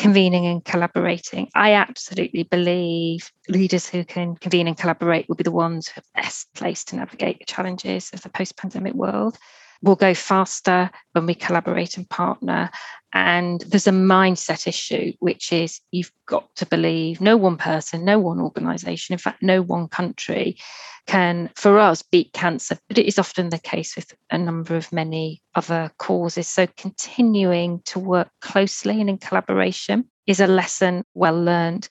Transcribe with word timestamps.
convening 0.00 0.46
and 0.46 0.64
collaborating. 0.64 1.48
I 1.54 1.74
absolutely 1.74 2.44
believe 2.44 3.30
leaders 3.48 3.86
who 3.86 4.02
can 4.02 4.34
convene 4.34 4.66
and 4.66 4.76
collaborate 4.76 5.28
will 5.28 5.36
be 5.36 5.44
the 5.44 5.50
ones 5.50 5.88
who 5.88 6.00
are 6.00 6.22
best 6.22 6.48
placed 6.54 6.88
to 6.88 6.96
navigate 6.96 7.38
the 7.38 7.44
challenges 7.44 8.10
of 8.14 8.22
the 8.22 8.30
post 8.30 8.56
pandemic 8.56 8.94
world. 8.94 9.36
We'll 9.82 9.96
go 9.96 10.14
faster 10.14 10.90
when 11.12 11.26
we 11.26 11.34
collaborate 11.34 11.96
and 11.96 12.08
partner. 12.08 12.70
And 13.12 13.60
there's 13.62 13.86
a 13.86 13.92
mindset 13.92 14.66
issue, 14.66 15.12
which 15.18 15.52
is 15.52 15.80
you've 15.90 16.12
got 16.26 16.54
to 16.56 16.66
believe 16.66 17.20
no 17.20 17.36
one 17.36 17.56
person, 17.56 18.04
no 18.04 18.18
one 18.18 18.40
organization, 18.40 19.14
in 19.14 19.18
fact, 19.18 19.42
no 19.42 19.62
one 19.62 19.88
country 19.88 20.56
can, 21.06 21.50
for 21.56 21.78
us, 21.78 22.02
beat 22.02 22.32
cancer. 22.32 22.78
But 22.88 22.98
it 22.98 23.06
is 23.06 23.18
often 23.18 23.48
the 23.48 23.58
case 23.58 23.96
with 23.96 24.14
a 24.30 24.38
number 24.38 24.76
of 24.76 24.92
many 24.92 25.42
other 25.54 25.90
causes. 25.98 26.46
So 26.46 26.68
continuing 26.76 27.82
to 27.86 27.98
work 27.98 28.28
closely 28.40 29.00
and 29.00 29.10
in 29.10 29.18
collaboration 29.18 30.04
is 30.26 30.40
a 30.40 30.46
lesson 30.46 31.04
well 31.14 31.42
learned. 31.42 31.88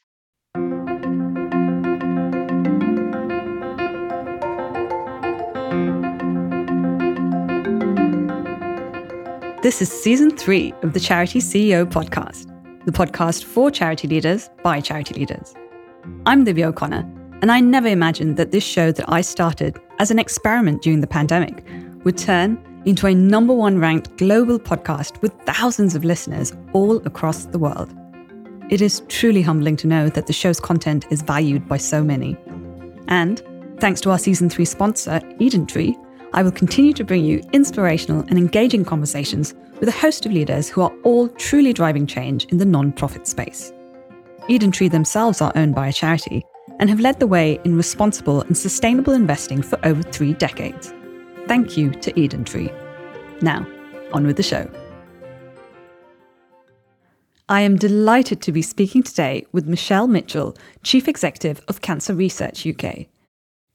This 9.62 9.82
is 9.82 9.92
season 9.92 10.38
three 10.38 10.74
of 10.84 10.94
the 10.94 11.02
Charity 11.02 11.40
CEO 11.40 11.86
podcast, 11.86 12.48
the 12.86 12.94
podcast 12.94 13.44
for 13.44 13.70
charity 13.70 14.08
leaders 14.08 14.50
by 14.64 14.80
charity 14.80 15.16
leaders. 15.16 15.54
I'm 16.26 16.46
Livia 16.46 16.70
O'Connor, 16.70 17.02
and 17.42 17.52
I 17.52 17.60
never 17.60 17.90
imagined 17.90 18.38
that 18.38 18.52
this 18.52 18.64
show 18.64 18.94
that 18.94 19.12
I 19.12 19.20
started 19.20 19.78
as 20.00 20.12
an 20.12 20.18
experiment 20.18 20.82
during 20.82 21.02
the 21.02 21.08
pandemic 21.08 21.62
would 22.06 22.18
turn 22.18 22.58
into 22.86 23.06
a 23.06 23.14
number 23.14 23.54
one 23.54 23.80
ranked 23.80 24.16
global 24.16 24.60
podcast 24.60 25.22
with 25.22 25.34
thousands 25.42 25.94
of 25.94 26.06
listeners 26.06 26.54
all 26.72 27.06
across 27.06 27.44
the 27.44 27.60
world. 27.60 27.94
It 28.70 28.80
is 28.82 29.02
truly 29.10 29.42
humbling 29.42 29.76
to 29.78 29.88
know 29.88 30.08
that 30.08 30.28
the 30.28 30.32
show's 30.32 30.62
content 30.62 31.06
is 31.10 31.22
valued 31.22 31.68
by 31.68 31.76
so 31.76 32.02
many. 32.02 32.38
And 33.10 33.44
thanks 33.82 34.00
to 34.02 34.12
our 34.12 34.20
season 34.20 34.50
three 34.50 34.64
sponsor, 34.64 35.20
Eden 35.38 35.66
Tree, 35.66 35.98
I 36.34 36.44
will 36.44 36.52
continue 36.52 36.94
to 36.94 37.04
bring 37.04 37.26
you 37.26 37.42
inspirational 37.54 38.22
and 38.22 38.38
engaging 38.38 38.86
conversations 38.86 39.56
with 39.80 39.90
a 39.90 39.94
host 39.94 40.26
of 40.26 40.32
leaders 40.32 40.70
who 40.70 40.82
are 40.82 40.94
all 41.04 41.28
truly 41.30 41.74
driving 41.74 42.06
change 42.06 42.46
in 42.46 42.60
the 42.60 42.66
non-profit 42.66 43.28
space. 43.28 43.74
Eden 44.48 44.72
Tree 44.72 44.90
themselves 44.90 45.42
are 45.42 45.52
owned 45.56 45.74
by 45.74 45.88
a 45.88 45.94
charity 45.94 46.46
and 46.80 46.90
have 46.90 47.00
led 47.00 47.20
the 47.20 47.28
way 47.28 47.60
in 47.64 47.76
responsible 47.76 48.42
and 48.44 48.58
sustainable 48.58 49.14
investing 49.14 49.62
for 49.62 49.80
over 49.84 50.04
three 50.04 50.34
decades. 50.34 50.94
Thank 51.48 51.78
you 51.78 51.92
to 51.92 52.20
Eden 52.20 52.44
Tree. 52.44 52.72
Now, 53.42 53.68
on 54.14 54.28
with 54.28 54.38
the 54.38 54.44
show. 54.44 54.70
I 57.48 57.62
am 57.62 57.78
delighted 57.78 58.42
to 58.44 58.52
be 58.52 58.62
speaking 58.62 59.02
today 59.02 59.48
with 59.52 59.68
Michelle 59.68 60.08
Mitchell, 60.08 60.56
Chief 60.84 61.08
Executive 61.08 61.62
of 61.68 61.82
Cancer 61.82 62.14
Research 62.14 62.68
UK. 62.68 63.08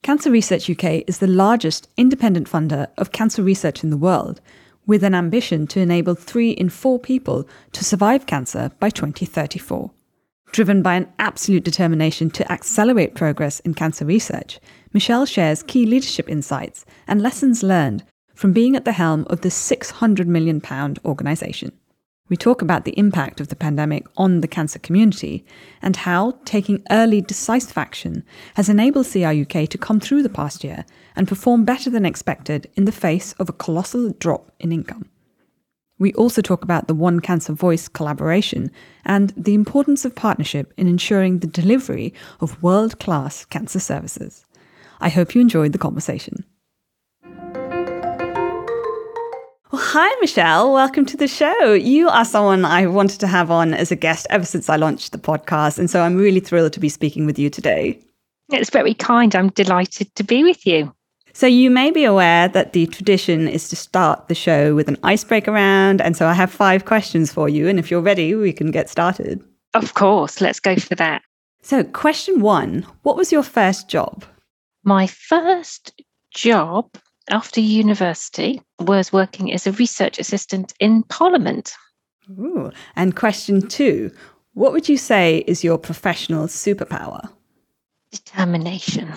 Cancer 0.05 0.30
Research 0.30 0.69
UK 0.69 1.02
is 1.06 1.16
the 1.16 1.27
largest 1.27 1.88
independent 1.97 2.47
funder 2.47 2.88
of 2.98 3.12
cancer 3.12 3.42
research 3.42 3.83
in 3.83 3.88
the 3.88 3.97
world, 3.97 4.38
with 4.86 5.02
an 5.02 5.14
ambition 5.14 5.66
to 5.69 5.80
enable 5.80 6.14
three 6.14 6.50
in 6.50 6.69
four 6.69 6.98
people 6.98 7.48
to 7.72 7.83
survive 7.83 8.27
cancer 8.27 8.70
by 8.80 8.91
2034. 8.91 9.91
Driven 10.52 10.83
by 10.83 10.96
an 10.96 11.11
absolute 11.19 11.64
determination 11.64 12.28
to 12.33 12.52
accelerate 12.52 13.14
progress 13.14 13.61
in 13.61 13.72
cancer 13.72 14.05
research, 14.05 14.61
Michelle 14.92 15.24
shares 15.24 15.62
key 15.62 15.86
leadership 15.86 16.28
insights 16.28 16.84
and 17.06 17.22
lessons 17.22 17.62
learned 17.62 18.05
from 18.34 18.52
being 18.52 18.77
at 18.77 18.84
the 18.84 18.92
helm 18.92 19.27
of 19.30 19.41
this 19.41 19.56
£600 19.70 20.27
million 20.27 20.61
organisation. 21.06 21.72
We 22.30 22.39
talk 22.39 22.62
about 22.62 22.86
the 22.86 22.98
impact 22.98 23.39
of 23.39 23.48
the 23.48 23.56
pandemic 23.56 24.06
on 24.17 24.41
the 24.41 24.48
cancer 24.48 24.78
community 24.78 25.44
and 25.83 25.94
how 25.94 26.39
taking 26.47 26.83
early 26.91 27.20
decisive 27.20 27.77
action 27.77 28.25
has 28.55 28.70
enabled 28.70 29.06
CRUK 29.06 29.69
to 29.69 29.77
come 29.77 30.00
through 30.00 30.22
the 30.22 30.30
past 30.30 30.64
year 30.64 30.86
and 31.14 31.28
perform 31.28 31.67
better 31.67 31.90
than 31.90 32.07
expected 32.07 32.70
in 32.77 32.86
the 32.86 32.92
face 32.92 33.34
of 33.34 33.51
a 33.51 33.52
colossal 33.52 34.13
drop 34.13 34.51
in 34.58 34.73
income. 34.73 35.11
We 35.98 36.14
also 36.14 36.40
talk 36.40 36.64
about 36.64 36.89
the 36.89 36.95
One 36.95 37.20
Cancer 37.20 37.52
Voice 37.52 37.89
collaboration 37.89 38.70
and 39.05 39.34
the 39.36 39.52
importance 39.52 40.07
of 40.07 40.14
partnership 40.14 40.73
in 40.79 40.89
ensuring 40.89 41.40
the 41.40 41.46
delivery 41.46 42.14
of 42.40 42.63
world 42.63 42.98
class 42.98 43.45
cancer 43.45 43.80
services. 43.80 44.46
I 44.98 45.11
hope 45.11 45.34
you 45.34 45.42
enjoyed 45.42 45.73
the 45.73 45.79
conversation. 45.79 46.46
Well, 49.74 49.83
hi, 49.83 50.08
Michelle. 50.20 50.73
Welcome 50.73 51.05
to 51.07 51.17
the 51.17 51.27
show. 51.27 51.73
You 51.73 52.08
are 52.08 52.24
someone 52.24 52.64
I 52.64 52.86
wanted 52.86 53.18
to 53.18 53.27
have 53.27 53.51
on 53.51 53.74
as 53.74 53.90
a 53.90 53.96
guest 53.96 54.24
ever 54.30 54.45
since 54.45 54.68
I 54.68 54.77
launched 54.77 55.11
the 55.11 55.18
podcast. 55.18 55.80
And 55.80 55.90
so 55.90 56.02
I'm 56.02 56.14
really 56.14 56.39
thrilled 56.39 56.74
to 56.74 56.79
be 56.79 56.89
speaking 56.89 57.27
with 57.27 57.40
you 57.40 57.51
today. 57.51 57.98
It's 58.52 58.70
very 58.70 58.95
kind. 58.95 59.34
I'm 59.34 59.48
delighted 59.48 60.14
to 60.14 60.23
be 60.23 60.45
with 60.45 60.64
you. 60.64 60.95
So, 61.33 61.48
you 61.48 61.73
may 61.73 61.90
be 61.90 62.05
aware 62.05 62.46
that 62.46 62.73
the 62.73 62.86
tradition 62.86 63.48
is 63.48 63.68
to 63.70 63.74
start 63.74 64.29
the 64.29 64.34
show 64.36 64.77
with 64.77 64.86
an 64.86 64.96
icebreaker 65.02 65.51
round. 65.51 66.01
And 66.01 66.17
so 66.17 66.29
I 66.29 66.34
have 66.34 66.52
five 66.52 66.84
questions 66.84 67.33
for 67.33 67.48
you. 67.48 67.67
And 67.67 67.80
if 67.80 67.90
you're 67.90 68.01
ready, 68.01 68.33
we 68.36 68.52
can 68.52 68.70
get 68.70 68.89
started. 68.89 69.42
Of 69.74 69.95
course. 69.95 70.40
Let's 70.40 70.61
go 70.61 70.77
for 70.77 70.95
that. 70.95 71.23
So, 71.63 71.83
question 71.83 72.40
one 72.40 72.86
What 73.02 73.17
was 73.17 73.33
your 73.33 73.42
first 73.42 73.89
job? 73.89 74.24
My 74.84 75.08
first 75.08 76.01
job 76.30 76.96
after 77.30 77.61
university 77.61 78.61
was 78.80 79.12
working 79.12 79.52
as 79.52 79.67
a 79.67 79.73
research 79.73 80.18
assistant 80.18 80.74
in 80.80 81.02
Parliament. 81.05 81.74
Ooh. 82.30 82.70
And 82.96 83.17
question 83.17 83.67
two 83.67 84.11
What 84.55 84.73
would 84.73 84.89
you 84.89 84.96
say 84.96 85.45
is 85.46 85.64
your 85.64 85.79
professional 85.79 86.46
superpower? 86.46 87.29
Determination. 88.11 89.13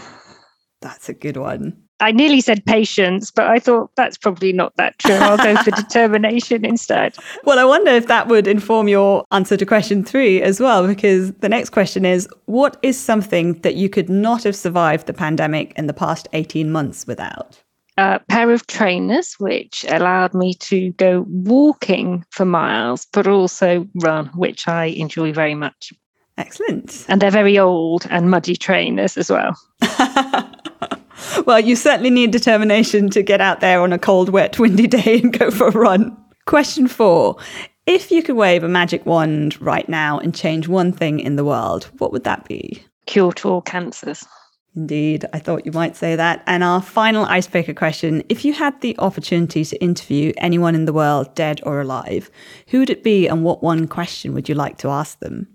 That's 0.81 1.09
a 1.09 1.13
good 1.13 1.38
one. 1.38 1.75
I 2.00 2.12
nearly 2.12 2.41
said 2.41 2.63
patience, 2.66 3.31
but 3.31 3.47
I 3.47 3.57
thought 3.57 3.90
that's 3.96 4.17
probably 4.17 4.53
not 4.53 4.75
that 4.75 5.00
true. 5.00 5.16
I'll 5.16 5.38
go 5.38 5.56
for 5.63 5.72
determination 5.75 6.63
instead. 6.63 7.16
Well, 7.44 7.57
I 7.57 7.63
wonder 7.63 7.90
if 7.90 8.06
that 8.06 8.28
would 8.28 8.47
inform 8.47 8.88
your 8.88 9.25
answer 9.31 9.57
to 9.57 9.66
question 9.66 10.03
three 10.03 10.40
as 10.41 10.59
well, 10.59 10.85
because 10.85 11.34
the 11.34 11.50
next 11.50 11.72
question 11.72 12.06
is 12.06 12.29
What 12.46 12.78
is 12.84 13.00
something 13.00 13.53
that 13.62 13.75
you 13.75 13.90
could 13.90 14.09
not 14.09 14.44
have 14.44 14.56
survived 14.56 15.07
the 15.07 15.13
pandemic 15.13 15.73
in 15.75 15.88
the 15.88 15.94
past 15.94 16.28
18 16.34 16.72
months 16.72 17.07
without? 17.07 17.63
A 17.97 18.19
pair 18.30 18.52
of 18.52 18.68
trainers, 18.68 19.34
which 19.40 19.85
allowed 19.90 20.34
me 20.34 20.53
to 20.56 20.91
go 20.94 21.25
walking 21.28 22.24
for 22.30 22.46
miles, 22.46 23.08
but 23.12 23.28
also 23.28 23.88
run, 23.96 24.28
which 24.35 24.68
I 24.68 24.85
enjoy 24.85 25.34
very 25.34 25.56
much. 25.56 25.91
Excellent. 26.38 27.06
And 27.08 27.22
they're 27.22 27.31
very 27.31 27.58
old 27.58 28.06
and 28.09 28.30
muddy 28.30 28.56
trainers 28.56 29.18
as 29.18 29.31
well. 29.31 29.59
well, 31.46 31.59
you 31.59 31.75
certainly 31.75 32.12
need 32.12 32.31
determination 32.31 33.09
to 33.09 33.24
get 33.24 33.41
out 33.41 33.59
there 33.59 33.81
on 33.81 33.91
a 33.91 33.97
cold, 34.00 34.29
wet, 34.29 34.59
windy 34.59 34.88
day 34.88 35.19
and 35.19 35.38
go 35.38 35.50
for 35.50 35.68
a 35.68 35.72
run. 35.72 36.16
Question 36.46 36.88
four 36.88 37.38
If 37.88 38.12
you 38.12 38.22
could 38.22 38.35
wave 38.35 38.64
a 38.64 38.69
magic 38.69 39.06
wand 39.06 39.59
right 39.59 39.88
now 39.90 40.19
and 40.19 40.34
change 40.35 40.68
one 40.68 40.91
thing 40.91 41.19
in 41.19 41.35
the 41.35 41.44
world, 41.44 41.90
what 41.97 42.12
would 42.12 42.24
that 42.25 42.47
be? 42.47 42.84
Cure 43.08 43.34
to 43.34 43.50
all 43.50 43.62
cancers. 43.62 44.24
Indeed, 44.77 45.25
I 45.33 45.39
thought 45.39 45.65
you 45.65 45.71
might 45.71 45.95
say 45.95 46.15
that. 46.15 46.43
And 46.45 46.63
our 46.63 46.83
final 46.83 47.25
icebreaker 47.25 47.73
question 47.73 48.23
if 48.29 48.45
you 48.45 48.53
had 48.53 48.79
the 48.81 48.95
opportunity 48.99 49.65
to 49.65 49.83
interview 49.83 50.33
anyone 50.38 50.75
in 50.75 50.85
the 50.85 50.93
world, 50.93 51.33
dead 51.33 51.59
or 51.63 51.81
alive, 51.81 52.29
who 52.67 52.79
would 52.79 52.91
it 52.91 53.03
be 53.03 53.27
and 53.27 53.43
what 53.43 53.63
one 53.63 53.87
question 53.87 54.35
would 54.35 54.47
you 54.47 54.53
like 54.53 54.77
to 54.77 54.89
ask 54.89 55.19
them? 55.19 55.47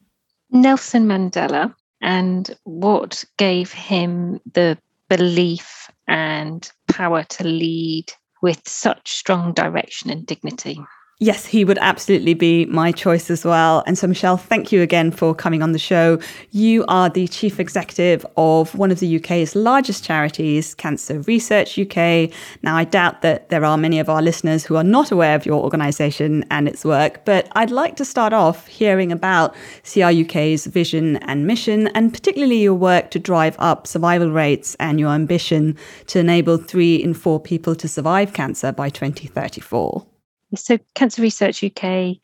Nelson 0.51 1.07
Mandela. 1.07 1.73
And 2.01 2.51
what 2.65 3.25
gave 3.39 3.71
him 3.71 4.41
the 4.55 4.77
belief 5.09 5.89
and 6.09 6.69
power 6.89 7.23
to 7.23 7.45
lead 7.45 8.13
with 8.43 8.61
such 8.67 9.13
strong 9.13 9.53
direction 9.53 10.11
and 10.11 10.27
dignity? 10.27 10.81
Yes, 11.23 11.47
he 11.47 11.65
would 11.65 11.79
absolutely 11.81 12.35
be 12.35 12.67
my 12.67 12.91
choice 12.91 13.31
as 13.31 13.45
well. 13.45 13.85
And 13.87 13.97
so, 13.97 14.09
Michelle, 14.09 14.37
thank 14.37 14.73
you 14.73 14.83
again 14.83 15.13
for 15.13 15.37
coming 15.37 15.63
on 15.63 15.71
the 15.71 15.79
show. 15.79 16.19
You 16.51 16.85
are 16.89 17.09
the 17.09 17.29
chief 17.29 17.61
executive 17.61 18.27
of 18.37 18.75
one 18.75 18.91
of 18.91 18.99
the 18.99 19.19
UK's 19.19 19.55
largest 19.55 20.03
charities, 20.03 20.75
Cancer 20.75 21.21
Research 21.21 21.79
UK. 21.79 22.29
Now, 22.65 22.75
I 22.75 22.83
doubt 22.83 23.23
that 23.23 23.51
there 23.51 23.65
are 23.65 23.79
many 23.79 24.01
of 24.01 24.09
our 24.09 24.21
listeners 24.21 24.65
who 24.65 24.75
are 24.75 24.83
not 24.83 25.13
aware 25.13 25.37
of 25.37 25.47
your 25.47 25.63
organisation 25.63 26.45
and 26.51 26.67
its 26.67 26.85
work, 26.85 27.25
but 27.25 27.47
I'd 27.53 27.71
like 27.71 27.95
to 27.99 28.05
start 28.05 28.33
off 28.33 28.67
hearing 28.67 29.13
about 29.13 29.55
CRUK's 29.85 30.67
vision 30.67 31.19
and 31.19 31.47
mission, 31.47 31.87
and 31.95 32.13
particularly 32.13 32.63
your 32.63 32.75
work 32.75 33.13
to 33.13 33.21
drive 33.21 33.55
up 33.61 33.87
survival 33.87 34.33
rates 34.33 34.75
and 34.81 34.99
your 34.99 35.11
ambition 35.11 35.79
to 36.09 36.19
enable 36.19 36.57
three 36.57 36.97
in 36.97 37.15
four 37.15 37.39
people 37.39 37.77
to 37.77 37.87
survive 37.87 38.33
cancer 38.33 38.73
by 38.73 38.91
2034. 38.91 40.05
So, 40.55 40.79
Cancer 40.95 41.23
Research 41.23 41.65
UK 41.65 42.17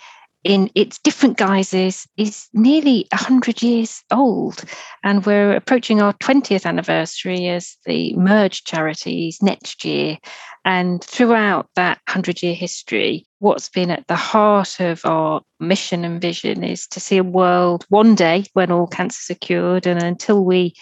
in 0.45 0.71
its 0.75 0.99
different 0.99 1.37
guises 1.37 2.07
is 2.17 2.49
nearly 2.53 3.07
100 3.13 3.63
years 3.63 4.03
old. 4.11 4.63
And 5.03 5.27
we're 5.27 5.55
approaching 5.55 6.01
our 6.01 6.13
20th 6.15 6.65
anniversary 6.65 7.49
as 7.49 7.77
the 7.87 8.15
merged 8.17 8.67
charities 8.67 9.43
next 9.43 9.85
year. 9.85 10.17
And 10.65 11.03
throughout 11.03 11.69
that 11.77 11.99
100 12.07 12.43
year 12.43 12.55
history, 12.55 13.27
what's 13.41 13.69
been 13.69 13.91
at 13.91 14.07
the 14.07 14.17
heart 14.17 14.81
of 14.81 15.05
our 15.05 15.43
mission 15.61 16.05
and 16.05 16.21
vision 16.21 16.63
is 16.63 16.87
to 16.89 17.01
see 17.01 17.19
a 17.19 17.25
world 17.25 17.85
one 17.89 18.15
day 18.15 18.45
when 18.53 18.71
all 18.71 18.87
cancers 18.87 19.35
are 19.35 19.39
cured. 19.39 19.87
And 19.87 20.03
until 20.03 20.45
we 20.45 20.75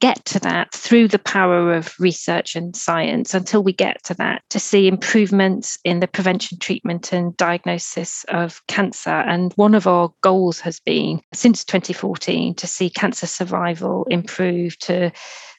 get 0.00 0.24
to 0.26 0.38
that 0.40 0.72
through 0.72 1.08
the 1.08 1.18
power 1.18 1.72
of 1.72 1.94
research 1.98 2.56
and 2.56 2.76
science 2.76 3.34
until 3.34 3.62
we 3.62 3.72
get 3.72 4.02
to 4.04 4.14
that 4.14 4.42
to 4.50 4.60
see 4.60 4.86
improvements 4.86 5.78
in 5.84 6.00
the 6.00 6.08
prevention, 6.08 6.58
treatment, 6.58 7.12
and 7.12 7.36
diagnosis 7.36 8.24
of 8.28 8.60
cancer. 8.66 9.10
And 9.10 9.52
one 9.54 9.74
of 9.74 9.86
our 9.86 10.12
goals 10.20 10.60
has 10.60 10.80
been 10.80 11.20
since 11.32 11.64
2014 11.64 12.54
to 12.56 12.66
see 12.66 12.90
cancer 12.90 13.26
survival 13.26 14.04
improve 14.10 14.78
to 14.80 15.10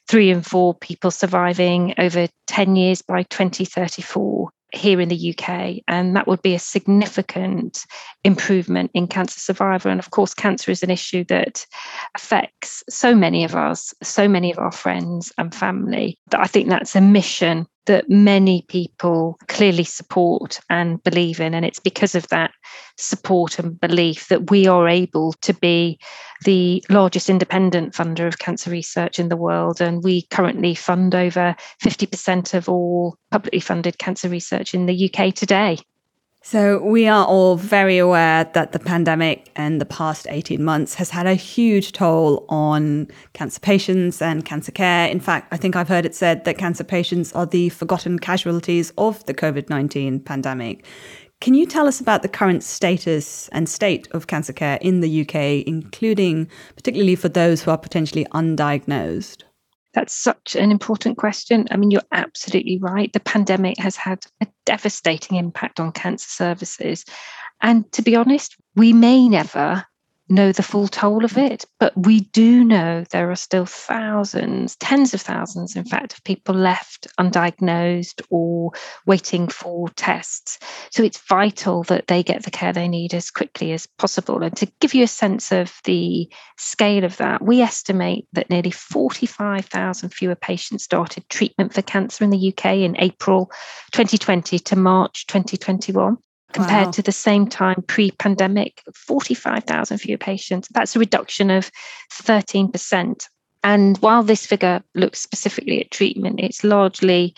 three 0.08 0.30
and 0.30 0.46
four 0.46 0.74
people 0.74 1.10
surviving 1.10 1.94
over 1.98 2.28
10 2.46 2.76
years 2.76 3.02
by 3.02 3.24
2034 3.24 4.50
here 4.72 5.00
in 5.00 5.08
the 5.08 5.34
UK. 5.36 5.82
And 5.88 6.16
that 6.16 6.26
would 6.26 6.42
be 6.42 6.54
a 6.54 6.58
significant 6.58 7.84
improvement 8.24 8.90
in 8.94 9.06
cancer 9.06 9.38
survival. 9.38 9.90
And 9.90 10.00
of 10.00 10.10
course, 10.10 10.34
cancer 10.34 10.70
is 10.70 10.82
an 10.82 10.90
issue 10.90 11.24
that 11.24 11.66
affects 12.14 12.82
so 12.88 13.14
many 13.14 13.44
of 13.44 13.54
us, 13.54 13.94
so 14.02 14.28
many 14.28 14.50
of 14.50 14.58
our 14.58 14.72
friends 14.72 15.32
and 15.38 15.54
family, 15.54 16.18
that 16.30 16.40
I 16.40 16.46
think 16.46 16.68
that's 16.68 16.96
a 16.96 17.00
mission 17.00 17.66
that 17.86 18.08
many 18.08 18.64
people 18.68 19.38
clearly 19.48 19.84
support 19.84 20.60
and 20.70 21.02
believe 21.02 21.40
in. 21.40 21.54
And 21.54 21.64
it's 21.64 21.80
because 21.80 22.14
of 22.14 22.28
that 22.28 22.52
support 22.96 23.58
and 23.58 23.80
belief 23.80 24.28
that 24.28 24.50
we 24.50 24.66
are 24.66 24.88
able 24.88 25.32
to 25.42 25.54
be 25.54 25.98
the 26.44 26.84
largest 26.90 27.30
independent 27.30 27.94
funder 27.94 28.26
of 28.26 28.38
cancer 28.38 28.70
research 28.70 29.18
in 29.18 29.28
the 29.28 29.36
world. 29.36 29.80
And 29.80 30.04
we 30.04 30.22
currently 30.30 30.74
fund 30.74 31.14
over 31.14 31.56
50% 31.82 32.54
of 32.54 32.68
all 32.68 33.16
publicly 33.30 33.60
funded 33.60 33.98
cancer 33.98 34.28
research 34.28 34.74
in 34.74 34.86
the 34.86 35.10
UK 35.10 35.34
today. 35.34 35.78
So, 36.48 36.78
we 36.80 37.08
are 37.08 37.26
all 37.26 37.56
very 37.56 37.98
aware 37.98 38.44
that 38.54 38.70
the 38.70 38.78
pandemic 38.78 39.50
and 39.56 39.80
the 39.80 39.84
past 39.84 40.28
18 40.30 40.62
months 40.62 40.94
has 40.94 41.10
had 41.10 41.26
a 41.26 41.34
huge 41.34 41.90
toll 41.90 42.46
on 42.48 43.08
cancer 43.32 43.58
patients 43.58 44.22
and 44.22 44.44
cancer 44.44 44.70
care. 44.70 45.08
In 45.08 45.18
fact, 45.18 45.52
I 45.52 45.56
think 45.56 45.74
I've 45.74 45.88
heard 45.88 46.06
it 46.06 46.14
said 46.14 46.44
that 46.44 46.56
cancer 46.56 46.84
patients 46.84 47.32
are 47.32 47.46
the 47.46 47.70
forgotten 47.70 48.20
casualties 48.20 48.92
of 48.96 49.26
the 49.26 49.34
COVID 49.34 49.68
19 49.68 50.20
pandemic. 50.20 50.86
Can 51.40 51.54
you 51.54 51.66
tell 51.66 51.88
us 51.88 51.98
about 51.98 52.22
the 52.22 52.28
current 52.28 52.62
status 52.62 53.48
and 53.48 53.68
state 53.68 54.06
of 54.12 54.28
cancer 54.28 54.52
care 54.52 54.78
in 54.80 55.00
the 55.00 55.22
UK, 55.22 55.66
including 55.66 56.48
particularly 56.76 57.16
for 57.16 57.28
those 57.28 57.64
who 57.64 57.72
are 57.72 57.76
potentially 57.76 58.24
undiagnosed? 58.26 59.42
That's 59.96 60.14
such 60.14 60.54
an 60.54 60.70
important 60.70 61.16
question. 61.16 61.66
I 61.70 61.78
mean, 61.78 61.90
you're 61.90 62.02
absolutely 62.12 62.78
right. 62.78 63.10
The 63.14 63.18
pandemic 63.18 63.78
has 63.78 63.96
had 63.96 64.24
a 64.42 64.46
devastating 64.66 65.38
impact 65.38 65.80
on 65.80 65.90
cancer 65.90 66.28
services. 66.28 67.06
And 67.62 67.90
to 67.92 68.02
be 68.02 68.14
honest, 68.14 68.56
we 68.74 68.92
may 68.92 69.26
never 69.26 69.86
know 70.28 70.52
the 70.52 70.62
full 70.62 70.88
toll 70.88 71.24
of 71.24 71.38
it, 71.38 71.64
but 71.78 71.92
we 71.96 72.20
do 72.20 72.64
know 72.64 73.04
there 73.10 73.30
are 73.30 73.36
still 73.36 73.66
thousands, 73.66 74.76
tens 74.76 75.14
of 75.14 75.20
thousands, 75.20 75.76
in 75.76 75.84
fact, 75.84 76.14
of 76.14 76.24
people 76.24 76.54
left 76.54 77.06
undiagnosed 77.18 78.22
or 78.30 78.72
waiting 79.06 79.48
for 79.48 79.88
tests. 79.90 80.58
So 80.90 81.02
it's 81.02 81.20
vital 81.28 81.84
that 81.84 82.08
they 82.08 82.22
get 82.22 82.42
the 82.42 82.50
care 82.50 82.72
they 82.72 82.88
need 82.88 83.14
as 83.14 83.30
quickly 83.30 83.72
as 83.72 83.86
possible. 83.98 84.42
And 84.42 84.56
to 84.56 84.66
give 84.80 84.94
you 84.94 85.04
a 85.04 85.08
sense 85.08 85.52
of 85.52 85.80
the 85.84 86.28
scale 86.56 87.04
of 87.04 87.16
that, 87.18 87.42
we 87.42 87.60
estimate 87.60 88.26
that 88.32 88.50
nearly 88.50 88.70
45,000 88.70 90.10
fewer 90.10 90.34
patients 90.34 90.84
started 90.84 91.28
treatment 91.28 91.72
for 91.72 91.82
cancer 91.82 92.24
in 92.24 92.30
the 92.30 92.48
UK 92.52 92.76
in 92.76 92.96
April 92.98 93.50
2020 93.92 94.58
to 94.58 94.76
March 94.76 95.26
2021 95.26 96.18
compared 96.52 96.86
wow. 96.86 96.92
to 96.92 97.02
the 97.02 97.12
same 97.12 97.46
time 97.46 97.82
pre 97.86 98.10
pandemic, 98.12 98.82
45,000 98.94 99.98
fewer 99.98 100.18
patients. 100.18 100.68
That's 100.68 100.96
a 100.96 100.98
reduction 100.98 101.50
of 101.50 101.70
13%. 102.12 103.28
And 103.64 103.98
while 103.98 104.22
this 104.22 104.46
figure 104.46 104.82
looks 104.94 105.20
specifically 105.20 105.80
at 105.80 105.90
treatment, 105.90 106.40
it's 106.40 106.62
largely 106.62 107.34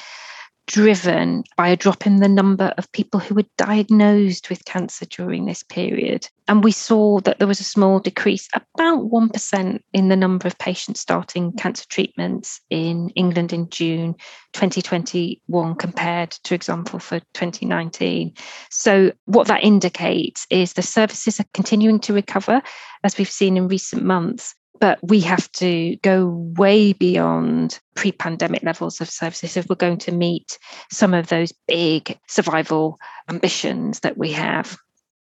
driven 0.69 1.43
by 1.57 1.69
a 1.69 1.77
drop 1.77 2.07
in 2.07 2.17
the 2.17 2.29
number 2.29 2.75
of 2.77 2.93
people 2.93 3.19
who 3.19 3.35
were 3.35 3.45
diagnosed 3.57 4.51
with 4.51 4.67
cancer 4.67 5.07
during 5.07 5.47
this 5.47 5.63
period. 5.63 6.29
And 6.47 6.63
we 6.63 6.73
saw 6.73 7.21
that 7.21 7.39
there 7.39 7.49
was 7.49 7.61
a 7.61 7.65
small 7.65 8.01
decrease, 8.01 8.49
about 8.55 9.11
1% 9.11 9.81
in 9.95 10.09
the 10.09 10.17
number 10.17 10.47
of 10.47 10.59
patients 10.59 11.01
starting 11.01 11.53
cancer 11.53 11.87
treatments 11.89 12.61
in 12.69 13.09
England 13.11 13.55
in 13.55 13.71
June 13.71 14.15
2021 14.53 15.75
compared 15.77 16.31
to 16.31 16.55
example 16.55 16.99
for 16.99 17.21
2019. 17.33 18.35
So 18.71 19.13
what 19.25 19.47
that 19.49 19.65
indicates 19.65 20.47
is 20.51 20.75
the 20.75 20.83
services 20.83 21.41
are 21.41 21.47
continuing 21.55 21.99
to 22.01 22.13
recover 22.13 22.63
as 23.03 23.17
we've 23.17 23.31
seen 23.31 23.57
in 23.57 23.69
recent 23.69 24.03
months 24.03 24.55
but 24.81 24.99
we 25.03 25.21
have 25.21 25.51
to 25.53 25.97
go 26.03 26.27
way 26.57 26.93
beyond 26.93 27.79
pre 27.95 28.13
pandemic 28.13 28.63
levels 28.63 29.01
of 29.01 29.11
services 29.11 29.57
if 29.57 29.69
we're 29.69 29.77
going 29.77 29.99
to 29.99 30.13
meet 30.13 30.59
some 30.91 31.15
of 31.15 31.29
those 31.29 31.53
big 31.67 32.19
survival 32.27 32.99
ambitions 33.29 34.01
that 34.01 34.17
we 34.17 34.33
have. 34.33 34.77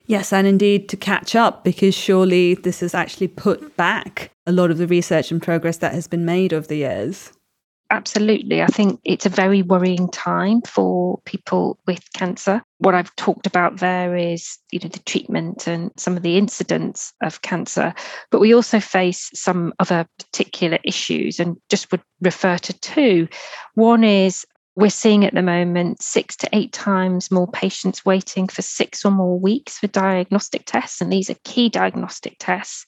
Yes, 0.06 0.32
and 0.32 0.46
indeed 0.46 0.88
to 0.88 0.96
catch 0.96 1.36
up, 1.36 1.64
because 1.64 1.94
surely 1.94 2.54
this 2.54 2.80
has 2.80 2.94
actually 2.94 3.28
put 3.28 3.76
back 3.76 4.32
a 4.46 4.52
lot 4.52 4.70
of 4.70 4.78
the 4.78 4.88
research 4.88 5.30
and 5.30 5.40
progress 5.40 5.76
that 5.78 5.94
has 5.94 6.08
been 6.08 6.24
made 6.24 6.52
over 6.52 6.66
the 6.66 6.78
years 6.78 7.32
absolutely. 7.92 8.62
I 8.62 8.66
think 8.66 9.00
it's 9.04 9.26
a 9.26 9.30
very 9.30 9.62
worrying 9.62 10.08
time 10.10 10.62
for 10.62 11.20
people 11.26 11.78
with 11.86 12.02
cancer. 12.14 12.62
What 12.78 12.94
I've 12.94 13.14
talked 13.16 13.46
about 13.46 13.78
there 13.78 14.16
is, 14.16 14.58
you 14.72 14.80
know, 14.80 14.88
the 14.88 14.98
treatment 15.00 15.66
and 15.66 15.92
some 15.96 16.16
of 16.16 16.22
the 16.22 16.38
incidents 16.38 17.12
of 17.22 17.42
cancer, 17.42 17.94
but 18.30 18.40
we 18.40 18.54
also 18.54 18.80
face 18.80 19.30
some 19.34 19.74
other 19.78 20.06
particular 20.18 20.78
issues 20.84 21.38
and 21.38 21.56
just 21.68 21.92
would 21.92 22.02
refer 22.22 22.56
to 22.58 22.72
two. 22.80 23.28
One 23.74 24.04
is 24.04 24.46
we're 24.74 24.90
seeing 24.90 25.24
at 25.24 25.34
the 25.34 25.42
moment 25.42 26.00
six 26.02 26.34
to 26.36 26.48
eight 26.52 26.72
times 26.72 27.30
more 27.30 27.46
patients 27.46 28.06
waiting 28.06 28.48
for 28.48 28.62
six 28.62 29.04
or 29.04 29.10
more 29.10 29.38
weeks 29.38 29.78
for 29.78 29.86
diagnostic 29.88 30.62
tests. 30.64 31.00
And 31.00 31.12
these 31.12 31.28
are 31.28 31.36
key 31.44 31.68
diagnostic 31.68 32.36
tests 32.38 32.86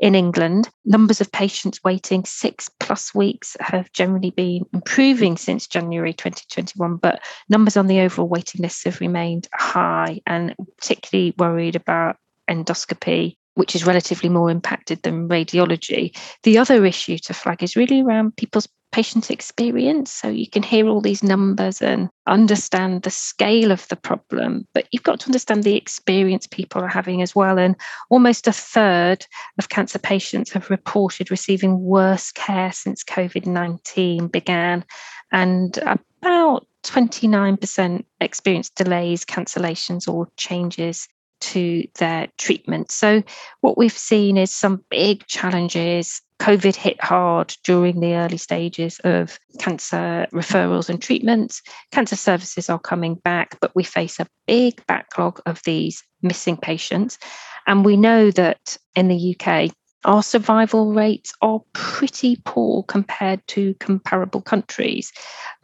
in 0.00 0.14
England. 0.14 0.70
Numbers 0.86 1.20
of 1.20 1.30
patients 1.30 1.84
waiting 1.84 2.24
six 2.24 2.70
plus 2.80 3.14
weeks 3.14 3.56
have 3.60 3.92
generally 3.92 4.30
been 4.30 4.64
improving 4.72 5.36
since 5.36 5.66
January 5.66 6.14
2021, 6.14 6.96
but 6.96 7.20
numbers 7.50 7.76
on 7.76 7.86
the 7.86 8.00
overall 8.00 8.28
waiting 8.28 8.62
lists 8.62 8.84
have 8.84 9.00
remained 9.00 9.46
high 9.52 10.20
and 10.26 10.54
particularly 10.78 11.34
worried 11.36 11.76
about 11.76 12.16
endoscopy 12.48 13.36
which 13.56 13.74
is 13.74 13.86
relatively 13.86 14.28
more 14.28 14.50
impacted 14.50 15.02
than 15.02 15.28
radiology. 15.28 16.14
The 16.42 16.58
other 16.58 16.84
issue 16.84 17.16
to 17.18 17.32
flag 17.32 17.62
is 17.62 17.74
really 17.74 18.02
around 18.02 18.36
people's 18.36 18.68
patient 18.92 19.30
experience. 19.30 20.10
So 20.10 20.28
you 20.28 20.48
can 20.48 20.62
hear 20.62 20.88
all 20.88 21.00
these 21.00 21.22
numbers 21.22 21.82
and 21.82 22.08
understand 22.26 23.02
the 23.02 23.10
scale 23.10 23.70
of 23.70 23.86
the 23.88 23.96
problem, 23.96 24.66
but 24.74 24.86
you've 24.90 25.02
got 25.02 25.20
to 25.20 25.26
understand 25.26 25.64
the 25.64 25.76
experience 25.76 26.46
people 26.46 26.82
are 26.82 26.88
having 26.88 27.22
as 27.22 27.34
well. 27.34 27.58
And 27.58 27.76
almost 28.10 28.46
a 28.46 28.52
third 28.52 29.26
of 29.58 29.68
cancer 29.68 29.98
patients 29.98 30.50
have 30.52 30.70
reported 30.70 31.30
receiving 31.30 31.80
worse 31.80 32.32
care 32.32 32.72
since 32.72 33.04
COVID 33.04 33.46
19 33.46 34.28
began. 34.28 34.84
And 35.32 35.76
about 35.78 36.66
29% 36.84 38.04
experienced 38.20 38.74
delays, 38.76 39.24
cancellations, 39.24 40.08
or 40.08 40.28
changes 40.36 41.08
to 41.40 41.86
their 41.98 42.28
treatment. 42.38 42.90
So, 42.90 43.22
what 43.60 43.78
we've 43.78 43.92
seen 43.92 44.36
is 44.36 44.52
some 44.52 44.84
big 44.90 45.26
challenges. 45.26 46.20
COVID 46.40 46.76
hit 46.76 47.02
hard 47.02 47.56
during 47.64 48.00
the 48.00 48.14
early 48.14 48.36
stages 48.36 49.00
of 49.04 49.38
cancer 49.58 50.26
referrals 50.32 50.90
and 50.90 51.00
treatments. 51.00 51.62
Cancer 51.92 52.16
services 52.16 52.68
are 52.68 52.78
coming 52.78 53.14
back, 53.16 53.58
but 53.60 53.74
we 53.74 53.82
face 53.82 54.20
a 54.20 54.26
big 54.46 54.84
backlog 54.86 55.40
of 55.46 55.62
these 55.64 56.02
missing 56.22 56.56
patients. 56.56 57.18
And 57.66 57.84
we 57.84 57.96
know 57.96 58.30
that 58.32 58.76
in 58.94 59.08
the 59.08 59.36
UK, 59.40 59.70
our 60.04 60.22
survival 60.22 60.92
rates 60.92 61.32
are 61.42 61.60
pretty 61.72 62.40
poor 62.44 62.84
compared 62.84 63.44
to 63.48 63.74
comparable 63.80 64.40
countries. 64.40 65.12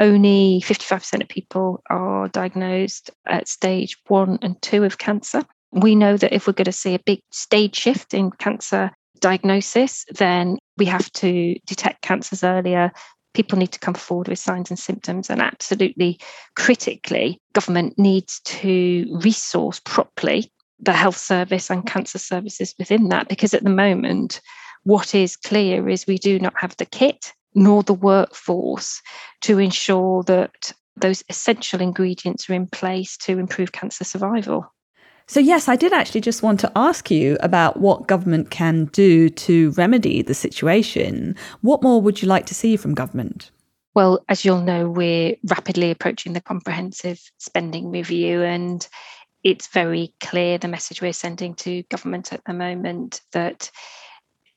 Only 0.00 0.60
55% 0.64 1.22
of 1.22 1.28
people 1.28 1.82
are 1.88 2.28
diagnosed 2.28 3.10
at 3.26 3.46
stage 3.46 3.98
one 4.08 4.40
and 4.42 4.60
two 4.60 4.82
of 4.82 4.98
cancer 4.98 5.44
we 5.72 5.94
know 5.94 6.16
that 6.16 6.34
if 6.34 6.46
we're 6.46 6.52
going 6.52 6.66
to 6.66 6.72
see 6.72 6.94
a 6.94 7.00
big 7.00 7.20
stage 7.30 7.76
shift 7.76 8.14
in 8.14 8.30
cancer 8.30 8.90
diagnosis, 9.20 10.04
then 10.10 10.58
we 10.76 10.84
have 10.84 11.10
to 11.12 11.56
detect 11.66 12.02
cancers 12.02 12.44
earlier. 12.44 12.92
People 13.34 13.58
need 13.58 13.72
to 13.72 13.80
come 13.80 13.94
forward 13.94 14.28
with 14.28 14.38
signs 14.38 14.68
and 14.68 14.78
symptoms, 14.78 15.30
and 15.30 15.40
absolutely 15.40 16.20
critically, 16.56 17.38
government 17.54 17.98
needs 17.98 18.40
to 18.40 19.06
resource 19.22 19.80
properly 19.80 20.52
the 20.80 20.92
health 20.92 21.16
service 21.16 21.70
and 21.70 21.86
cancer 21.86 22.18
services 22.18 22.74
within 22.78 23.08
that, 23.08 23.28
because 23.28 23.54
at 23.54 23.64
the 23.64 23.70
moment, 23.70 24.40
what 24.82 25.14
is 25.14 25.36
clear 25.36 25.88
is 25.88 26.06
we 26.06 26.18
do 26.18 26.38
not 26.38 26.54
have 26.56 26.76
the 26.76 26.84
kit 26.84 27.32
nor 27.54 27.82
the 27.82 27.94
workforce 27.94 29.00
to 29.42 29.58
ensure 29.58 30.22
that 30.24 30.72
those 30.96 31.22
essential 31.28 31.80
ingredients 31.80 32.50
are 32.50 32.54
in 32.54 32.66
place 32.66 33.16
to 33.16 33.38
improve 33.38 33.72
cancer 33.72 34.04
survival. 34.04 34.66
So, 35.32 35.40
yes, 35.40 35.66
I 35.66 35.76
did 35.76 35.94
actually 35.94 36.20
just 36.20 36.42
want 36.42 36.60
to 36.60 36.70
ask 36.76 37.10
you 37.10 37.38
about 37.40 37.80
what 37.80 38.06
government 38.06 38.50
can 38.50 38.84
do 38.92 39.30
to 39.30 39.70
remedy 39.70 40.20
the 40.20 40.34
situation. 40.34 41.36
What 41.62 41.82
more 41.82 42.02
would 42.02 42.20
you 42.20 42.28
like 42.28 42.44
to 42.48 42.54
see 42.54 42.76
from 42.76 42.92
government? 42.92 43.50
Well, 43.94 44.22
as 44.28 44.44
you'll 44.44 44.60
know, 44.60 44.90
we're 44.90 45.36
rapidly 45.44 45.90
approaching 45.90 46.34
the 46.34 46.42
comprehensive 46.42 47.18
spending 47.38 47.90
review, 47.90 48.42
and 48.42 48.86
it's 49.42 49.68
very 49.68 50.12
clear 50.20 50.58
the 50.58 50.68
message 50.68 51.00
we're 51.00 51.14
sending 51.14 51.54
to 51.54 51.82
government 51.84 52.34
at 52.34 52.44
the 52.44 52.52
moment 52.52 53.22
that 53.32 53.70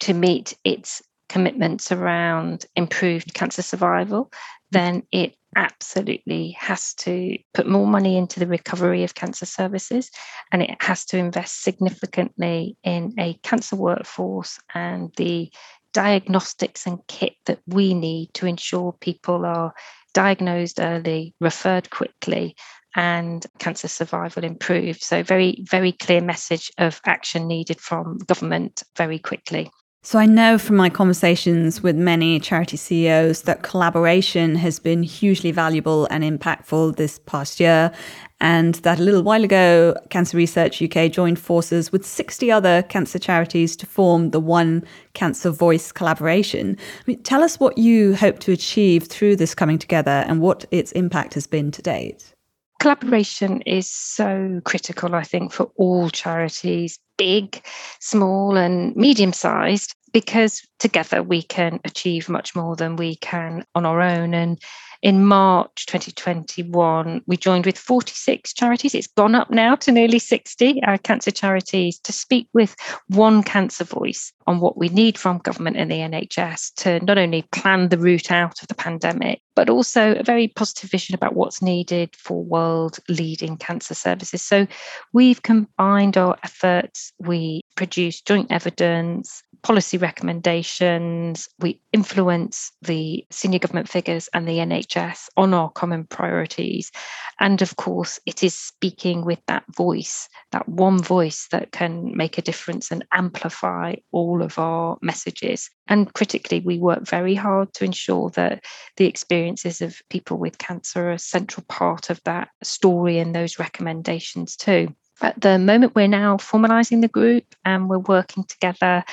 to 0.01 0.13
meet 0.13 0.58
its 0.65 1.01
commitments 1.29 1.89
around 1.89 2.65
improved 2.75 3.34
cancer 3.34 3.62
survival, 3.62 4.29
then 4.72 5.03
it 5.13 5.38
absolutely 5.55 6.51
has 6.51 6.93
to 6.95 7.38
put 7.53 7.67
more 7.67 7.88
money 7.88 8.17
into 8.17 8.39
the 8.39 8.47
recovery 8.47 9.03
of 9.03 9.15
cancer 9.15 9.45
services 9.45 10.12
and 10.51 10.62
it 10.62 10.75
has 10.81 11.05
to 11.05 11.17
invest 11.17 11.62
significantly 11.62 12.77
in 12.83 13.13
a 13.17 13.33
cancer 13.43 13.75
workforce 13.75 14.59
and 14.74 15.13
the 15.17 15.51
diagnostics 15.93 16.85
and 16.85 17.00
kit 17.07 17.33
that 17.45 17.59
we 17.67 17.93
need 17.93 18.29
to 18.33 18.45
ensure 18.45 18.93
people 19.00 19.45
are 19.45 19.74
diagnosed 20.13 20.79
early, 20.79 21.33
referred 21.39 21.89
quickly, 21.89 22.55
and 22.95 23.45
cancer 23.59 23.88
survival 23.88 24.43
improved. 24.43 25.01
So, 25.01 25.24
very, 25.24 25.63
very 25.69 25.91
clear 25.91 26.21
message 26.21 26.71
of 26.77 27.00
action 27.05 27.47
needed 27.47 27.79
from 27.79 28.17
government 28.17 28.83
very 28.97 29.19
quickly. 29.19 29.71
So 30.05 30.19
I 30.19 30.27
know 30.27 30.59
from 30.59 30.75
my 30.75 30.91
conversations 30.91 31.81
with 31.81 31.95
many 31.95 32.39
charity 32.39 32.77
CEOs 32.77 33.41
that 33.41 33.63
collaboration 33.63 34.53
has 34.53 34.77
been 34.77 35.01
hugely 35.01 35.50
valuable 35.50 36.05
and 36.12 36.24
impactful 36.24 36.97
this 36.97 37.17
past 37.25 37.59
year. 37.59 37.91
And 38.39 38.75
that 38.75 39.00
a 39.00 39.01
little 39.01 39.24
while 39.24 39.43
ago, 39.43 39.95
Cancer 40.12 40.38
Research 40.38 40.79
UK 40.79 41.12
joined 41.12 41.39
forces 41.39 41.91
with 41.91 42.05
60 42.05 42.51
other 42.51 42.83
cancer 42.83 43.17
charities 43.17 43.75
to 43.77 43.88
form 43.88 44.29
the 44.29 44.39
One 44.39 44.83
Cancer 45.15 45.50
Voice 45.50 45.91
collaboration. 45.91 46.77
I 47.00 47.03
mean, 47.07 47.24
tell 47.24 47.41
us 47.41 47.59
what 47.59 47.79
you 47.79 48.13
hope 48.13 48.38
to 48.41 48.51
achieve 48.51 49.07
through 49.07 49.38
this 49.38 49.55
coming 49.55 49.79
together 49.79 50.24
and 50.27 50.39
what 50.39 50.65
its 50.69 50.91
impact 50.91 51.33
has 51.33 51.47
been 51.47 51.71
to 51.71 51.81
date 51.81 52.35
collaboration 52.79 53.62
is 53.62 53.89
so 53.89 54.62
critical, 54.65 55.15
I 55.15 55.24
think, 55.24 55.51
for 55.51 55.72
all 55.75 56.10
charities, 56.10 57.00
big, 57.17 57.63
small, 58.00 58.58
and 58.58 58.96
medium 58.96 59.34
sized, 59.34 59.96
because 60.13 60.62
together 60.79 61.24
we 61.24 61.41
can 61.41 61.79
achieve 61.84 62.29
much 62.29 62.55
more 62.55 62.75
than 62.75 62.96
we 62.96 63.15
can 63.17 63.65
on 63.75 63.86
our 63.86 64.01
own. 64.01 64.34
And 64.34 64.62
in 65.02 65.25
March 65.25 65.86
2021, 65.86 67.22
we 67.28 67.38
joined 67.38 67.66
with 67.66 67.78
46 67.78 68.54
charities. 68.54 68.96
It's 68.96 69.08
gone 69.08 69.36
up 69.36 69.50
now 69.50 69.75
to 69.75 69.92
nearly 69.92 70.20
60 70.20 70.82
our 70.84 70.98
cancer 70.98 71.32
charities 71.32 72.00
to 72.00 72.12
speak 72.12 72.48
with 72.54 72.75
one 73.08 73.44
cancer 73.44 73.84
voice 73.84 74.32
on 74.48 74.60
what 74.60 74.78
we 74.78 74.90
need 74.90 75.18
from 75.18 75.40
government 75.40 75.78
and 75.78 75.92
the 75.92 75.96
NHS 75.96 76.74
to 76.75 77.00
not 77.06 77.18
only 77.18 77.44
plan 77.52 77.90
the 77.90 77.98
route 77.98 78.32
out 78.32 78.62
of 78.62 78.68
the 78.68 78.75
pandemic, 78.75 79.42
but 79.56 79.70
also 79.70 80.16
a 80.16 80.24
very 80.24 80.48
positive 80.50 80.90
vision 80.90 81.16
about 81.16 81.36
what's 81.36 81.62
needed 81.62 82.16
for 82.16 82.44
world 82.44 83.00
leading 83.10 83.58
cancer 83.58 83.94
services. 83.94 84.42
So 84.42 84.68
we've 85.14 85.42
combined 85.42 86.18
our 86.18 86.38
efforts, 86.44 87.12
we 87.20 87.62
produce 87.75 88.22
joint 88.22 88.52
evidence, 88.52 89.42
policy 89.65 89.98
recommendations, 89.98 91.50
we 91.57 91.81
influence 91.91 92.72
the 92.84 93.25
senior 93.31 93.57
government 93.57 93.89
figures 93.89 94.29
and 94.31 94.48
the 94.48 94.60
NHS 94.60 95.27
on 95.38 95.55
our 95.55 95.72
common 95.72 96.03
priorities. 96.03 96.91
And 97.39 97.60
of 97.63 97.75
course, 97.75 98.19
it 98.27 98.43
is 98.43 98.53
speaking 98.53 99.25
with 99.25 99.39
that 99.48 99.63
voice, 99.75 100.29
that 100.51 100.69
one 100.69 101.01
voice 101.01 101.48
that 101.51 101.72
can 101.72 102.15
make 102.15 102.38
a 102.38 102.43
difference 102.43 102.91
and 102.91 103.03
amplify 103.12 103.95
all 104.12 104.43
of 104.43 104.60
our 104.60 105.00
messages. 105.01 105.72
And 105.88 106.13
critically, 106.13 106.60
we 106.60 106.77
work 106.77 107.07
very 107.07 107.34
hard 107.34 107.74
to 107.74 107.86
ensure 107.86 108.29
that 108.36 108.63
the 108.98 109.07
experiences 109.07 109.81
of 109.81 110.00
people 110.12 110.38
with 110.38 110.60
cancer 110.60 111.07
are 111.07 111.13
a 111.13 111.17
central 111.17 111.65
part 111.67 112.12
of 112.12 112.22
that 112.25 112.50
story 112.62 113.17
and 113.17 113.34
those 113.34 113.57
recommendations 113.57 114.55
too. 114.55 114.93
At 115.22 115.39
the 115.39 115.57
moment, 115.57 115.95
we're 115.95 116.07
now 116.07 116.38
formalising 116.38 117.01
the 117.01 117.07
group 117.07 117.55
and 117.63 117.89
we're 117.89 118.00
working 118.00 118.43
together 118.43 119.03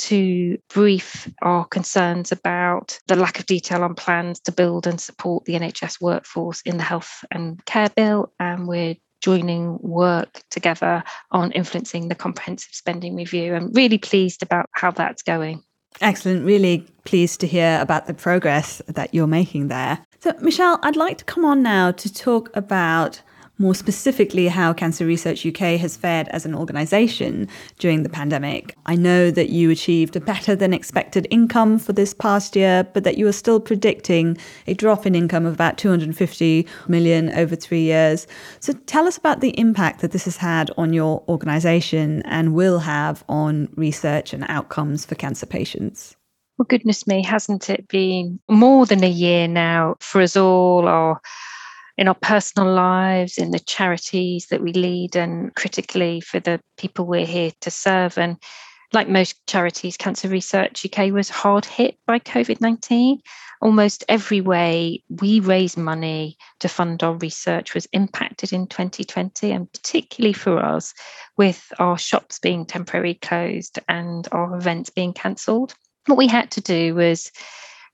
to 0.00 0.58
brief 0.70 1.30
our 1.42 1.66
concerns 1.66 2.32
about 2.32 2.98
the 3.06 3.16
lack 3.16 3.38
of 3.38 3.46
detail 3.46 3.84
on 3.84 3.94
plans 3.94 4.40
to 4.40 4.52
build 4.52 4.86
and 4.86 5.00
support 5.00 5.44
the 5.44 5.52
NHS 5.54 6.00
workforce 6.00 6.62
in 6.62 6.78
the 6.78 6.82
health 6.82 7.22
and 7.30 7.62
care 7.66 7.90
bill. 7.90 8.32
And 8.40 8.66
we're 8.66 8.96
joining 9.20 9.78
work 9.80 10.40
together 10.50 11.04
on 11.30 11.52
influencing 11.52 12.08
the 12.08 12.14
comprehensive 12.14 12.72
spending 12.72 13.14
review. 13.14 13.54
I'm 13.54 13.72
really 13.72 13.98
pleased 13.98 14.42
about 14.42 14.70
how 14.72 14.90
that's 14.90 15.22
going. 15.22 15.62
Excellent. 16.00 16.46
Really 16.46 16.86
pleased 17.04 17.40
to 17.40 17.46
hear 17.46 17.78
about 17.80 18.06
the 18.06 18.14
progress 18.14 18.80
that 18.86 19.12
you're 19.12 19.26
making 19.26 19.68
there. 19.68 19.98
So, 20.20 20.32
Michelle, 20.40 20.78
I'd 20.82 20.96
like 20.96 21.18
to 21.18 21.24
come 21.24 21.44
on 21.44 21.62
now 21.62 21.90
to 21.90 22.12
talk 22.12 22.54
about 22.56 23.20
more 23.60 23.74
specifically 23.74 24.48
how 24.48 24.72
Cancer 24.72 25.04
Research 25.04 25.44
UK 25.44 25.78
has 25.78 25.96
fared 25.96 26.28
as 26.28 26.46
an 26.46 26.54
organisation 26.54 27.46
during 27.78 28.02
the 28.02 28.08
pandemic. 28.08 28.74
I 28.86 28.96
know 28.96 29.30
that 29.30 29.50
you 29.50 29.70
achieved 29.70 30.16
a 30.16 30.20
better 30.20 30.56
than 30.56 30.72
expected 30.72 31.28
income 31.30 31.78
for 31.78 31.92
this 31.92 32.14
past 32.14 32.56
year, 32.56 32.88
but 32.94 33.04
that 33.04 33.18
you 33.18 33.28
are 33.28 33.32
still 33.32 33.60
predicting 33.60 34.38
a 34.66 34.72
drop 34.72 35.04
in 35.04 35.14
income 35.14 35.44
of 35.44 35.52
about 35.52 35.76
250 35.76 36.66
million 36.88 37.28
over 37.34 37.54
three 37.54 37.82
years. 37.82 38.26
So 38.60 38.72
tell 38.72 39.06
us 39.06 39.18
about 39.18 39.40
the 39.40 39.56
impact 39.58 40.00
that 40.00 40.12
this 40.12 40.24
has 40.24 40.38
had 40.38 40.70
on 40.78 40.94
your 40.94 41.22
organisation 41.28 42.22
and 42.22 42.54
will 42.54 42.78
have 42.78 43.22
on 43.28 43.68
research 43.76 44.32
and 44.32 44.44
outcomes 44.48 45.04
for 45.04 45.16
cancer 45.16 45.44
patients. 45.44 46.16
Well, 46.56 46.66
goodness 46.66 47.06
me, 47.06 47.22
hasn't 47.22 47.68
it 47.68 47.88
been 47.88 48.40
more 48.48 48.86
than 48.86 49.04
a 49.04 49.08
year 49.08 49.48
now 49.48 49.96
for 50.00 50.20
us 50.22 50.36
all? 50.36 50.88
Or 50.88 51.20
in 52.00 52.08
our 52.08 52.14
personal 52.14 52.72
lives, 52.72 53.36
in 53.36 53.50
the 53.50 53.58
charities 53.58 54.46
that 54.46 54.62
we 54.62 54.72
lead, 54.72 55.14
and 55.14 55.54
critically 55.54 56.22
for 56.22 56.40
the 56.40 56.58
people 56.78 57.04
we're 57.04 57.26
here 57.26 57.52
to 57.60 57.70
serve. 57.70 58.16
And 58.16 58.38
like 58.94 59.06
most 59.06 59.46
charities, 59.46 59.98
Cancer 59.98 60.28
Research 60.28 60.84
UK 60.84 61.12
was 61.12 61.28
hard 61.28 61.66
hit 61.66 61.98
by 62.06 62.18
COVID 62.18 62.58
19. 62.62 63.20
Almost 63.60 64.04
every 64.08 64.40
way 64.40 65.04
we 65.10 65.40
raise 65.40 65.76
money 65.76 66.38
to 66.60 66.68
fund 66.70 67.02
our 67.02 67.16
research 67.16 67.74
was 67.74 67.86
impacted 67.92 68.54
in 68.54 68.66
2020, 68.66 69.52
and 69.52 69.70
particularly 69.70 70.32
for 70.32 70.58
us, 70.58 70.94
with 71.36 71.70
our 71.78 71.98
shops 71.98 72.38
being 72.38 72.64
temporarily 72.64 73.14
closed 73.14 73.78
and 73.88 74.26
our 74.32 74.56
events 74.56 74.88
being 74.88 75.12
cancelled. 75.12 75.74
What 76.06 76.16
we 76.16 76.28
had 76.28 76.50
to 76.52 76.62
do 76.62 76.94
was 76.94 77.30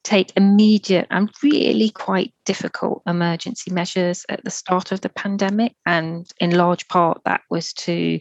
take 0.06 0.32
immediate 0.36 1.08
and 1.10 1.30
really 1.42 1.90
quite 1.90 2.32
difficult 2.44 3.02
emergency 3.06 3.72
measures 3.72 4.24
at 4.28 4.44
the 4.44 4.50
start 4.50 4.92
of 4.92 5.00
the 5.00 5.08
pandemic. 5.08 5.74
And 5.84 6.30
in 6.38 6.56
large 6.56 6.86
part, 6.86 7.20
that 7.24 7.40
was 7.50 7.72
to 7.74 8.20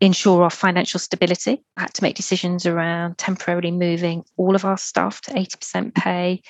ensure 0.00 0.42
our 0.42 0.50
financial 0.50 0.98
stability. 0.98 1.62
I 1.76 1.82
had 1.82 1.94
to 1.94 2.02
make 2.02 2.16
decisions 2.16 2.66
around 2.66 3.18
temporarily 3.18 3.70
moving 3.70 4.24
all 4.36 4.56
of 4.56 4.64
our 4.64 4.76
staff 4.76 5.20
to 5.22 5.30
80% 5.30 5.94
pay, 5.94 6.42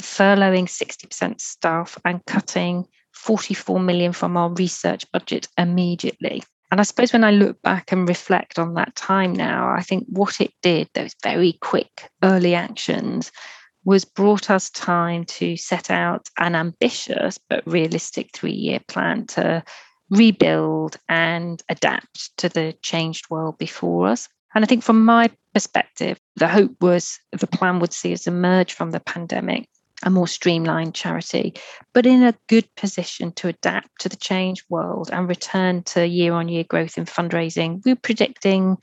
furloughing 0.00 0.66
60% 0.66 1.40
staff, 1.40 1.96
and 2.04 2.24
cutting 2.26 2.86
44 3.12 3.78
million 3.78 4.12
from 4.12 4.36
our 4.36 4.50
research 4.50 5.04
budget 5.12 5.46
immediately. 5.56 6.42
And 6.72 6.80
I 6.80 6.82
suppose 6.82 7.12
when 7.12 7.22
I 7.22 7.30
look 7.30 7.62
back 7.62 7.92
and 7.92 8.08
reflect 8.08 8.58
on 8.58 8.74
that 8.74 8.96
time 8.96 9.32
now, 9.32 9.72
I 9.72 9.82
think 9.82 10.06
what 10.08 10.40
it 10.40 10.52
did, 10.60 10.88
those 10.94 11.14
very 11.22 11.56
quick 11.60 12.10
early 12.24 12.56
actions, 12.56 13.30
was 13.84 14.04
brought 14.04 14.50
us 14.50 14.70
time 14.70 15.24
to 15.24 15.56
set 15.56 15.90
out 15.90 16.28
an 16.38 16.54
ambitious 16.54 17.38
but 17.48 17.66
realistic 17.66 18.30
three 18.32 18.52
year 18.52 18.80
plan 18.88 19.26
to 19.26 19.62
rebuild 20.10 20.96
and 21.08 21.62
adapt 21.68 22.36
to 22.38 22.48
the 22.48 22.74
changed 22.82 23.28
world 23.30 23.58
before 23.58 24.08
us. 24.08 24.28
And 24.54 24.64
I 24.64 24.68
think 24.68 24.84
from 24.84 25.04
my 25.04 25.30
perspective, 25.52 26.18
the 26.36 26.48
hope 26.48 26.80
was 26.80 27.18
the 27.32 27.46
plan 27.46 27.80
would 27.80 27.92
see 27.92 28.12
us 28.12 28.26
emerge 28.26 28.72
from 28.72 28.90
the 28.92 29.00
pandemic 29.00 29.68
a 30.02 30.10
more 30.10 30.28
streamlined 30.28 30.94
charity, 30.94 31.54
but 31.92 32.04
in 32.06 32.22
a 32.22 32.34
good 32.48 32.68
position 32.76 33.32
to 33.32 33.48
adapt 33.48 34.00
to 34.00 34.08
the 34.08 34.16
changed 34.16 34.64
world 34.68 35.08
and 35.12 35.28
return 35.28 35.82
to 35.82 36.06
year 36.06 36.34
on 36.34 36.48
year 36.48 36.64
growth 36.64 36.98
in 36.98 37.06
fundraising. 37.06 37.82
We're 37.84 37.96
predicting 37.96 38.76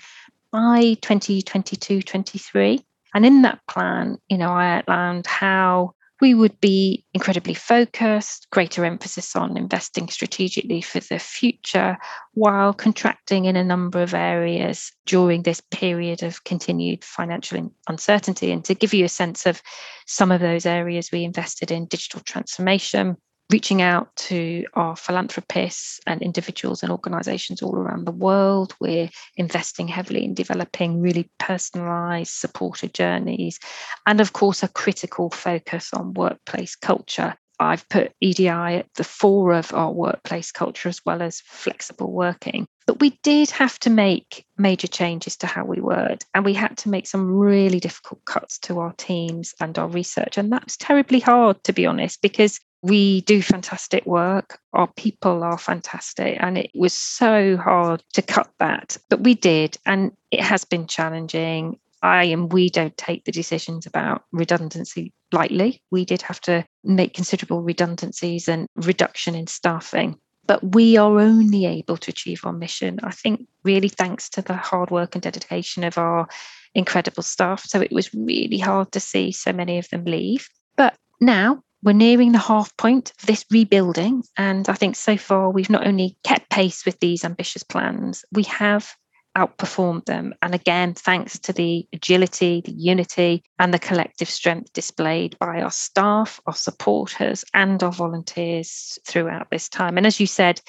by 0.52 0.96
2022 1.02 2.02
23. 2.02 2.84
And 3.14 3.26
in 3.26 3.42
that 3.42 3.60
plan, 3.68 4.18
you 4.30 4.38
know, 4.38 4.52
I 4.52 4.78
outlined 4.78 5.28
how 5.28 5.94
we 6.22 6.34
would 6.36 6.62
be 6.62 7.04
incredibly 7.16 7.56
focused, 7.56 8.48
greater 8.52 8.86
emphasis 8.86 9.36
on 9.36 9.58
investing 9.58 10.08
strategically 10.08 10.80
for 10.80 11.00
the 11.00 11.18
future, 11.18 11.98
while 12.36 12.74
contracting 12.74 13.46
in 13.46 13.56
a 13.56 13.64
number 13.64 14.04
of 14.04 14.14
areas 14.14 14.92
during 15.08 15.42
this 15.42 15.62
period 15.72 16.22
of 16.22 16.44
continued 16.44 17.04
financial 17.04 17.74
uncertainty. 17.90 18.52
And 18.52 18.64
to 18.66 18.76
give 18.76 18.94
you 18.94 19.06
a 19.06 19.10
sense 19.10 19.48
of 19.48 19.64
some 20.06 20.32
of 20.32 20.42
those 20.42 20.68
areas, 20.68 21.10
we 21.12 21.24
invested 21.24 21.72
in 21.72 21.88
digital 21.88 22.22
transformation, 22.22 23.18
reaching 23.52 23.82
out 23.82 24.16
to 24.16 24.66
our 24.74 24.96
philanthropists 24.96 26.00
and 26.08 26.22
individuals 26.22 26.84
and 26.84 26.92
organizations 26.92 27.62
all 27.62 27.76
around 27.76 28.06
the 28.06 28.12
world. 28.12 28.74
We're 28.80 29.10
investing 29.36 29.88
heavily 29.88 30.24
in 30.24 30.34
developing 30.34 31.02
really 31.02 31.30
personalized 31.40 32.32
supporter 32.32 32.88
journeys. 32.88 33.60
And 34.06 34.22
of 34.22 34.34
course, 34.34 34.64
a 34.64 34.68
critical 34.68 35.30
focus 35.30 35.90
on 35.94 36.14
workplace 36.14 36.76
culture. 36.76 37.36
I've 37.60 37.88
put 37.90 38.14
EDI 38.22 38.48
at 38.48 38.88
the 38.96 39.04
fore 39.04 39.54
of 39.54 39.72
our 39.72 39.92
workplace 39.92 40.52
culture 40.52 40.90
as 40.90 41.00
well 41.06 41.22
as 41.22 41.42
flexible 41.42 42.12
working. 42.12 42.66
But 42.88 43.00
we 43.00 43.20
did 43.22 43.52
have 43.52 43.78
to 43.80 43.92
make 43.92 44.46
major 44.58 44.88
changes 44.88 45.38
to 45.38 45.48
how 45.48 45.66
we 45.66 45.80
worked, 45.80 46.26
and 46.34 46.44
we 46.44 46.56
had 46.56 46.76
to 46.80 46.90
make 46.90 47.06
some 47.06 47.32
really 47.32 47.80
difficult 47.80 48.26
cuts 48.26 48.58
to 48.60 48.80
our 48.80 48.94
teams 48.94 49.54
and 49.62 49.78
our 49.78 49.88
research. 49.88 50.40
And 50.40 50.52
that's 50.52 50.76
terribly 50.76 51.20
hard, 51.20 51.64
to 51.66 51.74
be 51.74 51.86
honest, 51.86 52.24
because 52.24 52.60
we 52.82 53.22
do 53.22 53.42
fantastic 53.42 54.06
work. 54.06 54.60
Our 54.74 54.88
people 54.88 55.44
are 55.44 55.58
fantastic. 55.58 56.38
And 56.40 56.58
it 56.58 56.72
was 56.74 56.94
so 56.94 57.58
hard 57.58 58.04
to 58.14 58.22
cut 58.22 58.52
that, 58.60 58.98
but 59.10 59.22
we 59.22 59.36
did. 59.36 59.78
And 59.86 60.12
it 60.32 60.42
has 60.42 60.66
been 60.66 60.88
challenging. 60.88 61.80
I 62.04 62.24
and 62.26 62.52
we 62.52 62.70
don't 62.70 62.98
take 62.98 63.26
the 63.26 63.32
decisions 63.32 63.86
about 63.86 64.24
redundancy 64.32 65.14
lightly. 65.32 65.82
We 65.92 66.06
did 66.06 66.24
have 66.24 66.42
to 66.42 66.66
make 66.84 67.14
considerable 67.14 67.62
redundancies 67.62 68.48
and 68.48 68.68
reduction 68.76 69.36
in 69.36 69.46
staffing. 69.48 70.18
But 70.48 70.74
we 70.74 70.98
are 70.98 71.20
only 71.20 71.66
able 71.68 71.98
to 71.98 72.10
achieve 72.10 72.42
our 72.44 72.52
mission, 72.52 73.00
I 73.04 73.12
think, 73.12 73.48
really 73.64 73.90
thanks 73.90 74.28
to 74.32 74.42
the 74.42 74.56
hard 74.56 74.90
work 74.90 75.14
and 75.14 75.22
dedication 75.22 75.84
of 75.84 76.00
our 76.00 76.28
incredible 76.74 77.22
staff. 77.22 77.64
So 77.64 77.80
it 77.80 77.92
was 77.92 78.12
really 78.14 78.58
hard 78.58 78.92
to 78.94 79.00
see 79.00 79.32
so 79.32 79.54
many 79.54 79.78
of 79.78 79.88
them 79.90 80.04
leave. 80.04 80.50
But 80.76 80.96
now 81.20 81.64
we're 81.84 81.94
nearing 81.94 82.32
the 82.32 82.38
half 82.38 82.76
point 82.78 83.12
of 83.20 83.26
this 83.26 83.46
rebuilding. 83.52 84.24
And 84.38 84.68
I 84.70 84.74
think 84.74 84.96
so 84.96 85.18
far 85.18 85.50
we've 85.50 85.70
not 85.70 85.88
only 85.88 86.18
kept 86.24 86.50
pace 86.50 86.86
with 86.86 87.00
these 87.00 87.26
ambitious 87.26 87.64
plans, 87.64 88.24
we 88.32 88.44
have 88.44 88.96
outperformed 89.38 90.06
them. 90.06 90.34
And 90.42 90.54
again, 90.54 90.94
thanks 90.94 91.40
to 91.40 91.54
the 91.54 91.88
agility, 91.94 92.62
the 92.66 92.74
unity, 92.74 93.44
and 93.60 93.74
the 93.74 93.80
collective 93.80 94.30
strength 94.30 94.74
displayed 94.74 95.38
by 95.40 95.62
our 95.62 95.72
staff, 95.72 96.40
our 96.46 96.54
supporters, 96.54 97.46
and 97.54 97.82
our 97.82 97.92
volunteers 97.92 99.00
throughout 99.08 99.50
this 99.50 99.70
time. 99.70 99.98
And 99.98 100.06
as 100.06 100.20
you 100.20 100.28
said, 100.28 100.62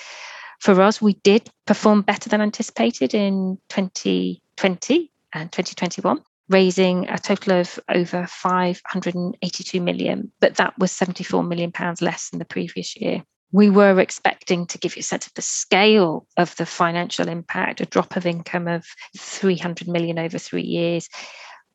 for 0.60 0.80
us, 0.80 1.02
we 1.02 1.14
did 1.24 1.50
perform 1.66 2.02
better 2.02 2.28
than 2.28 2.40
anticipated 2.40 3.14
in 3.14 3.58
2020 3.68 5.10
and 5.34 5.50
2021 5.50 6.22
raising 6.52 7.08
a 7.08 7.18
total 7.18 7.60
of 7.60 7.78
over 7.88 8.26
582 8.26 9.80
million, 9.80 10.30
but 10.40 10.56
that 10.56 10.78
was 10.78 10.92
74 10.92 11.42
million 11.42 11.72
pounds 11.72 12.02
less 12.02 12.30
than 12.30 12.38
the 12.38 12.44
previous 12.44 12.96
year. 12.96 13.22
We 13.52 13.68
were 13.68 13.98
expecting 14.00 14.66
to 14.68 14.78
give 14.78 14.96
you 14.96 15.00
a 15.00 15.02
sense 15.02 15.26
of 15.26 15.34
the 15.34 15.42
scale 15.42 16.26
of 16.36 16.56
the 16.56 16.66
financial 16.66 17.28
impact, 17.28 17.80
a 17.80 17.86
drop 17.86 18.16
of 18.16 18.24
income 18.26 18.66
of 18.66 18.86
300 19.18 19.88
million 19.88 20.18
over 20.18 20.38
three 20.38 20.62
years. 20.62 21.08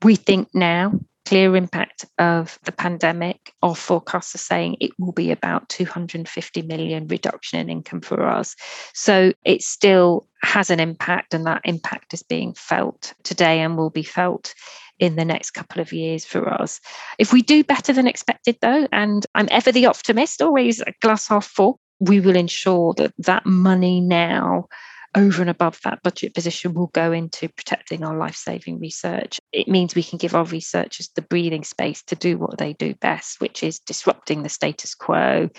We 0.03 0.15
think 0.15 0.49
now, 0.53 0.93
clear 1.27 1.57
impact 1.57 2.05
of 2.19 2.57
the 2.63 2.71
pandemic, 2.71 3.51
our 3.61 3.75
forecasts 3.75 4.33
are 4.33 4.37
saying 4.37 4.77
it 4.79 4.91
will 4.97 5.11
be 5.11 5.29
about 5.29 5.67
250 5.67 6.61
million 6.61 7.05
reduction 7.07 7.59
in 7.59 7.69
income 7.69 7.99
for 7.99 8.25
us. 8.25 8.55
So 8.93 9.33
it 9.43 9.61
still 9.61 10.25
has 10.41 10.69
an 10.69 10.79
impact, 10.79 11.33
and 11.33 11.45
that 11.45 11.63
impact 11.65 12.13
is 12.13 12.23
being 12.23 12.53
felt 12.53 13.13
today 13.23 13.59
and 13.59 13.75
will 13.75 13.89
be 13.89 14.03
felt 14.03 14.53
in 14.99 15.17
the 15.17 15.25
next 15.25 15.51
couple 15.51 15.81
of 15.81 15.91
years 15.91 16.23
for 16.23 16.47
us. 16.49 16.79
If 17.19 17.33
we 17.33 17.41
do 17.41 17.61
better 17.61 17.91
than 17.91 18.07
expected, 18.07 18.57
though, 18.61 18.87
and 18.93 19.25
I'm 19.35 19.49
ever 19.51 19.73
the 19.73 19.87
optimist, 19.87 20.41
always 20.41 20.79
a 20.79 20.93
glass 21.01 21.27
half 21.27 21.45
full, 21.45 21.77
we 21.99 22.21
will 22.21 22.37
ensure 22.37 22.93
that 22.93 23.13
that 23.17 23.45
money 23.45 23.99
now 23.99 24.69
over 25.15 25.41
and 25.41 25.49
above 25.49 25.79
that 25.83 26.01
budget 26.03 26.33
position 26.33 26.73
will 26.73 26.87
go 26.87 27.11
into 27.11 27.49
protecting 27.49 28.03
our 28.03 28.17
life 28.17 28.35
saving 28.35 28.79
research. 28.79 29.39
It 29.51 29.67
means 29.67 29.95
we 29.95 30.03
can 30.03 30.17
give 30.17 30.35
our 30.35 30.45
researchers 30.45 31.09
the 31.15 31.21
breathing 31.21 31.63
space 31.63 32.03
to 32.03 32.15
do 32.15 32.37
what 32.37 32.57
they 32.57 32.73
do 32.73 32.93
best, 32.95 33.41
which 33.41 33.63
is 33.63 33.79
disrupting 33.79 34.43
the 34.43 34.49
status 34.49 34.93
quo, 34.95 35.49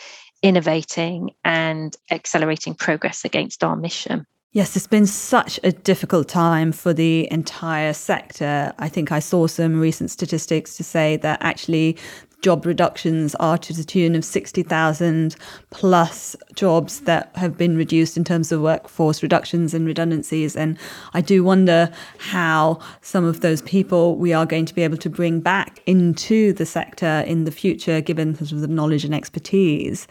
innovating, 0.42 1.31
and 1.44 1.96
accelerating 2.11 2.75
progress 2.75 3.25
against 3.25 3.64
our 3.64 3.77
mission. 3.77 4.25
Yes, 4.53 4.77
it's 4.77 4.87
been 4.87 5.07
such 5.07 5.61
a 5.62 5.73
difficult 5.73 6.27
time 6.27 6.73
for 6.73 6.94
the 6.94 7.31
entire 7.31 7.92
sector. 7.92 8.73
I 8.79 8.88
think 8.88 9.12
I 9.12 9.18
saw 9.18 9.46
some 9.46 9.79
recent 9.79 10.11
statistics 10.11 10.75
to 10.79 10.85
say 10.85 11.18
that 11.18 11.38
actually 11.42 11.99
job 12.40 12.64
reductions 12.64 13.35
are 13.37 13.59
to 13.59 13.72
the 13.72 13.85
tune 13.85 14.14
of 14.14 14.24
60,000 14.24 15.37
plus 15.70 16.37
jobs 16.55 17.01
that 17.01 17.31
have 17.35 17.57
been 17.57 17.77
reduced 17.77 18.16
in 18.16 18.24
terms 18.24 18.53
of 18.53 18.61
workforce 18.61 19.22
reductions 19.22 19.74
and 19.74 19.87
redundancies. 19.87 20.57
And 20.57 20.79
I 21.14 21.20
do 21.20 21.42
wonder 21.42 21.90
how 22.18 22.79
some 23.01 23.24
of 23.24 23.40
those 23.40 23.62
people 23.62 24.16
we 24.16 24.33
are 24.33 24.46
going 24.46 24.66
to 24.66 24.74
be 24.74 24.83
able 24.83 24.98
to 24.98 25.11
bring 25.11 25.40
back 25.40 25.83
into 25.87 26.53
the 26.53 26.66
sector 26.66 27.24
in 27.27 27.44
the 27.44 27.51
future, 27.51 28.01
given 28.01 28.35
sort 28.35 28.53
of 28.53 28.61
the 28.61 28.68
knowledge 28.68 29.05
and 29.05 29.14
expertise. 29.14 30.07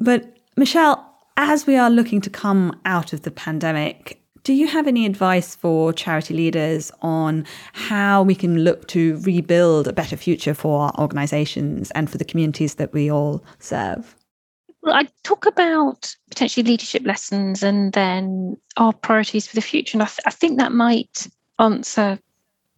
But 0.00 0.36
Michelle, 0.56 1.04
as 1.36 1.66
we 1.66 1.76
are 1.76 1.90
looking 1.90 2.20
to 2.22 2.30
come 2.30 2.78
out 2.84 3.12
of 3.12 3.22
the 3.22 3.30
pandemic, 3.30 4.17
do 4.48 4.54
you 4.54 4.66
have 4.66 4.86
any 4.86 5.04
advice 5.04 5.54
for 5.54 5.92
charity 5.92 6.32
leaders 6.32 6.90
on 7.02 7.44
how 7.74 8.22
we 8.22 8.34
can 8.34 8.64
look 8.64 8.88
to 8.88 9.18
rebuild 9.18 9.86
a 9.86 9.92
better 9.92 10.16
future 10.16 10.54
for 10.54 10.84
our 10.84 10.92
organizations 10.98 11.90
and 11.90 12.08
for 12.08 12.16
the 12.16 12.24
communities 12.24 12.76
that 12.76 12.90
we 12.94 13.10
all 13.10 13.44
serve? 13.58 14.16
Well, 14.82 14.94
I 14.94 15.06
talk 15.22 15.44
about 15.44 16.16
potentially 16.30 16.64
leadership 16.64 17.04
lessons 17.04 17.62
and 17.62 17.92
then 17.92 18.56
our 18.78 18.94
priorities 18.94 19.46
for 19.46 19.54
the 19.54 19.60
future. 19.60 19.96
And 19.96 20.02
I, 20.02 20.06
th- 20.06 20.20
I 20.24 20.30
think 20.30 20.58
that 20.58 20.72
might 20.72 21.26
answer 21.58 22.18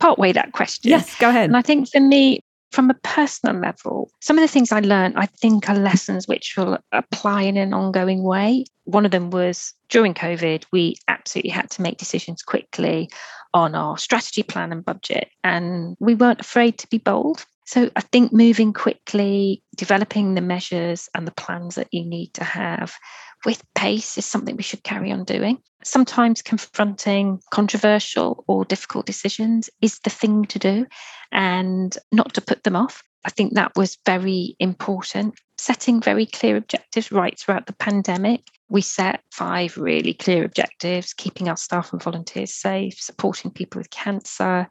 partway 0.00 0.32
that 0.32 0.50
question. 0.50 0.90
Yes, 0.90 1.16
go 1.20 1.28
ahead. 1.28 1.50
And 1.50 1.56
I 1.56 1.62
think 1.62 1.88
for 1.88 2.00
me, 2.00 2.40
from 2.70 2.90
a 2.90 2.94
personal 2.94 3.60
level, 3.60 4.10
some 4.20 4.38
of 4.38 4.42
the 4.42 4.48
things 4.48 4.70
I 4.70 4.80
learned, 4.80 5.18
I 5.18 5.26
think, 5.26 5.68
are 5.68 5.76
lessons 5.76 6.28
which 6.28 6.54
will 6.56 6.78
apply 6.92 7.42
in 7.42 7.56
an 7.56 7.74
ongoing 7.74 8.22
way. 8.22 8.64
One 8.84 9.04
of 9.04 9.10
them 9.10 9.30
was 9.30 9.74
during 9.88 10.14
COVID, 10.14 10.64
we 10.72 10.96
absolutely 11.08 11.50
had 11.50 11.70
to 11.70 11.82
make 11.82 11.98
decisions 11.98 12.42
quickly 12.42 13.10
on 13.52 13.74
our 13.74 13.98
strategy 13.98 14.44
plan 14.44 14.72
and 14.72 14.84
budget, 14.84 15.28
and 15.42 15.96
we 15.98 16.14
weren't 16.14 16.40
afraid 16.40 16.78
to 16.78 16.86
be 16.88 16.98
bold. 16.98 17.44
So 17.70 17.88
I 17.94 18.00
think 18.00 18.32
moving 18.32 18.72
quickly, 18.72 19.62
developing 19.76 20.34
the 20.34 20.40
measures 20.40 21.08
and 21.14 21.24
the 21.24 21.30
plans 21.30 21.76
that 21.76 21.86
you 21.92 22.04
need 22.04 22.34
to 22.34 22.42
have 22.42 22.96
with 23.44 23.62
pace 23.76 24.18
is 24.18 24.26
something 24.26 24.56
we 24.56 24.64
should 24.64 24.82
carry 24.82 25.12
on 25.12 25.22
doing. 25.22 25.58
Sometimes 25.84 26.42
confronting 26.42 27.38
controversial 27.52 28.42
or 28.48 28.64
difficult 28.64 29.06
decisions 29.06 29.70
is 29.80 30.00
the 30.00 30.10
thing 30.10 30.46
to 30.46 30.58
do 30.58 30.84
and 31.30 31.96
not 32.10 32.34
to 32.34 32.40
put 32.40 32.64
them 32.64 32.74
off. 32.74 33.04
I 33.24 33.30
think 33.30 33.54
that 33.54 33.76
was 33.76 33.98
very 34.04 34.56
important. 34.58 35.38
Setting 35.56 36.00
very 36.00 36.26
clear 36.26 36.56
objectives 36.56 37.12
right 37.12 37.38
throughout 37.38 37.66
the 37.66 37.72
pandemic. 37.74 38.40
We 38.68 38.80
set 38.80 39.20
five 39.30 39.76
really 39.76 40.14
clear 40.14 40.44
objectives 40.44 41.14
keeping 41.14 41.48
our 41.48 41.56
staff 41.56 41.92
and 41.92 42.02
volunteers 42.02 42.52
safe, 42.52 42.98
supporting 42.98 43.52
people 43.52 43.78
with 43.78 43.90
cancer, 43.90 44.68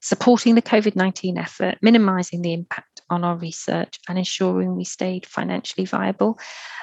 supporting 0.00 0.54
the 0.54 0.62
COVID 0.62 0.96
19 0.96 1.38
effort, 1.38 1.78
minimising 1.82 2.42
the 2.42 2.52
impact 2.52 3.02
on 3.10 3.24
our 3.24 3.36
research, 3.36 3.98
and 4.08 4.18
ensuring 4.18 4.76
we 4.76 4.84
stayed 4.84 5.26
financially 5.26 5.84
viable. 5.84 6.38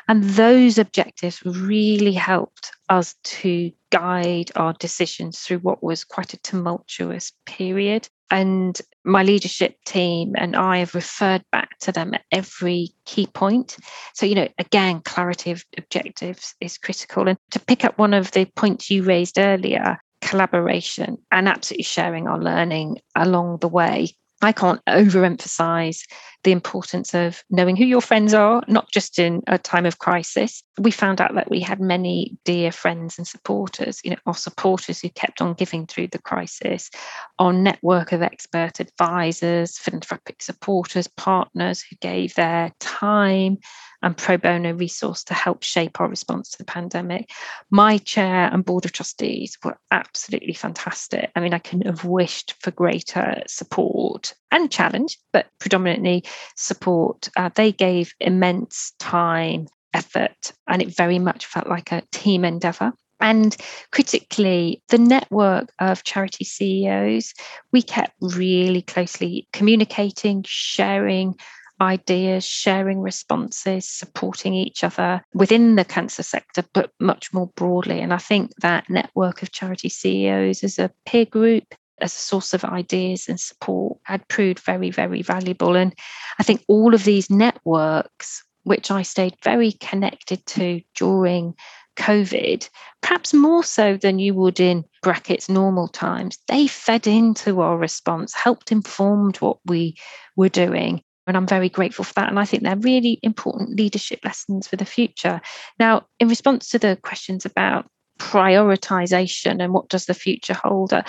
And 0.08 0.23
those 0.23 0.77
objectives 0.77 1.43
really 1.43 2.13
helped 2.13 2.71
us 2.89 3.15
to 3.23 3.71
guide 3.89 4.51
our 4.56 4.73
decisions 4.73 5.39
through 5.39 5.60
what 5.60 5.84
was 5.84 6.03
quite 6.03 6.34
a 6.34 6.41
tumultuous 6.41 7.34
period. 7.45 8.08
And 8.30 8.80
my 9.06 9.23
leadership 9.23 9.75
team 9.86 10.34
and 10.38 10.56
I 10.56 10.80
have 10.80 10.95
referred 10.95 11.43
back 11.51 11.77
to 11.80 11.93
them 11.93 12.13
at 12.13 12.23
every 12.32 12.89
key 13.06 13.27
point. 13.27 13.77
So, 14.13 14.25
you 14.25 14.36
know, 14.36 14.47
again, 14.60 15.01
clarity 15.01 15.51
of 15.51 15.63
objectives 15.77 16.53
is 16.60 16.77
critical. 16.77 17.27
And 17.27 17.38
to 17.51 17.60
pick 17.60 17.86
up 17.86 17.97
one 17.97 18.13
of 18.13 18.32
the 18.32 18.45
points 18.45 18.91
you 18.91 19.03
raised 19.03 19.39
earlier, 19.39 19.97
collaboration 20.21 21.17
and 21.32 21.47
absolutely 21.47 21.84
sharing 21.84 22.27
our 22.27 22.39
learning 22.39 22.99
along 23.15 23.58
the 23.60 23.67
way. 23.67 24.10
I 24.41 24.51
can't 24.51 24.84
overemphasize 24.86 26.03
the 26.43 26.51
importance 26.51 27.13
of 27.13 27.43
knowing 27.49 27.75
who 27.75 27.86
your 27.86 28.01
friends 28.01 28.34
are, 28.34 28.62
not 28.67 28.91
just 28.91 29.17
in 29.19 29.41
a 29.47 29.58
time 29.58 29.86
of 29.86 29.99
crisis. 29.99 30.63
We 30.80 30.92
found 30.92 31.22
out 31.22 31.34
that 31.36 31.50
we 31.50 31.60
had 31.60 31.80
many 31.80 32.38
dear 32.46 32.72
friends 32.72 33.18
and 33.18 33.28
supporters, 33.28 34.00
you 34.04 34.12
know, 34.12 34.18
our 34.28 34.36
supporters 34.36 35.00
who 35.00 35.10
kept 35.10 35.42
on 35.42 35.54
giving 35.54 35.88
through 35.88 36.10
the 36.10 36.20
crisis, 36.20 36.92
our 37.40 37.52
network 37.52 38.12
of 38.12 38.22
expert 38.22 38.80
advisors, 38.80 39.78
philanthropic 39.78 40.42
supporters, 40.42 41.08
partners 41.08 41.82
who 41.82 41.96
gave 41.98 42.36
their 42.36 42.72
time 42.80 43.58
and 44.02 44.16
pro 44.16 44.38
bono 44.38 44.74
resource 44.74 45.24
to 45.24 45.34
help 45.34 45.63
shape 45.63 46.00
our 46.00 46.08
response 46.08 46.50
to 46.52 46.58
the 46.60 46.66
pandemic. 46.66 47.32
My 47.72 47.98
chair 47.98 48.50
and 48.52 48.63
board 48.63 48.86
of 48.86 48.92
trustees 48.92 49.58
were 49.63 49.78
absolutely 49.92 50.54
fantastic. 50.54 51.32
I 51.36 51.40
mean, 51.40 51.54
I 51.54 51.60
couldn't 51.60 51.88
have 51.88 52.06
wished 52.06 52.54
for 52.62 52.72
greater 52.72 53.42
support 53.48 54.34
and 54.52 54.72
challenge, 54.72 55.18
but 55.34 55.48
predominantly 55.60 56.24
support. 56.56 57.30
Uh, 57.36 57.50
they 57.56 57.72
gave 57.72 58.13
immense 58.20 58.94
time, 59.00 59.68
effort, 59.93 60.54
and 60.67 60.82
it 60.82 60.95
very 60.95 61.19
much 61.19 61.45
felt 61.45 61.67
like 61.67 61.91
a 61.91 62.04
team 62.12 62.45
endeavour. 62.45 62.93
And 63.19 63.56
critically, 63.91 64.84
the 64.89 65.00
network 65.00 65.71
of 65.80 66.04
charity 66.04 66.45
CEOs, 66.45 67.34
we 67.71 67.82
kept 67.82 68.13
really 68.21 68.84
closely 68.84 69.47
communicating, 69.54 70.43
sharing 70.47 71.36
ideas, 71.82 72.45
sharing 72.45 73.00
responses, 73.00 73.88
supporting 73.88 74.54
each 74.54 74.84
other 74.84 75.21
within 75.34 75.76
the 75.76 75.86
cancer 75.86 76.23
sector, 76.23 76.63
but 76.73 76.91
much 77.00 77.34
more 77.34 77.47
broadly. 77.56 78.00
And 78.00 78.13
I 78.13 78.17
think 78.17 78.52
that 78.62 78.89
network 78.89 79.41
of 79.41 79.52
charity 79.52 79.89
CEOs 79.89 80.63
as 80.63 80.80
a 80.80 80.91
peer 81.06 81.26
group, 81.26 81.63
as 82.00 82.13
a 82.13 82.17
source 82.17 82.54
of 82.54 82.63
ideas 82.63 83.28
and 83.28 83.39
support, 83.39 83.97
had 84.04 84.28
proved 84.28 84.60
very, 84.60 84.91
very 84.91 85.21
valuable. 85.21 85.76
And 85.76 85.93
I 86.39 86.43
think 86.43 86.63
all 86.67 86.93
of 86.93 87.04
these 87.04 87.30
networks, 87.30 88.43
which 88.67 88.91
I 88.91 89.01
stayed 89.01 89.36
very 89.43 89.71
connected 89.71 90.45
to 90.47 90.82
during 90.93 91.56
COVID, 91.95 92.69
perhaps 93.01 93.34
more 93.34 93.63
so 93.63 93.97
than 93.97 94.19
you 94.19 94.34
would 94.34 94.60
in 94.60 94.84
brackets 95.01 95.47
normal 95.47 95.88
times, 95.88 96.38
they 96.47 96.67
fed 96.67 97.08
into 97.08 97.62
our 97.62 97.77
response, 97.77 98.34
helped 98.34 98.71
informed 98.71 99.38
what 99.38 99.58
we 99.65 99.95
were 100.36 100.49
doing. 100.49 101.01
And 101.25 101.36
I'm 101.36 101.47
very 101.47 101.69
grateful 101.69 102.06
for 102.06 102.13
that. 102.15 102.30
And 102.30 102.39
I 102.39 102.45
think 102.45 102.63
they're 102.63 102.75
really 102.75 103.19
important 103.23 103.77
leadership 103.77 104.19
lessons 104.23 104.67
for 104.67 104.75
the 104.75 104.86
future. 104.86 105.41
Now, 105.80 106.06
in 106.19 106.27
response 106.27 106.69
to 106.69 106.80
the 106.80 106.97
questions 107.01 107.45
about 107.45 107.89
prioritization 108.17 109.63
and 109.63 109.73
what 109.73 109.89
does 109.89 110.06
the 110.06 110.13
future 110.13 110.53
hold, 110.53 110.93
uh, 110.93 111.03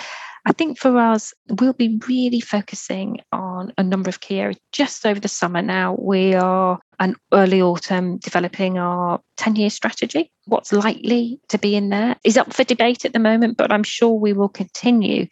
I 0.45 0.53
think 0.53 0.79
for 0.79 0.97
us, 0.97 1.33
we'll 1.59 1.73
be 1.73 1.99
really 2.07 2.39
focusing 2.39 3.19
on 3.31 3.73
a 3.77 3.83
number 3.83 4.09
of 4.09 4.21
key 4.21 4.39
areas. 4.39 4.57
Just 4.71 5.05
over 5.05 5.19
the 5.19 5.27
summer 5.27 5.61
now, 5.61 5.97
we 5.99 6.33
are 6.33 6.79
an 6.99 7.15
early 7.33 7.61
autumn 7.61 8.17
developing 8.17 8.77
our 8.77 9.19
10 9.37 9.57
year 9.57 9.69
strategy. 9.69 10.31
What's 10.45 10.71
likely 10.71 11.39
to 11.49 11.57
be 11.57 11.75
in 11.75 11.89
there 11.89 12.15
is 12.23 12.37
up 12.37 12.53
for 12.53 12.63
debate 12.63 13.05
at 13.05 13.13
the 13.13 13.19
moment, 13.19 13.57
but 13.57 13.71
I'm 13.71 13.83
sure 13.83 14.13
we 14.13 14.33
will 14.33 14.49
continue 14.49 15.27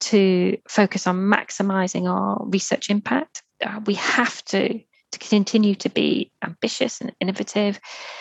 to 0.00 0.56
focus 0.68 1.06
on 1.06 1.16
maximizing 1.16 2.10
our 2.10 2.42
research 2.46 2.90
impact 2.90 3.42
uh, 3.64 3.80
we 3.86 3.94
have 3.94 4.44
to 4.46 4.80
to 5.12 5.18
continue 5.18 5.74
to 5.76 5.88
be 5.88 6.30
ambitious 6.42 7.00
and 7.00 7.12
innovative, 7.20 7.80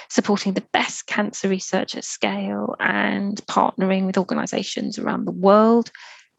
supporting 0.10 0.54
the 0.54 0.66
best 0.74 1.08
cancer 1.08 1.48
research 1.48 1.96
at 1.96 2.04
scale 2.04 2.76
and 2.80 3.38
partnering 3.48 4.06
with 4.06 4.18
organizations 4.18 4.98
around 4.98 5.26
the 5.26 5.32
world, 5.32 5.92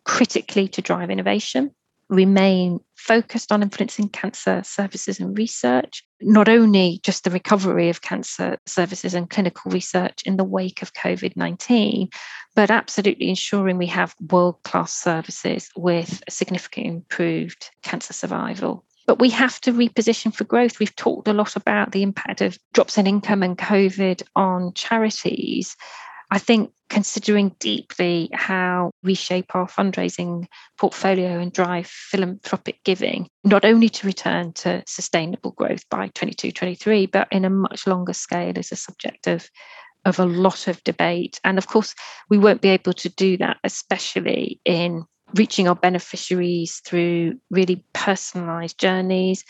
critically 0.04 0.68
to 0.68 0.82
drive 0.82 1.10
innovation, 1.10 1.70
remain 2.10 2.80
focused 2.96 3.52
on 3.52 3.62
influencing 3.62 4.08
cancer 4.08 4.62
services 4.64 5.20
and 5.20 5.38
research, 5.38 6.04
not 6.20 6.48
only 6.48 7.00
just 7.04 7.24
the 7.24 7.30
recovery 7.30 7.88
of 7.88 8.02
cancer 8.02 8.58
services 8.66 9.14
and 9.14 9.30
clinical 9.30 9.70
research 9.70 10.22
in 10.26 10.36
the 10.36 10.44
wake 10.44 10.82
of 10.82 10.92
COVID 10.92 11.36
19, 11.36 12.08
but 12.56 12.70
absolutely 12.70 13.28
ensuring 13.28 13.78
we 13.78 13.86
have 13.86 14.14
world 14.28 14.60
class 14.64 14.92
services 14.92 15.70
with 15.76 16.22
significantly 16.28 16.92
improved 16.92 17.70
cancer 17.82 18.12
survival 18.12 18.84
but 19.06 19.18
we 19.18 19.30
have 19.30 19.60
to 19.62 19.72
reposition 19.72 20.34
for 20.34 20.44
growth. 20.44 20.78
We've 20.78 20.94
talked 20.96 21.28
a 21.28 21.32
lot 21.32 21.56
about 21.56 21.92
the 21.92 22.02
impact 22.02 22.40
of 22.40 22.58
drops 22.72 22.98
in 22.98 23.06
income 23.06 23.42
and 23.42 23.56
COVID 23.58 24.22
on 24.36 24.72
charities. 24.74 25.76
I 26.30 26.38
think 26.38 26.70
considering 26.88 27.54
deeply 27.58 28.28
how 28.32 28.92
we 29.02 29.14
shape 29.14 29.54
our 29.54 29.66
fundraising 29.66 30.46
portfolio 30.78 31.38
and 31.38 31.52
drive 31.52 31.86
philanthropic 31.86 32.82
giving, 32.84 33.28
not 33.44 33.64
only 33.64 33.88
to 33.88 34.06
return 34.06 34.52
to 34.52 34.82
sustainable 34.86 35.52
growth 35.52 35.88
by 35.88 36.08
22, 36.14 36.52
23, 36.52 37.06
but 37.06 37.28
in 37.32 37.44
a 37.44 37.50
much 37.50 37.86
longer 37.86 38.12
scale 38.12 38.56
is 38.56 38.72
a 38.72 38.76
subject 38.76 39.26
of 39.26 39.48
of 40.06 40.18
a 40.18 40.24
lot 40.24 40.66
of 40.66 40.82
debate. 40.84 41.38
And 41.44 41.58
of 41.58 41.66
course, 41.66 41.94
we 42.30 42.38
won't 42.38 42.62
be 42.62 42.70
able 42.70 42.94
to 42.94 43.08
do 43.10 43.36
that, 43.36 43.58
especially 43.64 44.58
in 44.64 45.04
reaching 45.34 45.68
our 45.68 45.74
beneficiaries 45.74 46.80
through 46.84 47.38
really 47.50 47.84
personalized 47.92 48.78
journeys 48.78 49.44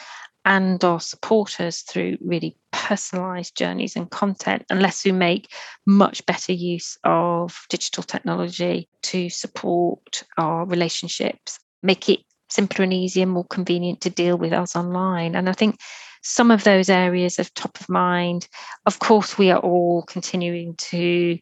and 0.44 0.82
our 0.84 1.00
supporters 1.00 1.82
through 1.82 2.16
really 2.20 2.56
personalized 2.72 3.56
journeys 3.56 3.94
and 3.96 4.10
content, 4.10 4.64
unless 4.70 5.04
we 5.04 5.12
make 5.12 5.52
much 5.86 6.24
better 6.26 6.52
use 6.52 6.96
of 7.04 7.66
digital 7.68 8.02
technology 8.02 8.88
to 9.02 9.28
support 9.28 10.22
our 10.38 10.64
relationships, 10.64 11.58
make 11.82 12.08
it 12.08 12.20
simpler 12.48 12.84
and 12.84 12.94
easier, 12.94 13.26
more 13.26 13.44
convenient 13.44 14.00
to 14.00 14.10
deal 14.10 14.36
with 14.36 14.52
us 14.52 14.74
online. 14.74 15.36
And 15.36 15.48
I 15.48 15.52
think 15.52 15.78
some 16.22 16.50
of 16.50 16.64
those 16.64 16.88
areas 16.88 17.38
of 17.38 17.52
top 17.54 17.78
of 17.80 17.88
mind, 17.88 18.48
of 18.86 18.98
course, 18.98 19.38
we 19.38 19.50
are 19.50 19.60
all 19.60 20.02
continuing 20.02 20.74
to 20.76 21.38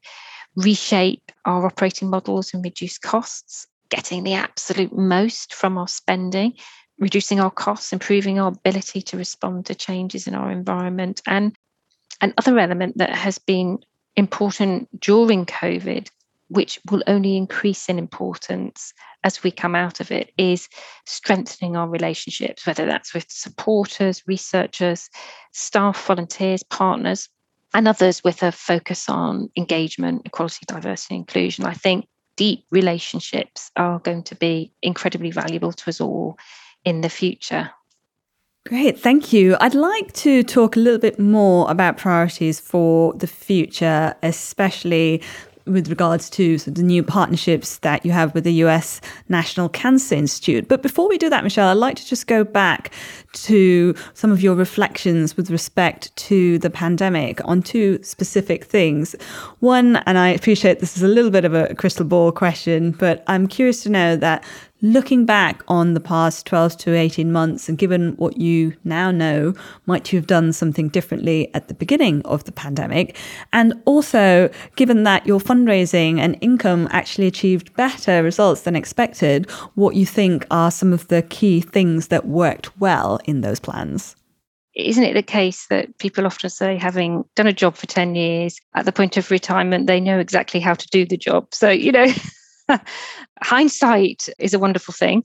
reshape 0.56 1.30
our 1.44 1.66
operating 1.66 2.10
models 2.10 2.52
and 2.52 2.64
reduce 2.64 2.98
costs 2.98 3.66
getting 3.90 4.24
the 4.24 4.34
absolute 4.34 4.96
most 4.96 5.54
from 5.54 5.78
our 5.78 5.88
spending, 5.88 6.54
reducing 6.98 7.40
our 7.40 7.50
costs, 7.50 7.92
improving 7.92 8.38
our 8.38 8.48
ability 8.48 9.02
to 9.02 9.16
respond 9.16 9.66
to 9.66 9.74
changes 9.74 10.26
in 10.26 10.34
our 10.34 10.50
environment. 10.50 11.22
And 11.26 11.54
another 12.20 12.58
element 12.58 12.98
that 12.98 13.14
has 13.14 13.38
been 13.38 13.78
important 14.16 14.88
during 15.00 15.46
COVID, 15.46 16.08
which 16.48 16.80
will 16.90 17.02
only 17.06 17.36
increase 17.36 17.88
in 17.88 17.98
importance 17.98 18.92
as 19.24 19.42
we 19.42 19.50
come 19.50 19.74
out 19.74 20.00
of 20.00 20.10
it, 20.10 20.32
is 20.38 20.68
strengthening 21.06 21.76
our 21.76 21.88
relationships, 21.88 22.66
whether 22.66 22.86
that's 22.86 23.14
with 23.14 23.26
supporters, 23.28 24.22
researchers, 24.26 25.08
staff, 25.52 26.06
volunteers, 26.06 26.62
partners, 26.62 27.28
and 27.74 27.86
others 27.86 28.24
with 28.24 28.42
a 28.42 28.50
focus 28.50 29.08
on 29.08 29.50
engagement, 29.56 30.22
equality, 30.24 30.64
diversity, 30.66 31.16
inclusion. 31.16 31.64
I 31.64 31.74
think 31.74 32.06
deep 32.38 32.64
relationships 32.70 33.70
are 33.76 33.98
going 33.98 34.22
to 34.22 34.36
be 34.36 34.72
incredibly 34.80 35.32
valuable 35.32 35.72
to 35.72 35.90
us 35.90 36.00
all 36.00 36.38
in 36.84 37.00
the 37.00 37.10
future. 37.10 37.68
Great, 38.66 38.98
thank 38.98 39.32
you. 39.32 39.56
I'd 39.60 39.74
like 39.74 40.12
to 40.24 40.44
talk 40.44 40.76
a 40.76 40.78
little 40.78 41.00
bit 41.00 41.18
more 41.18 41.68
about 41.68 41.96
priorities 41.96 42.60
for 42.60 43.12
the 43.14 43.26
future, 43.26 44.14
especially 44.22 45.20
with 45.68 45.88
regards 45.88 46.30
to 46.30 46.58
the 46.58 46.82
new 46.82 47.02
partnerships 47.02 47.78
that 47.78 48.04
you 48.04 48.12
have 48.12 48.34
with 48.34 48.44
the 48.44 48.54
US 48.64 49.00
National 49.28 49.68
Cancer 49.68 50.14
Institute. 50.14 50.68
But 50.68 50.82
before 50.82 51.08
we 51.08 51.18
do 51.18 51.30
that, 51.30 51.44
Michelle, 51.44 51.68
I'd 51.68 51.74
like 51.74 51.96
to 51.96 52.06
just 52.06 52.26
go 52.26 52.44
back 52.44 52.92
to 53.32 53.94
some 54.14 54.32
of 54.32 54.42
your 54.42 54.54
reflections 54.54 55.36
with 55.36 55.50
respect 55.50 56.14
to 56.16 56.58
the 56.58 56.70
pandemic 56.70 57.40
on 57.44 57.62
two 57.62 58.02
specific 58.02 58.64
things. 58.64 59.14
One, 59.60 59.96
and 60.06 60.18
I 60.18 60.28
appreciate 60.28 60.80
this 60.80 60.96
is 60.96 61.02
a 61.02 61.08
little 61.08 61.30
bit 61.30 61.44
of 61.44 61.54
a 61.54 61.74
crystal 61.74 62.04
ball 62.04 62.32
question, 62.32 62.92
but 62.92 63.22
I'm 63.26 63.46
curious 63.46 63.82
to 63.82 63.90
know 63.90 64.16
that 64.16 64.44
looking 64.80 65.26
back 65.26 65.62
on 65.68 65.94
the 65.94 66.00
past 66.00 66.46
12 66.46 66.76
to 66.78 66.94
18 66.94 67.32
months 67.32 67.68
and 67.68 67.78
given 67.78 68.12
what 68.12 68.40
you 68.40 68.76
now 68.84 69.10
know, 69.10 69.54
might 69.86 70.12
you 70.12 70.18
have 70.18 70.26
done 70.26 70.52
something 70.52 70.88
differently 70.88 71.52
at 71.54 71.68
the 71.68 71.74
beginning 71.74 72.22
of 72.24 72.44
the 72.44 72.52
pandemic? 72.52 73.16
And 73.52 73.74
also, 73.84 74.50
given 74.76 75.02
that 75.04 75.26
your 75.26 75.40
fundraising 75.40 76.18
and 76.18 76.36
income 76.40 76.88
actually 76.90 77.26
achieved 77.26 77.74
better 77.74 78.22
results 78.22 78.62
than 78.62 78.76
expected, 78.76 79.50
what 79.74 79.94
you 79.94 80.06
think 80.06 80.46
are 80.50 80.70
some 80.70 80.92
of 80.92 81.08
the 81.08 81.22
key 81.22 81.60
things 81.60 82.08
that 82.08 82.26
worked 82.26 82.78
well 82.78 83.20
in 83.24 83.40
those 83.40 83.60
plans? 83.60 84.14
isn't 84.78 85.02
it 85.02 85.14
the 85.14 85.22
case 85.24 85.66
that 85.66 85.98
people 85.98 86.24
often 86.24 86.48
say, 86.48 86.76
having 86.76 87.24
done 87.34 87.48
a 87.48 87.52
job 87.52 87.74
for 87.74 87.86
10 87.86 88.14
years, 88.14 88.60
at 88.74 88.84
the 88.84 88.92
point 88.92 89.16
of 89.16 89.28
retirement, 89.30 89.88
they 89.88 89.98
know 89.98 90.20
exactly 90.20 90.60
how 90.60 90.72
to 90.72 90.86
do 90.88 91.04
the 91.04 91.16
job? 91.16 91.48
So, 91.52 91.68
you 91.68 91.90
know, 91.90 92.06
hindsight 93.42 94.28
is 94.38 94.54
a 94.54 94.58
wonderful 94.58 94.94
thing. 94.94 95.24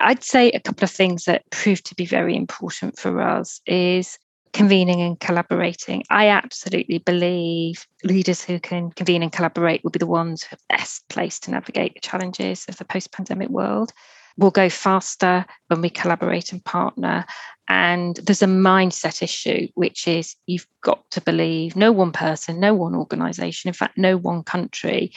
I'd 0.00 0.22
say 0.22 0.50
a 0.50 0.60
couple 0.60 0.84
of 0.84 0.90
things 0.90 1.24
that 1.24 1.48
proved 1.50 1.86
to 1.86 1.94
be 1.94 2.06
very 2.06 2.36
important 2.36 2.98
for 2.98 3.20
us 3.20 3.60
is 3.66 4.18
convening 4.52 5.00
and 5.00 5.18
collaborating. 5.18 6.04
I 6.10 6.28
absolutely 6.28 6.98
believe 6.98 7.86
leaders 8.04 8.42
who 8.42 8.60
can 8.60 8.90
convene 8.92 9.22
and 9.22 9.32
collaborate 9.32 9.82
will 9.82 9.90
be 9.90 9.98
the 9.98 10.06
ones 10.06 10.44
who 10.44 10.54
are 10.54 10.76
best 10.76 11.04
placed 11.08 11.44
to 11.44 11.50
navigate 11.50 11.94
the 11.94 12.00
challenges 12.00 12.64
of 12.68 12.76
the 12.76 12.84
post 12.84 13.12
pandemic 13.12 13.48
world. 13.48 13.92
We'll 14.36 14.50
go 14.50 14.68
faster 14.68 15.44
when 15.68 15.80
we 15.80 15.90
collaborate 15.90 16.52
and 16.52 16.64
partner. 16.64 17.24
And 17.68 18.16
there's 18.16 18.42
a 18.42 18.46
mindset 18.46 19.22
issue, 19.22 19.68
which 19.74 20.06
is 20.06 20.36
you've 20.46 20.66
got 20.82 21.10
to 21.12 21.20
believe 21.20 21.76
no 21.76 21.92
one 21.92 22.12
person, 22.12 22.60
no 22.60 22.74
one 22.74 22.94
organization, 22.94 23.68
in 23.68 23.74
fact, 23.74 23.96
no 23.96 24.16
one 24.16 24.42
country 24.42 25.12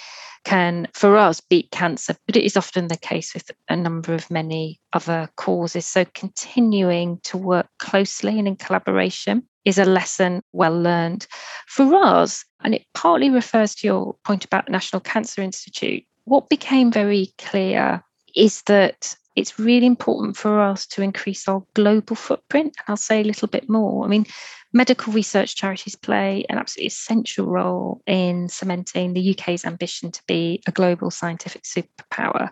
can, 0.46 0.88
for 0.94 1.18
us, 1.18 1.42
beat 1.42 1.72
cancer. 1.72 2.16
But 2.26 2.38
it 2.38 2.46
is 2.46 2.56
often 2.56 2.88
the 2.88 2.98
case 2.98 3.34
with 3.34 3.52
a 3.68 3.76
number 3.76 4.14
of 4.14 4.32
many 4.32 4.80
other 4.94 5.30
causes. 5.36 5.86
So 5.86 6.06
continuing 6.14 7.20
to 7.24 7.38
work 7.38 7.68
closely 7.80 8.40
and 8.40 8.48
in 8.48 8.56
collaboration 8.56 9.44
is 9.66 9.78
a 9.78 9.84
lesson 9.84 10.42
well 10.54 10.80
learned. 10.80 11.28
For 11.68 11.94
us, 11.96 12.46
and 12.64 12.74
it 12.74 12.86
partly 12.94 13.30
refers 13.30 13.76
to 13.76 13.88
your 13.88 14.16
point 14.24 14.46
about 14.46 14.68
the 14.68 14.72
National 14.72 15.02
Cancer 15.02 15.42
Institute, 15.42 16.06
what 16.24 16.50
became 16.50 16.92
very 16.92 17.34
clear 17.38 18.02
is 18.36 18.62
that 18.64 19.16
it's 19.38 19.60
really 19.60 19.86
important 19.86 20.36
for 20.36 20.60
us 20.60 20.88
to 20.88 21.04
increase 21.04 21.48
our 21.48 21.64
global 21.76 22.16
footprint. 22.16 22.76
And 22.80 22.86
I'll 22.88 22.98
say 22.98 23.22
a 23.22 23.24
little 23.24 23.48
bit 23.48 23.70
more. 23.70 24.04
I 24.04 24.08
mean, 24.08 24.26
medical 24.74 25.14
research 25.14 25.56
charities 25.56 25.96
play 25.96 26.44
an 26.50 26.58
absolutely 26.58 26.88
essential 26.88 27.46
role 27.46 28.02
in 28.08 28.50
cementing 28.50 29.14
the 29.14 29.38
UK's 29.38 29.64
ambition 29.64 30.12
to 30.12 30.24
be 30.28 30.64
a 30.66 30.72
global 30.72 31.12
scientific 31.12 31.64
superpower, 31.64 32.50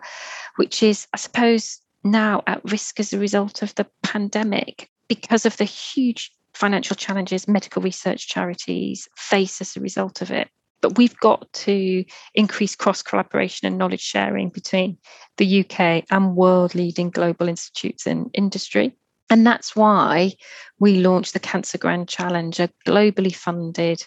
which 0.54 0.80
is, 0.80 1.08
I 1.12 1.16
suppose, 1.16 1.80
now 2.04 2.44
at 2.46 2.62
risk 2.70 3.00
as 3.00 3.12
a 3.12 3.18
result 3.18 3.62
of 3.62 3.74
the 3.74 3.88
pandemic 4.04 4.88
because 5.08 5.44
of 5.44 5.56
the 5.56 5.64
huge 5.64 6.30
financial 6.54 6.94
challenges 6.94 7.48
medical 7.48 7.82
research 7.82 8.28
charities 8.28 9.08
face 9.16 9.60
as 9.60 9.76
a 9.76 9.80
result 9.80 10.22
of 10.22 10.30
it. 10.30 10.48
But 10.82 10.98
we've 10.98 11.16
got 11.18 11.52
to 11.52 12.04
increase 12.34 12.76
cross 12.76 13.02
collaboration 13.02 13.66
and 13.66 13.78
knowledge 13.78 14.00
sharing 14.00 14.50
between 14.50 14.98
the 15.36 15.60
UK 15.60 16.04
and 16.10 16.36
world 16.36 16.74
leading 16.74 17.10
global 17.10 17.48
institutes 17.48 18.06
in 18.06 18.30
industry. 18.34 18.94
And 19.28 19.46
that's 19.46 19.74
why 19.74 20.32
we 20.78 21.00
launched 21.00 21.32
the 21.32 21.40
Cancer 21.40 21.78
Grand 21.78 22.08
Challenge, 22.08 22.60
a 22.60 22.70
globally 22.86 23.34
funded 23.34 24.06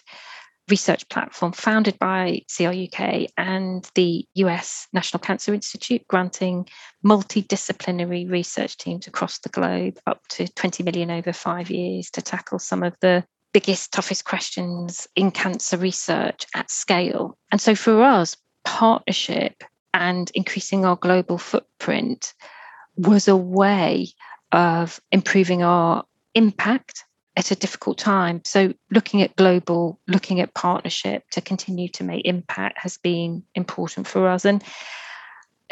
research 0.70 1.08
platform 1.08 1.52
founded 1.52 1.98
by 1.98 2.42
CRUK 2.48 3.28
and 3.36 3.90
the 3.94 4.26
US 4.34 4.86
National 4.92 5.20
Cancer 5.20 5.52
Institute, 5.52 6.06
granting 6.08 6.68
multidisciplinary 7.04 8.30
research 8.30 8.76
teams 8.76 9.06
across 9.06 9.40
the 9.40 9.48
globe 9.48 9.98
up 10.06 10.26
to 10.28 10.46
20 10.46 10.84
million 10.84 11.10
over 11.10 11.32
five 11.32 11.70
years 11.70 12.10
to 12.10 12.22
tackle 12.22 12.58
some 12.58 12.82
of 12.82 12.96
the 13.00 13.24
biggest, 13.52 13.92
toughest 13.92 14.24
questions 14.24 15.08
in 15.16 15.30
cancer 15.30 15.76
research 15.76 16.46
at 16.54 16.70
scale. 16.70 17.36
And 17.50 17.60
so 17.60 17.74
for 17.74 18.02
us, 18.02 18.36
partnership 18.64 19.64
and 19.94 20.30
increasing 20.34 20.84
our 20.84 20.96
global 20.96 21.38
footprint 21.38 22.34
was 22.96 23.28
a 23.28 23.36
way 23.36 24.08
of 24.52 25.00
improving 25.10 25.62
our 25.62 26.04
impact 26.34 27.04
at 27.36 27.50
a 27.50 27.56
difficult 27.56 27.98
time. 27.98 28.42
So, 28.44 28.74
looking 28.90 29.22
at 29.22 29.36
global, 29.36 29.98
looking 30.06 30.40
at 30.40 30.54
partnership 30.54 31.24
to 31.30 31.40
continue 31.40 31.88
to 31.90 32.04
make 32.04 32.26
impact 32.26 32.78
has 32.78 32.98
been 32.98 33.44
important 33.54 34.06
for 34.06 34.28
us. 34.28 34.44
And 34.44 34.62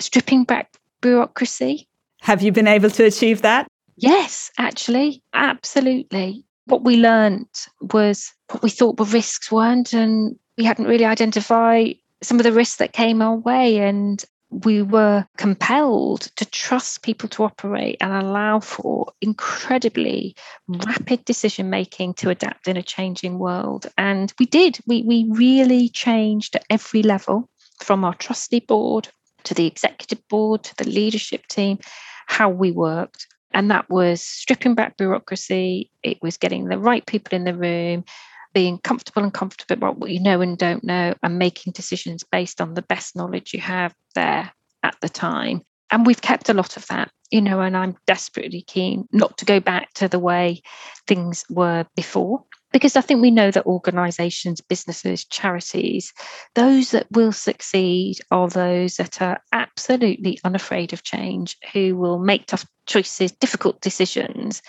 stripping 0.01 0.45
back 0.45 0.73
bureaucracy. 1.01 1.88
Have 2.21 2.43
you 2.43 2.53
been 2.53 2.69
able 2.69 2.91
to 2.91 3.05
achieve 3.05 3.43
that? 3.43 3.67
Yes, 3.97 4.51
actually, 4.59 5.23
absolutely 5.35 6.45
what 6.68 6.85
we 6.85 6.96
learned 6.96 7.48
was 7.81 8.33
what 8.50 8.62
we 8.62 8.70
thought 8.70 8.98
were 8.98 9.07
risks 9.07 9.50
weren't, 9.50 9.92
and 9.92 10.37
we 10.57 10.64
hadn't 10.64 10.87
really 10.87 11.04
identified 11.04 11.96
some 12.22 12.38
of 12.38 12.44
the 12.44 12.52
risks 12.52 12.76
that 12.76 12.92
came 12.92 13.22
our 13.22 13.37
way. 13.37 13.78
And 13.78 14.24
we 14.50 14.83
were 14.83 15.26
compelled 15.37 16.22
to 16.37 16.44
trust 16.46 17.02
people 17.02 17.28
to 17.28 17.44
operate 17.44 17.96
and 18.00 18.12
allow 18.12 18.61
for 18.61 19.12
incredibly 19.20 20.35
rapid 20.68 21.24
decision 21.24 21.68
making 21.68 22.14
to 22.14 22.31
adapt 22.31 22.66
in 22.66 22.76
a 22.76 22.83
changing 22.83 23.38
world. 23.38 23.87
And 23.98 24.33
we 24.38 24.46
did. 24.46 24.78
We, 24.87 25.02
we 25.02 25.26
really 25.28 25.88
changed 25.90 26.57
at 26.57 26.64
every 26.70 27.02
level 27.02 27.48
from 27.83 28.04
our 28.04 28.14
trustee 28.14 28.61
board 28.61 29.09
to 29.44 29.54
the 29.54 29.66
executive 29.66 30.26
board 30.28 30.64
to 30.64 30.76
the 30.76 30.88
leadership 30.88 31.46
team, 31.46 31.78
how 32.26 32.48
we 32.48 32.70
worked. 32.70 33.26
And 33.52 33.70
that 33.70 33.88
was 33.88 34.20
stripping 34.20 34.74
back 34.74 34.96
bureaucracy, 34.96 35.90
it 36.02 36.18
was 36.22 36.37
getting 36.37 36.66
the 36.66 36.78
right 36.78 37.04
people 37.06 37.34
in 37.34 37.44
the 37.44 37.54
room, 37.54 38.04
being 38.52 38.78
comfortable 38.78 39.22
and 39.22 39.32
comfortable 39.32 39.74
about 39.74 39.98
what 39.98 40.11
you 40.11 40.20
know 40.20 40.40
and 40.40 40.58
don't 40.58 40.84
know, 40.84 41.14
and 41.22 41.38
making 41.38 41.72
decisions 41.72 42.24
based 42.30 42.61
on 42.61 42.74
the 42.74 42.82
best 42.82 43.16
knowledge 43.16 43.52
you 43.52 43.61
have 43.61 43.94
there 44.14 44.52
at 44.82 44.96
the 45.00 45.08
time. 45.08 45.62
And 45.90 46.04
we've 46.04 46.20
kept 46.20 46.48
a 46.48 46.54
lot 46.54 46.76
of 46.76 46.87
that, 46.88 47.11
you 47.30 47.40
know, 47.40 47.61
and 47.61 47.76
I'm 47.76 47.96
desperately 48.06 48.62
keen 48.62 49.08
not 49.12 49.38
to 49.38 49.44
go 49.44 49.58
back 49.61 49.92
to 49.94 50.08
the 50.08 50.18
way 50.18 50.62
things 51.06 51.44
were 51.48 51.87
before 51.96 52.44
because 52.72 52.96
I 52.96 53.00
think 53.00 53.22
we 53.22 53.31
know 53.31 53.50
that 53.50 53.66
organizations, 53.66 54.61
businesses, 54.61 55.24
charities, 55.24 56.12
those 56.54 56.90
that 56.90 57.07
will 57.11 57.33
succeed 57.33 58.18
are 58.31 58.48
those 58.48 58.96
that 58.96 59.22
are 59.22 59.40
absolutely 59.52 60.38
unafraid 60.44 60.92
of 60.92 61.02
change, 61.02 61.57
who 61.72 61.96
will 61.96 62.18
make 62.18 62.46
tough 62.46 62.66
choices, 62.87 63.33
difficult 63.33 63.81
decisions. 63.81 64.62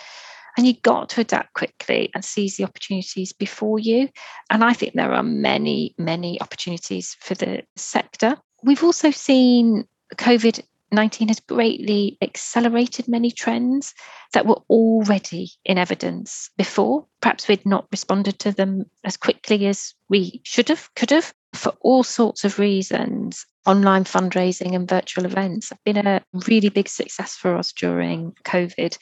And 0.56 0.66
you've 0.66 0.82
got 0.82 1.10
to 1.10 1.20
adapt 1.20 1.52
quickly 1.54 2.10
and 2.14 2.24
seize 2.24 2.56
the 2.56 2.64
opportunities 2.64 3.32
before 3.32 3.78
you. 3.78 4.08
And 4.50 4.64
I 4.64 4.72
think 4.72 4.94
there 4.94 5.12
are 5.12 5.22
many, 5.22 5.94
many 5.96 6.40
opportunities 6.40 7.16
for 7.20 7.34
the 7.34 7.62
sector. 7.76 8.36
We've 8.62 8.82
also 8.82 9.10
seen 9.10 9.84
COVID 10.16 10.62
19 10.92 11.28
has 11.28 11.40
greatly 11.40 12.18
accelerated 12.20 13.06
many 13.06 13.30
trends 13.30 13.94
that 14.32 14.46
were 14.46 14.60
already 14.68 15.50
in 15.64 15.78
evidence 15.78 16.50
before. 16.56 17.06
Perhaps 17.20 17.48
we'd 17.48 17.64
not 17.64 17.86
responded 17.92 18.38
to 18.40 18.52
them 18.52 18.84
as 19.04 19.16
quickly 19.16 19.66
as 19.66 19.94
we 20.08 20.40
should 20.44 20.68
have, 20.68 20.92
could 20.96 21.10
have, 21.10 21.32
for 21.54 21.72
all 21.80 22.02
sorts 22.02 22.44
of 22.44 22.58
reasons. 22.58 23.46
Online 23.66 24.04
fundraising 24.04 24.74
and 24.74 24.88
virtual 24.88 25.26
events 25.26 25.68
have 25.68 25.84
been 25.84 26.06
a 26.06 26.22
really 26.48 26.70
big 26.70 26.88
success 26.88 27.34
for 27.36 27.56
us 27.56 27.72
during 27.72 28.32
COVID. 28.44 28.96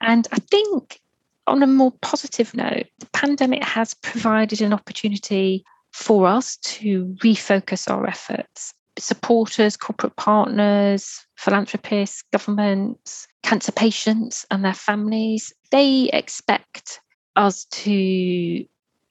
And 0.00 0.26
I 0.32 0.38
think, 0.38 1.00
on 1.46 1.62
a 1.62 1.66
more 1.66 1.92
positive 2.02 2.54
note, 2.54 2.86
the 2.98 3.06
pandemic 3.12 3.62
has 3.64 3.94
provided 3.94 4.60
an 4.60 4.72
opportunity 4.72 5.64
for 5.92 6.26
us 6.26 6.56
to 6.58 7.16
refocus 7.22 7.90
our 7.90 8.06
efforts 8.06 8.74
supporters, 8.98 9.76
corporate 9.76 10.16
partners, 10.16 11.24
philanthropists, 11.36 12.22
governments, 12.32 13.26
cancer 13.42 13.72
patients, 13.72 14.46
and 14.50 14.64
their 14.64 14.74
families, 14.74 15.52
they 15.70 16.10
expect 16.12 17.00
us 17.36 17.64
to 17.66 18.64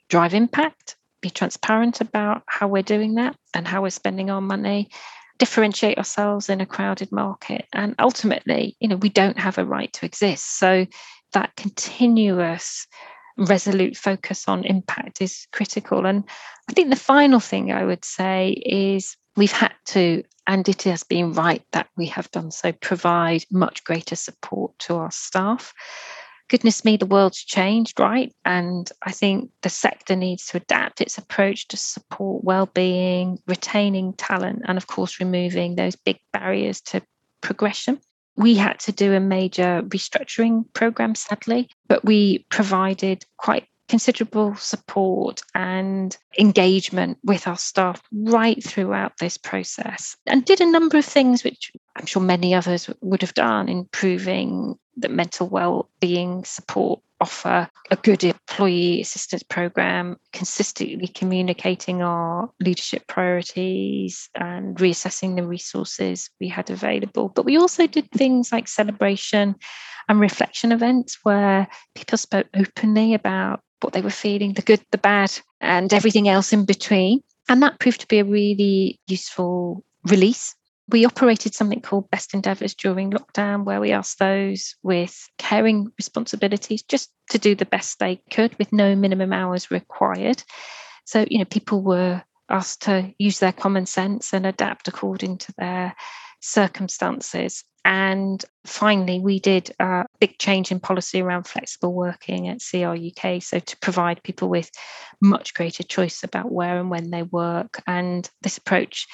drive 0.10 0.34
impact, 0.34 0.96
be 1.22 1.30
transparent 1.30 2.02
about 2.02 2.44
how 2.48 2.68
we're 2.68 2.84
doing 2.84 3.16
that 3.16 3.36
and 3.54 3.68
how 3.68 3.82
we're 3.82 3.90
spending 3.90 4.30
our 4.30 4.42
money, 4.42 4.90
differentiate 5.40 5.98
ourselves 5.98 6.50
in 6.50 6.62
a 6.62 6.66
crowded 6.66 7.12
market. 7.12 7.66
And 7.74 7.96
ultimately, 7.98 8.76
you 8.80 8.88
know, 8.88 8.98
we 8.98 9.10
don't 9.10 9.40
have 9.40 9.58
a 9.58 9.66
right 9.66 9.92
to 9.94 10.06
exist. 10.06 10.60
So 10.60 10.86
that 11.34 11.56
continuous 11.56 12.88
resolute 13.38 13.98
focus 13.98 14.48
on 14.48 14.66
impact 14.66 15.22
is 15.22 15.48
critical. 15.52 16.06
And 16.06 16.24
I 16.70 16.74
think 16.74 16.90
the 16.90 16.96
final 16.96 17.40
thing 17.40 17.72
I 17.72 17.84
would 17.84 18.06
say 18.06 18.50
is 18.50 19.16
we've 19.36 19.52
had 19.52 19.74
to, 19.88 20.24
and 20.48 20.68
it 20.68 20.84
has 20.84 21.04
been 21.04 21.34
right 21.34 21.64
that 21.72 21.88
we 21.98 22.08
have 22.08 22.32
done 22.32 22.52
so, 22.52 22.72
provide 22.72 23.46
much 23.52 23.84
greater 23.84 24.16
support 24.16 24.78
to 24.80 24.96
our 24.96 25.12
staff. 25.12 25.74
Goodness 26.50 26.84
me, 26.84 26.98
the 26.98 27.06
world's 27.06 27.42
changed, 27.42 27.98
right? 27.98 28.36
And 28.44 28.92
I 29.04 29.12
think 29.12 29.52
the 29.62 29.70
sector 29.70 30.18
needs 30.18 30.48
to 30.48 30.58
adapt 30.58 31.00
its 31.00 31.18
approach 31.18 31.70
to 31.70 31.78
support 31.78 32.44
well-being, 32.44 33.40
retaining 33.48 34.14
talent, 34.14 34.64
and 34.66 34.78
of 34.78 34.88
course, 34.88 35.22
removing 35.22 35.76
those 35.76 35.96
big 35.96 36.18
barriers 36.34 36.82
to 36.82 37.02
progression. 37.40 38.00
We 38.36 38.56
had 38.56 38.80
to 38.82 38.92
do 38.92 39.14
a 39.14 39.20
major 39.20 39.82
restructuring 39.88 40.66
program, 40.74 41.16
sadly, 41.16 41.70
but 41.88 42.04
we 42.04 42.46
provided 42.50 43.24
quite 43.38 43.68
considerable 43.92 44.56
support 44.56 45.42
and 45.54 46.18
engagement 46.40 47.18
with 47.26 47.46
our 47.46 47.58
staff 47.58 48.02
right 48.14 48.64
throughout 48.64 49.12
this 49.20 49.38
process 49.38 50.16
and 50.28 50.46
did 50.46 50.62
a 50.62 50.72
number 50.72 50.98
of 50.98 51.04
things 51.04 51.44
which 51.44 51.74
I'm 51.98 52.06
sure 52.06 52.22
many 52.22 52.56
others 52.56 52.90
would 53.02 53.22
have 53.22 53.34
done, 53.34 53.68
improving 53.68 54.76
the 54.96 55.10
mental 55.10 55.50
well-being 55.50 56.46
support 56.46 57.02
offer 57.20 57.68
a 57.92 57.96
good 57.98 58.24
employee 58.24 59.02
assistance 59.02 59.44
program, 59.44 60.16
consistently 60.32 61.10
communicating 61.10 62.02
our 62.02 62.50
leadership 62.62 63.06
priorities 63.08 64.30
and 64.36 64.78
reassessing 64.78 65.36
the 65.36 65.46
resources 65.46 66.30
we 66.40 66.48
had 66.48 66.70
available. 66.70 67.28
But 67.28 67.44
we 67.44 67.58
also 67.58 67.88
did 67.88 68.10
things 68.12 68.54
like 68.54 68.70
celebration 68.70 69.56
and 70.08 70.20
reflection 70.22 70.72
events 70.72 71.20
where 71.24 71.68
people 71.94 72.18
spoke 72.18 72.48
openly 72.56 73.14
about 73.14 73.60
what 73.84 73.94
they 73.94 74.02
were 74.02 74.10
feeling 74.10 74.54
the 74.54 74.62
good, 74.62 74.82
the 74.92 74.98
bad, 74.98 75.32
and 75.60 75.94
everything 75.94 76.28
else 76.28 76.54
in 76.54 76.66
between. 76.66 77.22
And 77.50 77.62
that 77.64 77.80
proved 77.80 78.02
to 78.02 78.08
be 78.08 78.20
a 78.20 78.26
really 78.26 79.00
useful 79.08 79.84
release. 80.10 80.56
We 80.90 81.06
operated 81.06 81.54
something 81.54 81.82
called 81.82 82.10
Best 82.10 82.34
Endeavours 82.34 82.76
during 82.76 83.12
lockdown, 83.12 83.64
where 83.64 83.80
we 83.80 83.92
asked 83.92 84.20
those 84.20 84.76
with 84.84 85.30
caring 85.38 85.92
responsibilities 85.98 86.84
just 86.84 87.12
to 87.30 87.38
do 87.38 87.56
the 87.56 87.66
best 87.66 88.00
they 88.00 88.22
could 88.32 88.58
with 88.58 88.74
no 88.74 88.96
minimum 88.96 89.32
hours 89.32 89.72
required. 89.72 90.44
So, 91.06 91.26
you 91.30 91.40
know, 91.40 91.46
people 91.46 91.82
were 91.82 92.24
asked 92.50 92.82
to 92.84 93.14
use 93.18 93.40
their 93.40 93.54
common 93.54 93.86
sense 93.86 94.34
and 94.34 94.46
adapt 94.46 94.88
according 94.88 95.38
to 95.40 95.54
their 95.58 95.96
circumstances. 96.42 97.64
And 97.86 98.44
finally, 98.66 99.20
we 99.20 99.40
did 99.40 99.72
a 99.80 100.06
big 100.20 100.38
change 100.38 100.72
in 100.72 100.80
policy 100.80 101.22
around 101.22 101.48
flexible 101.48 101.94
working 101.94 102.48
at 102.48 102.62
CR 102.62 102.96
UK. 102.96 103.42
So, 103.42 103.60
to 103.60 103.78
provide 103.78 104.24
people 104.24 104.50
with 104.50 104.70
much 105.22 105.54
greater 105.54 105.84
choice 105.84 106.24
about 106.24 106.52
where 106.52 106.80
and 106.80 106.90
when 106.90 107.12
they 107.12 107.24
work. 107.24 107.82
And 107.88 108.30
this 108.42 108.58
approach 108.58 109.08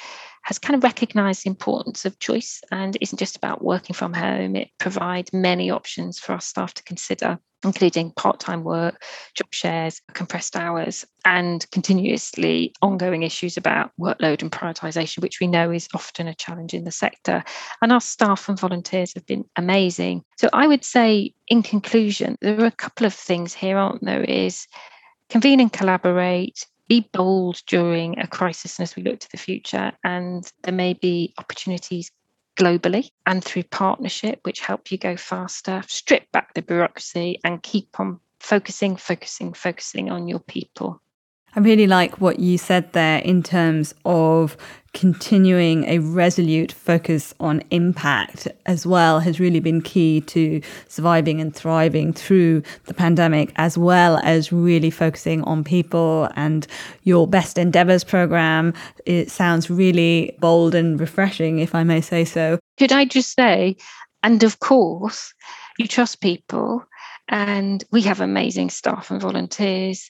has 0.44 0.60
kind 0.60 0.76
of 0.76 0.84
recognized 0.84 1.44
the 1.44 1.50
importance 1.50 2.06
of 2.06 2.20
choice 2.20 2.62
and 2.72 2.98
isn't 3.02 3.20
just 3.20 3.36
about 3.36 3.64
working 3.64 3.94
from 3.94 4.14
home. 4.14 4.56
It 4.56 4.70
provides 4.80 5.34
many 5.34 5.70
options 5.70 6.20
for 6.20 6.34
our 6.34 6.42
staff 6.42 6.74
to 6.76 6.84
consider 6.84 7.40
including 7.64 8.12
part 8.12 8.40
time 8.40 8.64
work, 8.64 9.04
job 9.36 9.48
shares, 9.52 10.02
compressed 10.14 10.56
hours, 10.56 11.06
and 11.26 11.70
continuously 11.72 12.74
ongoing 12.82 13.24
issues 13.24 13.58
about 13.58 13.92
workload 14.00 14.42
and 14.42 14.52
prioritisation, 14.52 15.22
which 15.22 15.40
we 15.42 15.48
know 15.48 15.72
is 15.72 15.90
often 15.94 16.28
a 16.28 16.36
challenge 16.36 16.74
in 16.74 16.84
the 16.84 16.92
sector. 16.92 17.44
And 17.82 17.92
our 17.92 18.02
staff 18.02 18.48
and 18.48 18.60
volunteers 18.60 19.14
have 19.16 19.26
been 19.26 19.37
amazing. 19.56 20.24
So 20.38 20.50
I 20.54 20.68
would 20.68 20.84
say, 20.84 21.34
in 21.48 21.64
conclusion, 21.64 22.38
there 22.42 22.60
are 22.62 22.66
a 22.66 22.72
couple 22.72 23.06
of 23.06 23.14
things 23.14 23.54
here, 23.54 23.78
aren't 23.78 24.04
there? 24.04 24.24
Is 24.24 24.68
convene 25.30 25.60
and 25.60 25.72
collaborate, 25.72 26.66
be 26.88 27.10
bold 27.12 27.62
during 27.68 28.20
a 28.20 28.28
crisis 28.28 28.80
and 28.80 28.84
as 28.84 28.96
we 28.96 29.04
look 29.04 29.20
to 29.20 29.32
the 29.32 29.38
future. 29.38 29.92
And 30.04 30.50
there 30.64 30.74
may 30.74 30.94
be 30.94 31.34
opportunities 31.38 32.12
globally 32.58 33.12
and 33.26 33.44
through 33.44 33.64
partnership, 33.64 34.40
which 34.44 34.60
help 34.60 34.92
you 34.92 34.98
go 34.98 35.16
faster, 35.16 35.84
strip 35.88 36.32
back 36.32 36.54
the 36.54 36.62
bureaucracy 36.62 37.40
and 37.44 37.62
keep 37.62 38.00
on 38.00 38.20
focusing, 38.40 38.96
focusing, 38.96 39.54
focusing 39.54 40.12
on 40.12 40.28
your 40.28 40.40
people. 40.40 41.02
I 41.58 41.60
really 41.60 41.88
like 41.88 42.22
what 42.22 42.38
you 42.38 42.60
said 42.60 42.94
there 42.94 43.18
in 43.18 43.42
terms 43.42 43.96
of 44.06 44.56
continuing 44.94 45.86
a 45.86 45.98
resolute 45.98 46.72
focus 46.72 47.34
on 47.40 47.64
impact 47.72 48.48
as 48.68 48.86
well 48.86 49.20
has 49.22 49.40
really 49.40 49.60
been 49.60 49.82
key 49.82 50.22
to 50.22 50.62
surviving 50.88 51.42
and 51.42 51.56
thriving 51.56 52.14
through 52.14 52.62
the 52.86 52.94
pandemic, 52.94 53.54
as 53.56 53.76
well 53.76 54.20
as 54.24 54.52
really 54.52 54.92
focusing 54.92 55.42
on 55.46 55.64
people 55.64 56.30
and 56.36 56.68
your 57.06 57.28
best 57.28 57.58
endeavors 57.58 58.04
program. 58.04 58.72
It 59.08 59.32
sounds 59.32 59.68
really 59.68 60.38
bold 60.40 60.76
and 60.76 61.00
refreshing, 61.00 61.58
if 61.58 61.74
I 61.74 61.84
may 61.84 62.02
say 62.02 62.24
so. 62.24 62.60
Could 62.78 62.92
I 62.92 63.06
just 63.06 63.36
say, 63.36 63.78
and 64.22 64.44
of 64.44 64.60
course, 64.60 65.34
you 65.80 65.88
trust 65.88 66.22
people 66.22 66.86
and 67.30 67.84
we 67.92 68.02
have 68.02 68.22
amazing 68.22 68.70
staff 68.70 69.12
and 69.12 69.22
volunteers. 69.22 70.10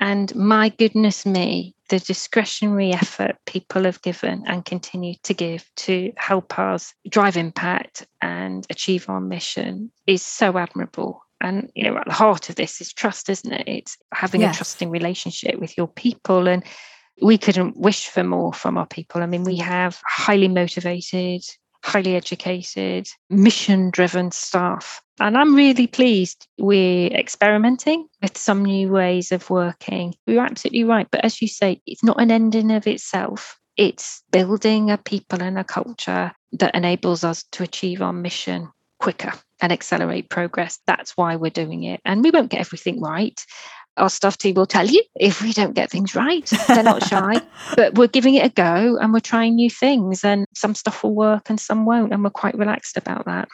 And 0.00 0.34
my 0.34 0.68
goodness 0.68 1.24
me, 1.24 1.74
the 1.88 1.98
discretionary 1.98 2.92
effort 2.92 3.36
people 3.46 3.84
have 3.84 4.02
given 4.02 4.44
and 4.46 4.64
continue 4.64 5.14
to 5.22 5.34
give 5.34 5.68
to 5.76 6.12
help 6.16 6.58
us 6.58 6.94
drive 7.08 7.36
impact 7.36 8.06
and 8.20 8.66
achieve 8.70 9.08
our 9.08 9.20
mission 9.20 9.90
is 10.06 10.22
so 10.22 10.58
admirable. 10.58 11.22
And 11.40 11.70
you 11.74 11.84
know, 11.84 11.96
at 11.96 12.06
the 12.06 12.12
heart 12.12 12.50
of 12.50 12.56
this 12.56 12.80
is 12.80 12.92
trust, 12.92 13.30
isn't 13.30 13.52
it? 13.52 13.66
It's 13.66 13.96
having 14.12 14.42
yes. 14.42 14.56
a 14.56 14.58
trusting 14.58 14.90
relationship 14.90 15.58
with 15.58 15.76
your 15.78 15.88
people. 15.88 16.48
And 16.48 16.64
we 17.22 17.38
couldn't 17.38 17.76
wish 17.76 18.08
for 18.08 18.24
more 18.24 18.52
from 18.52 18.76
our 18.76 18.86
people. 18.86 19.22
I 19.22 19.26
mean, 19.26 19.44
we 19.44 19.58
mm. 19.58 19.62
have 19.62 20.00
highly 20.06 20.48
motivated, 20.48 21.42
highly 21.84 22.16
educated, 22.16 23.08
mission 23.30 23.90
driven 23.90 24.30
staff. 24.30 25.00
And 25.20 25.36
I'm 25.36 25.54
really 25.54 25.86
pleased 25.86 26.46
we're 26.58 27.08
experimenting 27.08 28.06
with 28.22 28.36
some 28.36 28.64
new 28.64 28.88
ways 28.88 29.32
of 29.32 29.50
working. 29.50 30.14
You're 30.26 30.44
absolutely 30.44 30.84
right. 30.84 31.08
But 31.10 31.24
as 31.24 31.42
you 31.42 31.48
say, 31.48 31.80
it's 31.86 32.04
not 32.04 32.20
an 32.20 32.30
end 32.30 32.54
in 32.54 32.70
of 32.70 32.86
itself. 32.86 33.58
It's 33.76 34.22
building 34.30 34.90
a 34.90 34.98
people 34.98 35.42
and 35.42 35.58
a 35.58 35.64
culture 35.64 36.32
that 36.52 36.74
enables 36.74 37.24
us 37.24 37.44
to 37.52 37.62
achieve 37.62 38.02
our 38.02 38.12
mission 38.12 38.68
quicker 38.98 39.32
and 39.60 39.72
accelerate 39.72 40.30
progress. 40.30 40.80
That's 40.86 41.16
why 41.16 41.36
we're 41.36 41.50
doing 41.50 41.84
it. 41.84 42.00
And 42.04 42.22
we 42.22 42.30
won't 42.30 42.50
get 42.50 42.60
everything 42.60 43.00
right 43.00 43.40
our 43.98 44.10
staff 44.10 44.38
team 44.38 44.54
will 44.54 44.66
tell 44.66 44.86
you 44.86 45.02
if 45.16 45.42
we 45.42 45.52
don't 45.52 45.74
get 45.74 45.90
things 45.90 46.14
right. 46.14 46.46
They're 46.68 46.82
not 46.82 47.06
shy, 47.06 47.40
but 47.76 47.94
we're 47.94 48.08
giving 48.08 48.34
it 48.34 48.46
a 48.46 48.50
go 48.50 48.98
and 49.00 49.12
we're 49.12 49.20
trying 49.20 49.54
new 49.54 49.70
things. 49.70 50.24
And 50.24 50.46
some 50.54 50.74
stuff 50.74 51.02
will 51.02 51.14
work 51.14 51.50
and 51.50 51.60
some 51.60 51.84
won't. 51.84 52.12
And 52.12 52.24
we're 52.24 52.30
quite 52.30 52.56
relaxed 52.56 52.96
about 52.96 53.24
that. 53.26 53.48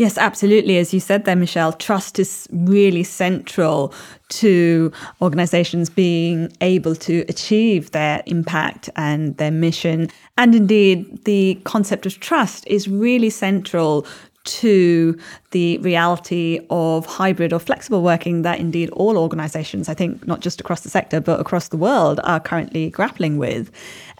Yes, 0.00 0.16
absolutely. 0.16 0.78
As 0.78 0.94
you 0.94 1.00
said 1.00 1.26
there, 1.26 1.36
Michelle, 1.36 1.74
trust 1.74 2.18
is 2.18 2.48
really 2.50 3.02
central 3.02 3.92
to 4.30 4.90
organizations 5.20 5.90
being 5.90 6.50
able 6.62 6.94
to 6.94 7.22
achieve 7.28 7.90
their 7.90 8.22
impact 8.24 8.88
and 8.96 9.36
their 9.36 9.50
mission. 9.50 10.08
And 10.38 10.54
indeed, 10.54 11.24
the 11.26 11.60
concept 11.64 12.06
of 12.06 12.18
trust 12.18 12.66
is 12.66 12.88
really 12.88 13.28
central 13.28 14.06
to 14.44 15.18
the 15.50 15.78
reality 15.78 16.66
of 16.70 17.06
hybrid 17.06 17.52
or 17.52 17.58
flexible 17.58 18.02
working 18.02 18.42
that 18.42 18.58
indeed 18.58 18.90
all 18.90 19.18
organizations, 19.18 19.88
I 19.88 19.94
think 19.94 20.26
not 20.26 20.40
just 20.40 20.60
across 20.60 20.80
the 20.80 20.88
sector, 20.88 21.20
but 21.20 21.40
across 21.40 21.68
the 21.68 21.76
world, 21.76 22.20
are 22.24 22.40
currently 22.40 22.90
grappling 22.90 23.36
with. 23.36 23.70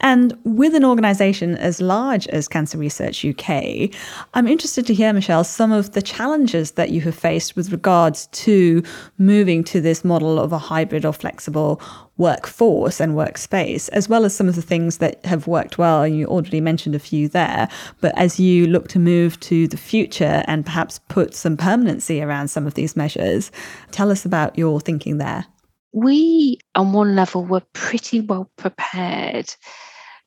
And 0.01 0.37
with 0.45 0.75
an 0.75 0.85
organization 0.85 1.57
as 1.57 1.81
large 1.81 2.27
as 2.29 2.49
Cancer 2.49 2.79
Research 2.79 3.25
UK, 3.25 3.91
I'm 4.35 4.47
interested 4.47 4.87
to 4.87 4.95
hear, 4.95 5.13
Michelle, 5.13 5.45
some 5.45 5.73
of 5.73 5.93
the 5.93 6.01
challenges 6.03 6.73
that 6.73 6.91
you 6.91 7.03
have 7.03 7.15
faced 7.15 7.55
with 7.55 7.71
regards 7.71 8.27
to 8.29 8.83
moving 9.19 9.63
to 9.65 9.81
this 9.81 10.05
model 10.05 10.39
of 10.39 10.53
a 10.53 10.59
hybrid 10.59 11.05
or 11.05 11.13
flexible 11.13 11.83
workforce 12.17 13.01
and 13.01 13.15
workspace, 13.15 13.89
as 13.91 14.09
well 14.09 14.25
as 14.25 14.35
some 14.35 14.49
of 14.49 14.55
the 14.55 14.63
things 14.63 14.99
that 14.99 15.25
have 15.25 15.47
worked 15.47 15.77
well. 15.79 16.07
You 16.07 16.27
already 16.27 16.61
mentioned 16.61 16.95
a 16.95 16.99
few 16.99 17.29
there. 17.29 17.69
But 18.01 18.17
as 18.17 18.41
you 18.41 18.67
look 18.67 18.89
to 18.89 18.99
move 18.99 19.39
to 19.41 19.69
the 19.69 19.77
future 19.77 20.43
and 20.47 20.65
perhaps 20.65 20.99
put 21.09 21.35
some 21.35 21.57
permanency 21.57 22.23
around 22.23 22.49
some 22.49 22.67
of 22.67 22.75
these 22.75 22.97
measures, 22.97 23.51
tell 23.91 24.11
us 24.11 24.25
about 24.25 24.57
your 24.57 24.81
thinking 24.81 25.19
there. 25.19 25.47
We, 25.93 26.59
on 26.75 26.93
one 26.93 27.17
level, 27.17 27.45
were 27.45 27.63
pretty 27.73 28.21
well 28.21 28.51
prepared 28.57 29.53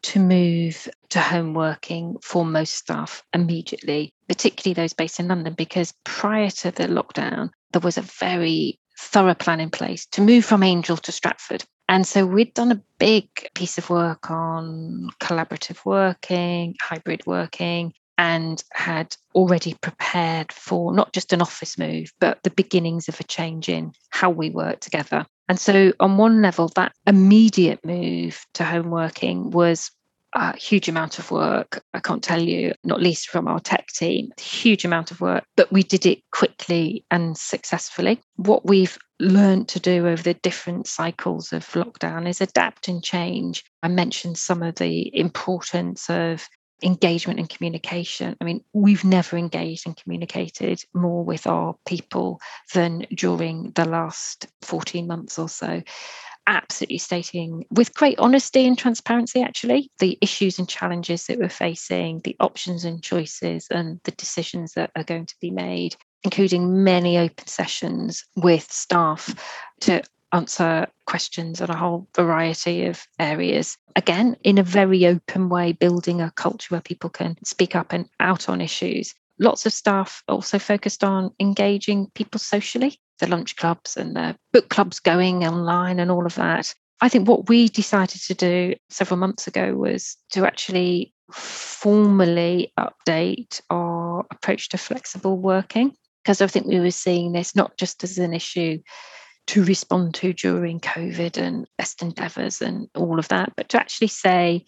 to 0.03 0.19
move 0.19 0.87
to 1.09 1.19
home 1.19 1.53
working 1.53 2.17
for 2.21 2.45
most 2.45 2.75
staff 2.75 3.23
immediately, 3.33 4.13
particularly 4.27 4.73
those 4.73 4.93
based 4.93 5.19
in 5.19 5.27
London, 5.27 5.53
because 5.53 5.93
prior 6.03 6.49
to 6.49 6.71
the 6.71 6.87
lockdown, 6.87 7.49
there 7.71 7.81
was 7.81 7.97
a 7.97 8.01
very 8.01 8.79
thorough 8.97 9.33
plan 9.33 9.59
in 9.59 9.69
place 9.69 10.05
to 10.07 10.21
move 10.21 10.45
from 10.45 10.63
Angel 10.63 10.97
to 10.97 11.11
Stratford. 11.11 11.63
And 11.89 12.07
so 12.07 12.25
we'd 12.25 12.53
done 12.53 12.71
a 12.71 12.81
big 12.97 13.27
piece 13.55 13.77
of 13.77 13.89
work 13.89 14.31
on 14.31 15.09
collaborative 15.21 15.83
working, 15.85 16.75
hybrid 16.81 17.25
working, 17.25 17.93
and 18.17 18.63
had 18.71 19.15
already 19.35 19.73
prepared 19.81 20.51
for 20.51 20.93
not 20.93 21.13
just 21.13 21.33
an 21.33 21.41
office 21.41 21.77
move, 21.77 22.13
but 22.19 22.41
the 22.43 22.51
beginnings 22.51 23.09
of 23.09 23.19
a 23.19 23.23
change 23.23 23.69
in 23.69 23.91
how 24.09 24.29
we 24.29 24.49
work 24.49 24.79
together. 24.79 25.25
And 25.49 25.59
so, 25.59 25.93
on 25.99 26.17
one 26.17 26.41
level, 26.41 26.69
that 26.75 26.93
immediate 27.05 27.83
move 27.85 28.45
to 28.53 28.63
home 28.63 28.89
working 28.89 29.51
was 29.51 29.91
a 30.35 30.57
huge 30.57 30.89
amount 30.89 31.19
of 31.19 31.29
work. 31.31 31.83
I 31.93 31.99
can't 31.99 32.23
tell 32.23 32.41
you, 32.41 32.73
not 32.83 33.01
least 33.01 33.29
from 33.29 33.47
our 33.47 33.59
tech 33.59 33.87
team, 33.87 34.31
huge 34.39 34.85
amount 34.85 35.11
of 35.11 35.21
work, 35.21 35.43
but 35.55 35.71
we 35.71 35.83
did 35.83 36.05
it 36.05 36.19
quickly 36.31 37.05
and 37.11 37.37
successfully. 37.37 38.19
What 38.37 38.65
we've 38.65 38.97
learned 39.19 39.67
to 39.69 39.79
do 39.79 40.07
over 40.07 40.21
the 40.21 40.33
different 40.33 40.87
cycles 40.87 41.53
of 41.53 41.65
lockdown 41.69 42.27
is 42.27 42.41
adapt 42.41 42.87
and 42.87 43.03
change. 43.03 43.63
I 43.83 43.87
mentioned 43.87 44.37
some 44.37 44.63
of 44.63 44.75
the 44.75 45.15
importance 45.15 46.09
of 46.09 46.47
engagement 46.83 47.39
and 47.39 47.49
communication. 47.49 48.35
I 48.39 48.43
mean, 48.43 48.63
we've 48.73 49.03
never 49.03 49.37
engaged 49.37 49.87
and 49.87 49.97
communicated 49.97 50.83
more 50.93 51.23
with 51.23 51.47
our 51.47 51.75
people 51.87 52.41
than 52.73 53.05
during 53.15 53.71
the 53.71 53.85
last 53.85 54.47
14 54.61 55.07
months 55.07 55.39
or 55.39 55.49
so 55.49 55.81
absolutely 56.47 56.97
stating 56.97 57.65
with 57.71 57.93
great 57.93 58.19
honesty 58.19 58.67
and 58.67 58.77
transparency, 58.77 59.41
actually, 59.41 59.89
the 59.99 60.17
issues 60.21 60.59
and 60.59 60.67
challenges 60.67 61.25
that 61.25 61.39
we're 61.39 61.49
facing, 61.49 62.19
the 62.23 62.35
options 62.39 62.85
and 62.85 63.01
choices, 63.01 63.67
and 63.71 63.99
the 64.03 64.11
decisions 64.11 64.73
that 64.73 64.91
are 64.95 65.03
going 65.03 65.25
to 65.25 65.35
be 65.39 65.51
made, 65.51 65.95
including 66.23 66.83
many 66.83 67.17
open 67.17 67.47
sessions 67.47 68.25
with 68.35 68.69
staff 68.71 69.33
to 69.81 70.03
answer 70.33 70.87
questions 71.05 71.61
on 71.61 71.69
a 71.69 71.77
whole 71.77 72.07
variety 72.15 72.85
of 72.85 73.07
areas. 73.19 73.77
Again, 73.95 74.35
in 74.43 74.57
a 74.57 74.63
very 74.63 75.05
open 75.05 75.47
way, 75.49 75.71
building 75.71 76.21
a 76.21 76.31
culture 76.31 76.73
where 76.73 76.81
people 76.81 77.09
can 77.09 77.37
speak 77.45 77.75
up 77.75 77.93
and 77.93 78.09
out 78.19 78.49
on 78.49 78.59
issues. 78.59 79.13
Lots 79.39 79.65
of 79.65 79.73
staff 79.73 80.23
also 80.27 80.59
focused 80.59 81.03
on 81.03 81.31
engaging 81.39 82.07
people 82.13 82.39
socially 82.39 82.99
the 83.19 83.27
lunch 83.27 83.55
clubs 83.55 83.95
and 83.95 84.15
the 84.15 84.35
book 84.51 84.69
clubs 84.69 84.99
going 84.99 85.45
online 85.45 85.99
and 85.99 86.11
all 86.11 86.25
of 86.25 86.35
that. 86.35 86.73
I 87.01 87.09
think 87.09 87.27
what 87.27 87.47
we 87.47 87.69
decided 87.69 88.21
to 88.21 88.33
do 88.33 88.75
several 88.89 89.17
months 89.17 89.47
ago 89.47 89.75
was 89.75 90.17
to 90.31 90.45
actually 90.45 91.13
formally 91.31 92.71
update 92.79 93.61
our 93.69 94.25
approach 94.31 94.69
to 94.69 94.77
flexible 94.77 95.37
working 95.37 95.93
because 96.23 96.41
I 96.41 96.47
think 96.47 96.67
we 96.67 96.79
were 96.79 96.91
seeing 96.91 97.33
this 97.33 97.55
not 97.55 97.77
just 97.77 98.03
as 98.03 98.17
an 98.17 98.33
issue 98.33 98.79
to 99.47 99.63
respond 99.63 100.13
to 100.15 100.33
during 100.33 100.79
COVID 100.79 101.37
and 101.37 101.67
best 101.77 102.01
endeavours 102.01 102.61
and 102.61 102.87
all 102.95 103.19
of 103.19 103.27
that, 103.29 103.53
but 103.55 103.69
to 103.69 103.79
actually 103.79 104.07
say, 104.07 104.65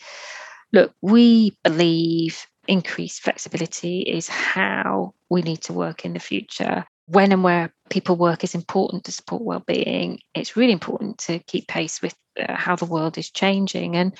look, 0.73 0.93
we 1.01 1.55
believe 1.63 2.45
increased 2.67 3.21
flexibility 3.21 4.01
is 4.01 4.28
how 4.28 5.13
we 5.30 5.41
need 5.41 5.61
to 5.61 5.73
work 5.73 6.05
in 6.05 6.13
the 6.13 6.19
future. 6.19 6.86
When 7.07 7.32
and 7.32 7.43
where 7.43 7.73
people 7.89 8.15
work 8.15 8.43
is 8.43 8.55
important 8.55 9.03
to 9.05 9.11
support 9.11 9.43
well-being. 9.43 10.19
It's 10.34 10.57
really 10.57 10.73
important 10.73 11.19
to 11.19 11.39
keep 11.39 11.67
pace 11.67 12.01
with 12.01 12.15
uh, 12.39 12.55
how 12.55 12.76
the 12.76 12.86
world 12.86 13.17
is 13.17 13.30
changing, 13.30 13.95
and 13.95 14.17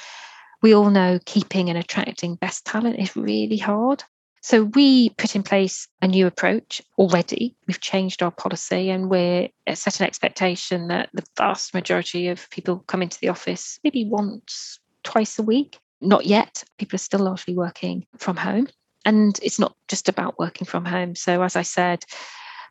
we 0.62 0.74
all 0.74 0.90
know 0.90 1.20
keeping 1.26 1.70
and 1.70 1.78
attracting 1.78 2.36
best 2.36 2.66
talent 2.66 3.00
is 3.00 3.16
really 3.16 3.58
hard. 3.58 4.04
So 4.46 4.66
we 4.76 5.10
put 5.10 5.36
in 5.36 5.42
place 5.42 5.88
a 6.04 6.08
new 6.08 6.28
approach 6.28 6.80
already. 7.00 7.56
We've 7.66 7.82
changed 7.82 8.22
our 8.22 8.30
policy 8.30 8.92
and 8.92 9.10
we're 9.10 9.50
uh, 9.66 9.74
set 9.74 10.00
an 10.00 10.06
expectation 10.06 10.90
that 10.90 11.10
the 11.16 11.24
vast 11.36 11.74
majority 11.74 12.28
of 12.28 12.48
people 12.52 12.84
come 12.86 13.02
into 13.02 13.18
the 13.20 13.30
office 13.30 13.80
maybe 13.84 14.06
once, 14.06 14.80
twice 15.02 15.40
a 15.40 15.42
week. 15.42 15.80
Not 16.00 16.28
yet. 16.28 16.64
People 16.78 16.98
are 16.98 17.00
still 17.00 17.22
largely 17.22 17.56
working 17.56 18.06
from 18.20 18.38
home. 18.38 18.68
And 19.04 19.40
it's 19.42 19.58
not 19.58 19.76
just 19.88 20.10
about 20.10 20.38
working 20.38 20.68
from 20.68 20.86
home. 20.86 21.16
So, 21.16 21.42
as 21.42 21.56
I 21.56 21.64
said, 21.64 22.06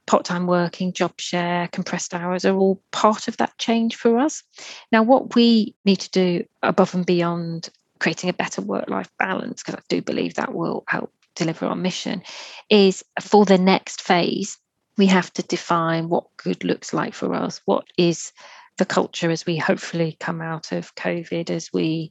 part 0.07 0.25
time 0.25 0.47
working, 0.47 0.93
job 0.93 1.21
share, 1.21 1.67
compressed 1.73 2.15
hours 2.15 2.45
are 2.45 2.57
all 2.57 2.81
part 2.93 3.27
of 3.27 3.37
that 3.39 3.59
change 3.59 3.97
for 3.97 4.17
us. 4.17 4.45
Now, 4.93 5.03
what 5.03 5.35
we 5.35 5.75
need 5.85 5.99
to 5.99 6.11
do 6.11 6.45
above 6.63 6.95
and 6.95 7.05
beyond 7.05 7.69
creating 7.99 8.31
a 8.31 8.35
better 8.35 8.63
work 8.63 8.89
life 8.89 9.11
balance, 9.19 9.65
because 9.65 9.81
I 9.81 9.83
do 9.89 10.03
believe 10.03 10.35
that 10.35 10.55
will 10.55 10.85
help 10.87 11.11
deliver 11.35 11.67
our 11.67 11.77
mission 11.77 12.23
is 12.71 13.05
for 13.21 13.45
the 13.45 13.59
next 13.59 14.03
phase 14.03 14.59
we 14.97 15.07
have 15.07 15.33
to 15.33 15.43
define 15.43 16.09
what 16.09 16.25
good 16.37 16.65
looks 16.65 16.93
like 16.93 17.15
for 17.15 17.35
us 17.35 17.61
what 17.65 17.87
is 17.99 18.33
the 18.79 18.85
culture 18.85 19.31
as 19.31 19.47
we 19.47 19.57
hopefully 19.57 20.17
come 20.19 20.41
out 20.41 20.73
of 20.73 20.95
covid 20.95 21.51
as 21.51 21.73
we 21.73 22.11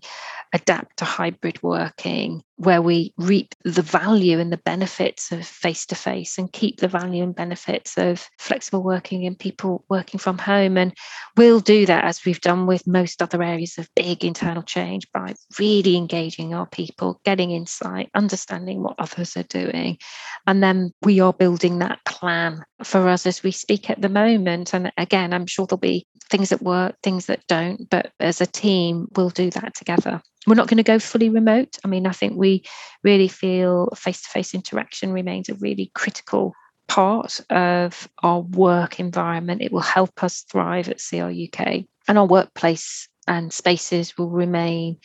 adapt 0.54 0.98
to 0.98 1.06
hybrid 1.06 1.62
working 1.64 2.42
where 2.58 2.82
we 2.82 3.14
reap 3.18 3.56
the 3.64 3.82
value 3.82 4.40
and 4.40 4.52
the 4.52 4.58
benefits 4.58 5.32
of 5.32 5.46
face 5.46 5.86
to 5.88 5.96
face 5.96 6.38
and 6.38 6.54
keep 6.54 6.80
the 6.80 6.88
value 6.88 7.24
and 7.24 7.36
benefits 7.36 7.98
of 7.98 8.28
flexible 8.38 8.84
working 8.84 9.26
and 9.26 9.40
people 9.40 9.84
working 9.90 10.20
from 10.20 10.38
home. 10.38 10.78
And 10.78 10.94
we'll 11.36 11.60
do 11.60 11.86
that 11.88 12.04
as 12.04 12.24
we've 12.26 12.42
done 12.42 12.68
with 12.68 12.86
most 12.86 13.22
other 13.22 13.42
areas 13.42 13.78
of 13.78 13.90
big 13.96 14.24
internal 14.24 14.64
change 14.64 15.08
by 15.12 15.34
really 15.60 15.98
engaging 15.98 16.54
our 16.54 16.68
people, 16.68 17.20
getting 17.26 17.52
insight, 17.52 18.10
understanding 18.14 18.84
what 18.84 18.96
others 19.00 19.36
are 19.36 19.44
doing. 19.44 19.98
And 20.46 20.62
then 20.62 20.92
we 21.02 21.20
are 21.20 21.34
building 21.34 21.80
that 21.80 22.06
plan 22.06 22.64
for 22.84 23.08
us 23.08 23.26
as 23.26 23.42
we 23.42 23.52
speak 23.52 23.90
at 23.90 24.02
the 24.02 24.10
moment. 24.10 24.74
And 24.74 24.92
again, 24.98 25.34
I'm 25.34 25.48
sure 25.48 25.66
there'll 25.66 25.80
be 25.80 26.06
things 26.30 26.50
that 26.50 26.62
work, 26.62 26.96
things 27.02 27.26
that 27.28 27.46
don't, 27.48 27.90
but 27.90 28.12
as 28.20 28.42
a 28.42 28.46
team, 28.46 29.08
we'll 29.16 29.30
do 29.30 29.50
that 29.52 29.76
together. 29.76 30.22
We're 30.46 30.56
not 30.56 30.68
going 30.68 30.78
to 30.78 30.84
go 30.84 31.00
fully 31.00 31.30
remote. 31.30 31.78
I 31.84 31.88
mean, 31.88 32.06
I 32.06 32.12
think 32.12 32.36
we 32.36 32.64
really 33.04 33.28
feel 33.28 33.90
face 33.96 34.22
to 34.24 34.30
face 34.30 34.54
interaction 34.54 35.14
remains 35.14 35.50
a 35.50 35.56
really 35.56 35.92
critical 35.94 36.54
part 36.88 37.40
of 37.50 38.10
our 38.24 38.42
work 38.42 39.00
environment. 39.00 39.62
It 39.62 39.72
will 39.72 39.80
help 39.80 40.24
us 40.24 40.42
thrive 40.42 40.90
at 40.90 41.02
CR 41.02 41.32
UK, 41.32 41.86
and 42.08 42.18
our 42.18 42.28
workplace 42.28 43.08
and 43.28 43.54
spaces 43.54 44.18
will 44.18 44.30
remain 44.30 44.98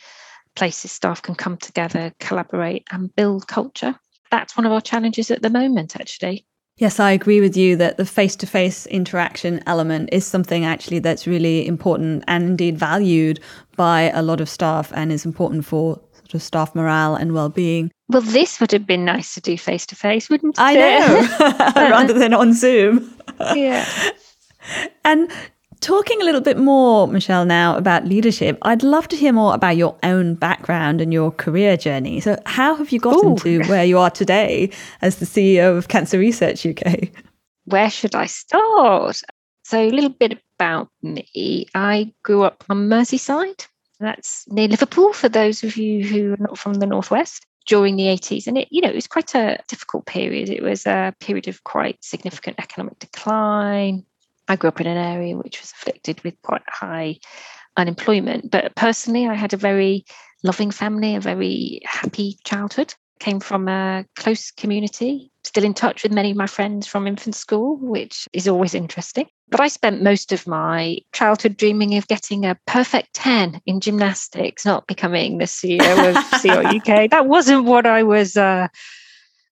places 0.55 0.91
staff 0.91 1.21
can 1.21 1.35
come 1.35 1.57
together, 1.57 2.13
collaborate, 2.19 2.85
and 2.91 3.15
build 3.15 3.47
culture. 3.47 3.95
That's 4.31 4.57
one 4.57 4.65
of 4.65 4.71
our 4.71 4.81
challenges 4.81 5.31
at 5.31 5.41
the 5.41 5.49
moment, 5.49 5.95
actually. 5.95 6.45
Yes, 6.79 6.97
I 6.97 7.11
agree 7.11 7.41
with 7.41 7.57
you 7.57 7.75
that 7.75 7.97
the 7.97 8.05
face 8.05 8.37
to 8.37 8.47
face 8.47 8.85
interaction 8.85 9.61
element 9.67 10.09
is 10.13 10.25
something 10.25 10.63
actually 10.63 10.99
that's 10.99 11.27
really 11.27 11.67
important 11.67 12.23
and 12.25 12.43
indeed 12.45 12.77
valued 12.77 13.41
by 13.75 14.11
a 14.11 14.21
lot 14.21 14.39
of 14.39 14.47
staff 14.47 14.89
and 14.95 15.11
is 15.11 15.25
important 15.25 15.65
for 15.65 15.99
sort 16.13 16.35
of 16.35 16.41
staff 16.41 16.73
morale 16.73 17.15
and 17.15 17.33
well 17.33 17.49
being. 17.49 17.91
Well, 18.07 18.21
this 18.21 18.61
would 18.61 18.71
have 18.71 18.87
been 18.87 19.03
nice 19.03 19.33
to 19.33 19.41
do 19.41 19.57
face 19.57 19.85
to 19.87 19.95
face, 19.95 20.29
wouldn't 20.29 20.57
it? 20.57 20.61
I 20.61 20.73
know, 20.75 21.71
rather 21.75 22.13
than 22.13 22.33
on 22.33 22.53
Zoom. 22.53 23.13
yeah. 23.53 23.85
And 25.03 25.31
Talking 25.81 26.21
a 26.21 26.25
little 26.25 26.41
bit 26.41 26.57
more, 26.57 27.07
Michelle, 27.07 27.45
now 27.45 27.77
about 27.77 28.05
leadership, 28.05 28.57
I'd 28.63 28.83
love 28.83 29.07
to 29.09 29.15
hear 29.15 29.31
more 29.31 29.53
about 29.53 29.77
your 29.77 29.97
own 30.03 30.35
background 30.35 30.99
and 30.99 31.13
your 31.13 31.31
career 31.31 31.77
journey. 31.77 32.19
So, 32.19 32.37
how 32.45 32.75
have 32.75 32.91
you 32.91 32.99
gotten 32.99 33.31
Ooh. 33.31 33.37
to 33.37 33.63
where 33.69 33.85
you 33.85 33.97
are 33.97 34.09
today 34.09 34.71
as 35.01 35.17
the 35.17 35.25
CEO 35.25 35.77
of 35.77 35.87
Cancer 35.87 36.19
Research 36.19 36.65
UK? 36.65 37.09
Where 37.63 37.89
should 37.89 38.13
I 38.13 38.25
start? 38.25 39.21
So, 39.63 39.79
a 39.79 39.89
little 39.89 40.09
bit 40.09 40.39
about 40.57 40.89
me. 41.01 41.67
I 41.73 42.13
grew 42.23 42.43
up 42.43 42.65
on 42.69 42.89
Merseyside. 42.89 43.67
That's 44.01 44.45
near 44.49 44.67
Liverpool 44.67 45.13
for 45.13 45.29
those 45.29 45.63
of 45.63 45.77
you 45.77 46.05
who 46.05 46.33
are 46.33 46.37
not 46.39 46.57
from 46.57 46.75
the 46.75 46.87
Northwest 46.87 47.45
during 47.67 47.95
the 47.95 48.05
80s. 48.05 48.47
And 48.47 48.57
it, 48.57 48.67
you 48.71 48.81
know, 48.81 48.89
it 48.89 48.95
was 48.95 49.07
quite 49.07 49.33
a 49.35 49.59
difficult 49.67 50.05
period. 50.07 50.49
It 50.49 50.63
was 50.63 50.85
a 50.85 51.13
period 51.21 51.47
of 51.47 51.63
quite 51.63 52.03
significant 52.03 52.57
economic 52.59 52.99
decline, 52.99 54.05
I 54.49 54.55
grew 54.55 54.69
up 54.69 54.81
in 54.81 54.87
an 54.87 54.97
area 54.97 55.37
which 55.37 55.61
was 55.61 55.71
afflicted 55.71 56.21
with 56.23 56.41
quite 56.41 56.63
high 56.67 57.19
unemployment. 57.77 58.49
But 58.49 58.75
personally, 58.75 59.27
I 59.27 59.35
had 59.35 59.53
a 59.53 59.57
very 59.57 60.05
loving 60.43 60.71
family, 60.71 61.15
a 61.15 61.21
very 61.21 61.81
happy 61.85 62.37
childhood. 62.43 62.93
Came 63.19 63.39
from 63.41 63.67
a 63.67 64.05
close 64.15 64.49
community, 64.49 65.29
still 65.43 65.65
in 65.65 65.73
touch 65.73 66.03
with 66.03 66.13
many 66.13 66.31
of 66.31 66.37
my 66.37 66.47
friends 66.47 66.87
from 66.87 67.05
infant 67.05 67.35
school, 67.35 67.77
which 67.77 68.27
is 68.31 68.47
always 68.47 68.73
interesting. 68.73 69.27
But 69.49 69.59
I 69.59 69.67
spent 69.67 70.01
most 70.01 70.31
of 70.31 70.47
my 70.47 70.99
childhood 71.13 71.57
dreaming 71.57 71.97
of 71.97 72.07
getting 72.07 72.45
a 72.45 72.57
perfect 72.65 73.13
10 73.15 73.61
in 73.65 73.81
gymnastics, 73.81 74.65
not 74.65 74.87
becoming 74.87 75.37
the 75.37 75.45
CEO 75.45 75.81
of 76.09 76.15
CR 76.41 76.75
UK. 76.77 77.09
That 77.11 77.27
wasn't 77.27 77.65
what 77.65 77.85
I 77.85 78.03
was 78.03 78.37
uh, 78.37 78.69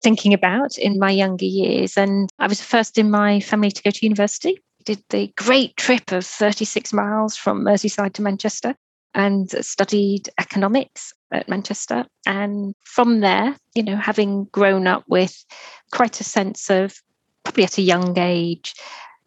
thinking 0.01 0.33
about 0.33 0.79
in 0.79 1.01
my 1.01 1.11
younger 1.11 1.45
years. 1.45 1.97
And 1.97 2.31
I 2.39 2.47
was 2.47 2.59
the 2.59 2.65
first 2.65 2.99
in 2.99 3.11
my 3.11 3.41
family 3.41 3.73
to 3.73 3.83
go 3.83 3.91
to 3.91 4.07
university 4.07 4.61
did 4.87 5.03
the 5.11 5.31
great 5.37 5.77
trip 5.77 6.13
of 6.13 6.25
36 6.25 6.93
miles 6.93 7.37
from 7.37 7.63
Merseyside 7.63 8.15
to 8.15 8.23
Manchester 8.23 8.75
and 9.15 9.51
studied 9.65 10.31
economics 10.41 11.13
at 11.33 11.49
Manchester. 11.49 12.07
And 12.25 12.75
from 12.85 13.21
there, 13.21 13.57
you 13.75 13.83
know, 13.83 13.97
having 13.97 14.45
grown 14.45 14.87
up 14.87 15.05
with 15.09 15.45
quite 15.93 16.21
a 16.21 16.25
sense 16.25 16.71
of, 16.71 16.95
probably 17.45 17.65
at 17.65 17.79
a 17.79 17.83
young 17.83 18.19
age, 18.19 18.75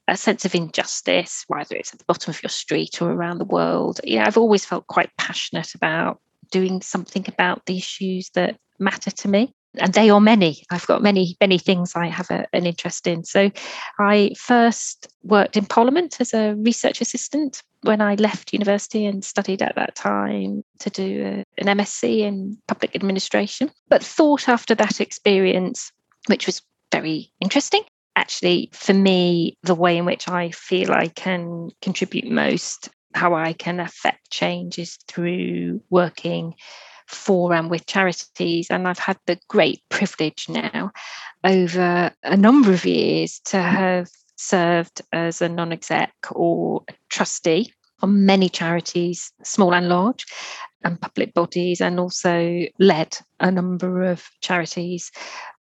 a 0.08 0.18
sense 0.18 0.46
of 0.46 0.56
injustice, 0.56 1.44
whether 1.48 1.76
it's 1.76 1.94
at 1.94 2.00
the 2.00 2.06
bottom 2.06 2.32
of 2.32 2.42
your 2.42 2.50
street 2.50 3.02
or 3.02 3.12
around 3.12 3.38
the 3.38 3.46
world. 3.46 4.00
You 4.04 4.20
know, 4.20 4.26
I've 4.26 4.38
always 4.38 4.66
felt 4.66 4.88
quite 4.88 5.12
passionate 5.18 5.76
about 5.76 6.20
doing 6.52 6.82
something 6.82 7.26
about 7.28 7.66
the 7.66 7.78
issues 7.78 8.30
that 8.34 8.58
matter 8.80 9.12
to 9.12 9.28
me 9.28 9.54
and 9.78 9.94
they 9.94 10.10
are 10.10 10.20
many. 10.20 10.64
I've 10.72 10.88
got 10.88 11.04
many, 11.04 11.38
many 11.40 11.58
things 11.58 11.96
I 11.96 12.08
have 12.08 12.30
a, 12.32 12.48
an 12.54 12.66
interest 12.66 13.06
in. 13.08 13.24
So 13.24 13.52
I 14.00 14.34
first 14.38 15.08
worked 15.24 15.58
in 15.58 15.66
Parliament 15.66 16.20
as 16.20 16.34
a 16.34 16.56
research 16.56 17.02
assistant 17.02 17.62
when 17.82 18.02
I 18.02 18.16
left 18.16 18.54
university 18.54 19.06
and 19.06 19.24
studied 19.24 19.62
at 19.62 19.76
that 19.76 19.96
time 19.96 20.64
to 20.80 20.90
do 20.90 21.24
a, 21.24 21.62
an 21.62 21.78
MSc 21.78 22.20
in 22.20 22.58
public 22.68 22.96
administration. 22.96 23.70
But 23.88 24.04
thought 24.04 24.50
after 24.50 24.76
that 24.76 25.00
experience, 25.00 25.92
which 26.28 26.46
was 26.46 26.62
very 26.92 27.32
interesting, 27.40 27.84
actually, 28.16 28.70
for 28.74 28.94
me, 28.94 29.58
the 29.64 29.76
way 29.76 29.98
in 29.98 30.06
which 30.06 30.28
I 30.28 30.50
feel 30.52 30.92
I 30.92 31.08
can 31.08 31.70
contribute 31.82 32.30
most, 32.30 32.90
how 33.14 33.34
I 33.36 33.54
can 33.54 33.80
affect 33.80 34.32
change 34.32 34.80
is 34.80 34.98
through 35.08 35.82
working 35.90 36.56
for 37.10 37.54
and 37.54 37.70
with 37.70 37.86
charities. 37.86 38.68
And 38.70 38.88
I've 38.88 39.00
had 39.00 39.18
the 39.26 39.40
great 39.48 39.82
privilege 39.90 40.48
now 40.48 40.92
over 41.44 42.12
a 42.24 42.38
number 42.38 42.72
of 42.72 42.86
years 42.86 43.40
to 43.46 43.58
mm-hmm. 43.58 43.76
have 43.76 44.10
served 44.36 45.02
as 45.12 45.42
a 45.42 45.50
non 45.50 45.72
exec 45.72 46.14
or 46.32 46.84
trustee 47.10 47.74
on 48.02 48.26
many 48.26 48.48
charities, 48.48 49.32
small 49.44 49.74
and 49.74 49.90
large, 49.90 50.26
and 50.84 51.02
public 51.02 51.34
bodies, 51.34 51.82
and 51.82 52.00
also 52.00 52.66
led 52.80 53.18
a 53.40 53.52
number 53.52 54.04
of 54.04 54.26
charities. 54.42 55.12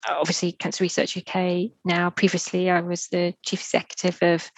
Obviously, 0.07 0.51
Cancer 0.51 0.83
Research 0.83 1.17
UK 1.17 1.71
now. 1.83 2.11
Previously, 2.11 2.69
I 2.69 2.81
was 2.81 3.07
the 3.07 3.33
chief 3.43 3.61
executive 3.61 4.19
of 4.21 4.51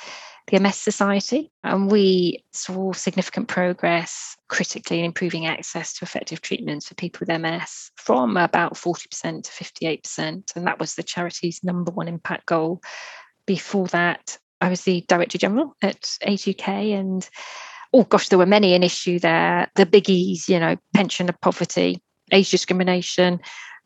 the 0.50 0.60
MS 0.60 0.76
Society, 0.76 1.52
and 1.64 1.92
we 1.92 2.44
saw 2.52 2.92
significant 2.94 3.48
progress 3.48 4.36
critically 4.48 5.00
in 5.00 5.06
improving 5.06 5.46
access 5.46 5.94
to 5.94 6.06
effective 6.06 6.42
treatments 6.42 6.88
for 6.88 6.96
people 6.96 7.20
with 7.22 7.42
MS 7.42 7.92
from 7.96 8.38
about 8.38 8.74
40% 8.74 9.44
to 9.44 9.52
58%. 9.52 10.56
And 10.56 10.68
that 10.68 10.80
was 10.80 10.96
the 10.96 11.04
charity's 11.04 11.64
number 11.64 11.92
one 11.92 12.08
impact 12.08 12.48
goal. 12.48 12.82
Before 13.46 13.88
that, 13.88 14.38
I 14.62 14.70
was 14.70 14.82
the 14.82 15.06
Director 15.08 15.38
General 15.38 15.76
at 15.82 16.18
Age 16.26 16.48
UK, 16.48 16.68
and 16.68 17.28
oh 17.94 18.04
gosh, 18.04 18.30
there 18.30 18.40
were 18.40 18.46
many 18.46 18.74
an 18.74 18.84
issue 18.84 19.20
there. 19.20 19.72
The 19.76 19.86
biggies, 19.86 20.48
you 20.48 20.60
know, 20.60 20.76
pension 20.94 21.30
of 21.30 21.40
poverty, 21.42 22.02
age 22.32 22.52
discrimination, 22.52 23.40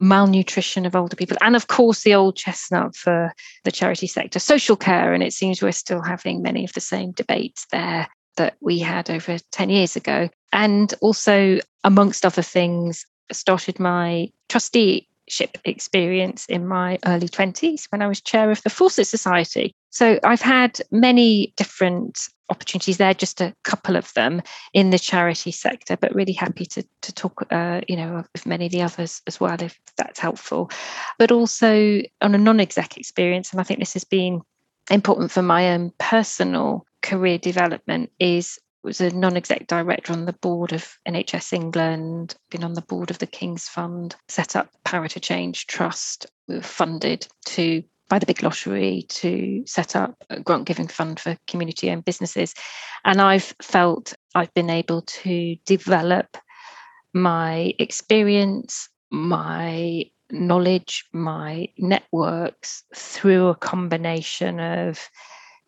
malnutrition 0.03 0.85
of 0.85 0.95
older 0.95 1.15
people, 1.15 1.37
and 1.41 1.55
of 1.55 1.67
course 1.67 2.03
the 2.03 2.13
old 2.13 2.35
chestnut 2.35 2.95
for 2.95 3.33
the 3.63 3.71
charity 3.71 4.07
sector, 4.07 4.39
social 4.39 4.75
care. 4.75 5.13
And 5.13 5.23
it 5.23 5.33
seems 5.33 5.61
we're 5.61 5.71
still 5.71 6.01
having 6.01 6.41
many 6.41 6.63
of 6.63 6.73
the 6.73 6.81
same 6.81 7.11
debates 7.11 7.65
there 7.71 8.07
that 8.37 8.55
we 8.61 8.79
had 8.79 9.09
over 9.09 9.37
10 9.51 9.69
years 9.69 9.95
ago. 9.95 10.29
And 10.51 10.93
also, 11.01 11.59
amongst 11.83 12.25
other 12.25 12.41
things, 12.41 13.05
started 13.31 13.79
my 13.79 14.29
trusteeship 14.49 15.57
experience 15.65 16.45
in 16.47 16.67
my 16.67 16.99
early 17.05 17.27
20s 17.27 17.85
when 17.89 18.01
I 18.01 18.07
was 18.07 18.21
chair 18.21 18.51
of 18.51 18.61
the 18.63 18.69
Fawcett 18.69 19.07
Society. 19.07 19.73
So 19.89 20.19
I've 20.23 20.41
had 20.41 20.79
many 20.91 21.53
different 21.55 22.19
opportunities 22.49 22.97
there, 22.97 23.13
just 23.13 23.41
a 23.41 23.53
couple 23.63 23.95
of 23.95 24.13
them 24.13 24.41
in 24.73 24.89
the 24.89 24.99
charity 24.99 25.51
sector, 25.51 25.97
but 25.97 26.13
really 26.13 26.33
happy 26.33 26.65
to, 26.65 26.83
to 27.01 27.13
talk, 27.13 27.45
uh, 27.51 27.81
you 27.87 27.95
know, 27.95 28.23
of 28.35 28.45
many 28.45 28.65
of 28.65 28.71
the 28.71 28.81
others 28.81 29.21
as 29.27 29.39
well, 29.39 29.61
if 29.61 29.79
that's 29.97 30.19
helpful. 30.19 30.69
But 31.17 31.31
also 31.31 32.01
on 32.21 32.35
a 32.35 32.37
non-exec 32.37 32.97
experience, 32.97 33.51
and 33.51 33.59
I 33.59 33.63
think 33.63 33.79
this 33.79 33.93
has 33.93 34.03
been 34.03 34.41
important 34.91 35.31
for 35.31 35.41
my 35.41 35.71
own 35.71 35.91
personal 35.97 36.85
career 37.01 37.37
development 37.37 38.11
is 38.19 38.59
was 38.83 38.99
a 38.99 39.09
non-exec 39.11 39.67
director 39.67 40.11
on 40.11 40.25
the 40.25 40.33
board 40.33 40.73
of 40.73 40.97
NHS 41.07 41.53
England, 41.53 42.35
been 42.51 42.65
on 42.65 42.73
the 42.73 42.81
board 42.81 43.11
of 43.11 43.19
the 43.19 43.27
King's 43.27 43.67
Fund, 43.67 44.15
set 44.27 44.57
up 44.57 44.69
Power 44.83 45.07
to 45.07 45.19
Change 45.21 45.67
Trust. 45.67 46.25
We 46.47 46.55
were 46.55 46.61
funded 46.61 47.25
to 47.45 47.83
by 48.09 48.19
the 48.19 48.25
big 48.25 48.43
lottery 48.43 49.05
to 49.09 49.63
set 49.65 49.95
up 49.95 50.15
a 50.29 50.39
grant 50.39 50.65
giving 50.65 50.87
fund 50.87 51.19
for 51.19 51.37
community 51.47 51.89
owned 51.89 52.05
businesses. 52.05 52.53
And 53.05 53.21
I've 53.21 53.53
felt 53.61 54.13
I've 54.35 54.53
been 54.53 54.69
able 54.69 55.01
to 55.01 55.55
develop 55.65 56.37
my 57.13 57.73
experience, 57.79 58.89
my 59.11 60.05
knowledge, 60.31 61.05
my 61.13 61.67
networks 61.77 62.83
through 62.95 63.47
a 63.47 63.55
combination 63.55 64.59
of 64.59 65.09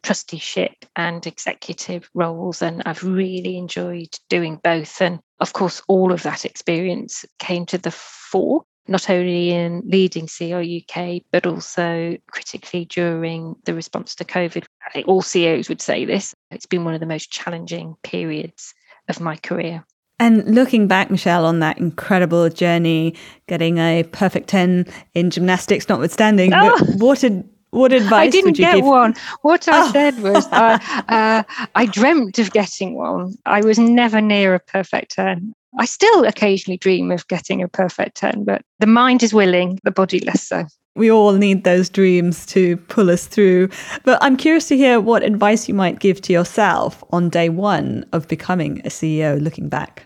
trusteeship 0.03 0.85
and 0.95 1.25
executive 1.25 2.09
roles. 2.13 2.61
And 2.61 2.83
I've 2.85 3.03
really 3.03 3.57
enjoyed 3.57 4.15
doing 4.29 4.59
both. 4.63 5.01
And 5.01 5.19
of 5.39 5.53
course, 5.53 5.81
all 5.87 6.11
of 6.11 6.23
that 6.23 6.45
experience 6.45 7.25
came 7.39 7.65
to 7.67 7.77
the 7.77 7.91
fore, 7.91 8.63
not 8.87 9.09
only 9.09 9.51
in 9.51 9.81
leading 9.85 10.27
CR 10.27 10.61
UK, 10.61 11.21
but 11.31 11.45
also 11.45 12.17
critically 12.31 12.85
during 12.85 13.55
the 13.65 13.73
response 13.73 14.15
to 14.15 14.25
COVID. 14.25 14.65
I 14.85 14.89
think 14.91 15.07
all 15.07 15.21
CEOs 15.21 15.69
would 15.69 15.81
say 15.81 16.05
this. 16.05 16.35
It's 16.51 16.65
been 16.65 16.85
one 16.85 16.93
of 16.93 16.99
the 16.99 17.05
most 17.05 17.31
challenging 17.31 17.95
periods 18.03 18.73
of 19.09 19.19
my 19.19 19.35
career. 19.37 19.85
And 20.17 20.55
looking 20.55 20.87
back, 20.87 21.11
Michelle, 21.11 21.45
on 21.45 21.59
that 21.59 21.77
incredible 21.77 22.49
journey, 22.49 23.15
getting 23.47 23.79
a 23.79 24.03
perfect 24.03 24.47
10 24.47 24.85
in 25.13 25.29
gymnastics 25.29 25.89
notwithstanding, 25.89 26.53
oh. 26.53 26.77
what 26.97 27.23
a 27.23 27.43
what 27.71 27.91
advice 27.91 28.27
I 28.27 28.29
didn't 28.29 28.53
get 28.53 28.75
give? 28.75 28.85
one. 28.85 29.15
What 29.41 29.67
I 29.67 29.87
oh. 29.87 29.91
said 29.91 30.19
was 30.21 30.47
uh, 30.47 30.79
uh, 31.09 31.43
I 31.75 31.85
dreamt 31.87 32.39
of 32.39 32.51
getting 32.51 32.95
one. 32.95 33.35
I 33.45 33.61
was 33.61 33.77
never 33.77 34.21
near 34.21 34.55
a 34.55 34.59
perfect 34.59 35.11
10. 35.11 35.53
I 35.77 35.85
still 35.85 36.25
occasionally 36.25 36.77
dream 36.77 37.11
of 37.11 37.27
getting 37.27 37.61
a 37.61 37.67
perfect 37.67 38.15
10, 38.17 38.43
but 38.45 38.61
the 38.79 38.87
mind 38.87 39.23
is 39.23 39.33
willing, 39.33 39.79
the 39.83 39.91
body 39.91 40.19
less 40.19 40.47
so. 40.47 40.65
We 40.95 41.11
all 41.11 41.33
need 41.33 41.65
those 41.65 41.89
dreams 41.89 42.45
to 42.47 42.77
pull 42.77 43.09
us 43.09 43.27
through. 43.27 43.69
But 44.03 44.17
I'm 44.21 44.37
curious 44.37 44.69
to 44.69 44.77
hear 44.77 45.01
what 45.01 45.23
advice 45.23 45.67
you 45.67 45.73
might 45.73 45.99
give 45.99 46.21
to 46.21 46.33
yourself 46.33 47.03
on 47.11 47.29
day 47.29 47.49
one 47.49 48.05
of 48.13 48.29
becoming 48.29 48.79
a 48.79 48.89
CEO 48.89 49.41
looking 49.41 49.67
back. 49.67 50.05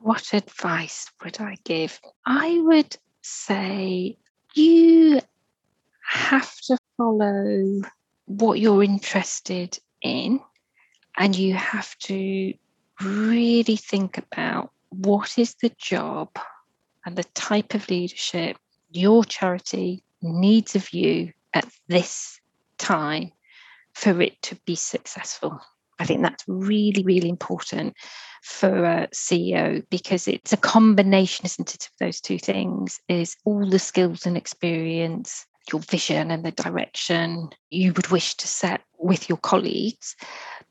What 0.00 0.34
advice 0.34 1.06
would 1.24 1.40
I 1.40 1.56
give? 1.64 1.98
I 2.26 2.60
would 2.64 2.96
say 3.22 4.18
you 4.54 5.20
have 6.06 6.54
to 6.66 6.76
follow 6.98 7.80
what 8.26 8.58
you're 8.58 8.84
interested 8.84 9.78
in 10.02 10.40
and 11.16 11.34
you 11.34 11.54
have 11.54 11.96
to 11.98 12.52
really 13.00 13.76
think 13.76 14.18
about 14.18 14.70
what 14.98 15.38
is 15.38 15.54
the 15.60 15.72
job 15.78 16.28
and 17.04 17.16
the 17.16 17.24
type 17.34 17.74
of 17.74 17.88
leadership 17.88 18.56
your 18.90 19.24
charity 19.24 20.02
needs 20.22 20.74
of 20.74 20.92
you 20.92 21.32
at 21.54 21.66
this 21.88 22.40
time 22.78 23.30
for 23.94 24.20
it 24.20 24.40
to 24.42 24.56
be 24.66 24.74
successful. 24.74 25.60
I 25.98 26.04
think 26.04 26.22
that's 26.22 26.44
really, 26.46 27.02
really 27.02 27.28
important 27.28 27.94
for 28.42 28.84
a 28.84 29.08
CEO 29.14 29.82
because 29.90 30.28
it's 30.28 30.52
a 30.52 30.58
combination, 30.58 31.46
isn't 31.46 31.74
it, 31.74 31.86
of 31.86 31.92
those 31.98 32.20
two 32.20 32.38
things 32.38 33.00
is 33.08 33.36
all 33.44 33.68
the 33.68 33.78
skills 33.78 34.26
and 34.26 34.36
experience 34.36 35.46
your 35.72 35.80
vision 35.80 36.30
and 36.30 36.44
the 36.44 36.52
direction 36.52 37.48
you 37.70 37.92
would 37.94 38.08
wish 38.08 38.34
to 38.36 38.46
set 38.46 38.82
with 38.98 39.28
your 39.28 39.38
colleagues, 39.38 40.14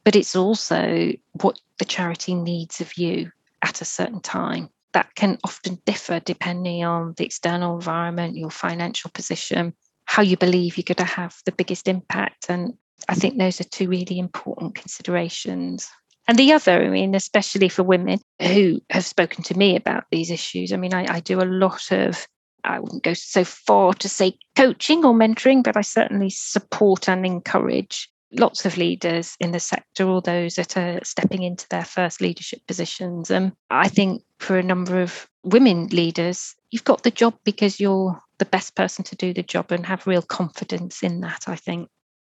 but 0.04 0.16
it's 0.16 0.36
also 0.36 1.12
what 1.42 1.60
the 1.80 1.86
charity 1.86 2.34
needs 2.34 2.80
of 2.80 2.98
you 2.98 3.32
at 3.66 3.82
a 3.82 3.86
certain 3.86 4.22
time. 4.22 4.70
That 4.94 5.14
can 5.16 5.38
often 5.44 5.82
differ 5.86 6.22
depending 6.22 6.86
on 6.86 7.16
the 7.18 7.26
external 7.26 7.76
environment, 7.76 8.38
your 8.38 8.50
financial 8.50 9.12
position, 9.14 9.74
how 10.06 10.22
you 10.22 10.38
believe 10.38 10.78
you're 10.78 10.86
going 10.86 11.06
to 11.06 11.16
have 11.16 11.36
the 11.46 11.52
biggest 11.52 11.90
impact. 11.90 12.46
And 12.48 12.74
I 13.10 13.16
think 13.16 13.38
those 13.38 13.60
are 13.60 13.66
two 13.66 13.90
really 13.90 14.18
important 14.20 14.76
considerations. 14.76 15.90
And 16.28 16.40
the 16.40 16.54
other, 16.54 16.82
I 16.82 16.90
mean, 16.90 17.14
especially 17.14 17.68
for 17.68 17.84
women 17.84 18.20
who 18.42 18.82
have 18.90 19.06
spoken 19.06 19.44
to 19.44 19.58
me 19.58 19.76
about 19.76 20.06
these 20.12 20.32
issues, 20.32 20.72
I 20.72 20.78
mean, 20.78 20.94
I, 20.94 21.06
I 21.16 21.20
do 21.20 21.42
a 21.42 21.44
lot 21.44 21.92
of 21.92 22.26
I 22.64 22.80
wouldn't 22.80 23.04
go 23.04 23.14
so 23.14 23.44
far 23.44 23.94
to 23.94 24.10
say 24.10 24.38
coaching 24.56 25.06
or 25.06 25.14
mentoring, 25.14 25.64
but 25.64 25.78
I 25.78 25.82
certainly 25.82 26.30
support 26.30 27.08
and 27.08 27.26
encourage 27.26 28.10
lots 28.40 28.66
of 28.66 28.78
leaders 28.78 29.36
in 29.40 29.52
the 29.52 29.60
sector 29.60 30.08
or 30.08 30.22
those 30.22 30.56
that 30.56 30.78
are 30.78 31.00
stepping 31.04 31.44
into 31.44 31.68
their 31.70 31.86
first 31.86 32.22
leadership 32.22 32.60
positions. 32.68 33.32
And 33.32 33.54
I 33.70 33.88
think 33.88 34.24
for 34.40 34.58
a 34.58 34.64
number 34.64 35.02
of 35.02 35.28
women 35.44 35.88
leaders, 35.88 36.56
you've 36.72 36.84
got 36.84 37.04
the 37.04 37.12
job 37.12 37.36
because 37.44 37.80
you're 37.80 38.22
the 38.38 38.46
best 38.46 38.76
person 38.76 39.04
to 39.06 39.16
do 39.16 39.34
the 39.34 39.44
job 39.44 39.72
and 39.72 39.86
have 39.86 40.08
real 40.08 40.22
confidence 40.22 41.04
in 41.04 41.22
that, 41.22 41.46
I 41.48 41.56
think. 41.56 41.90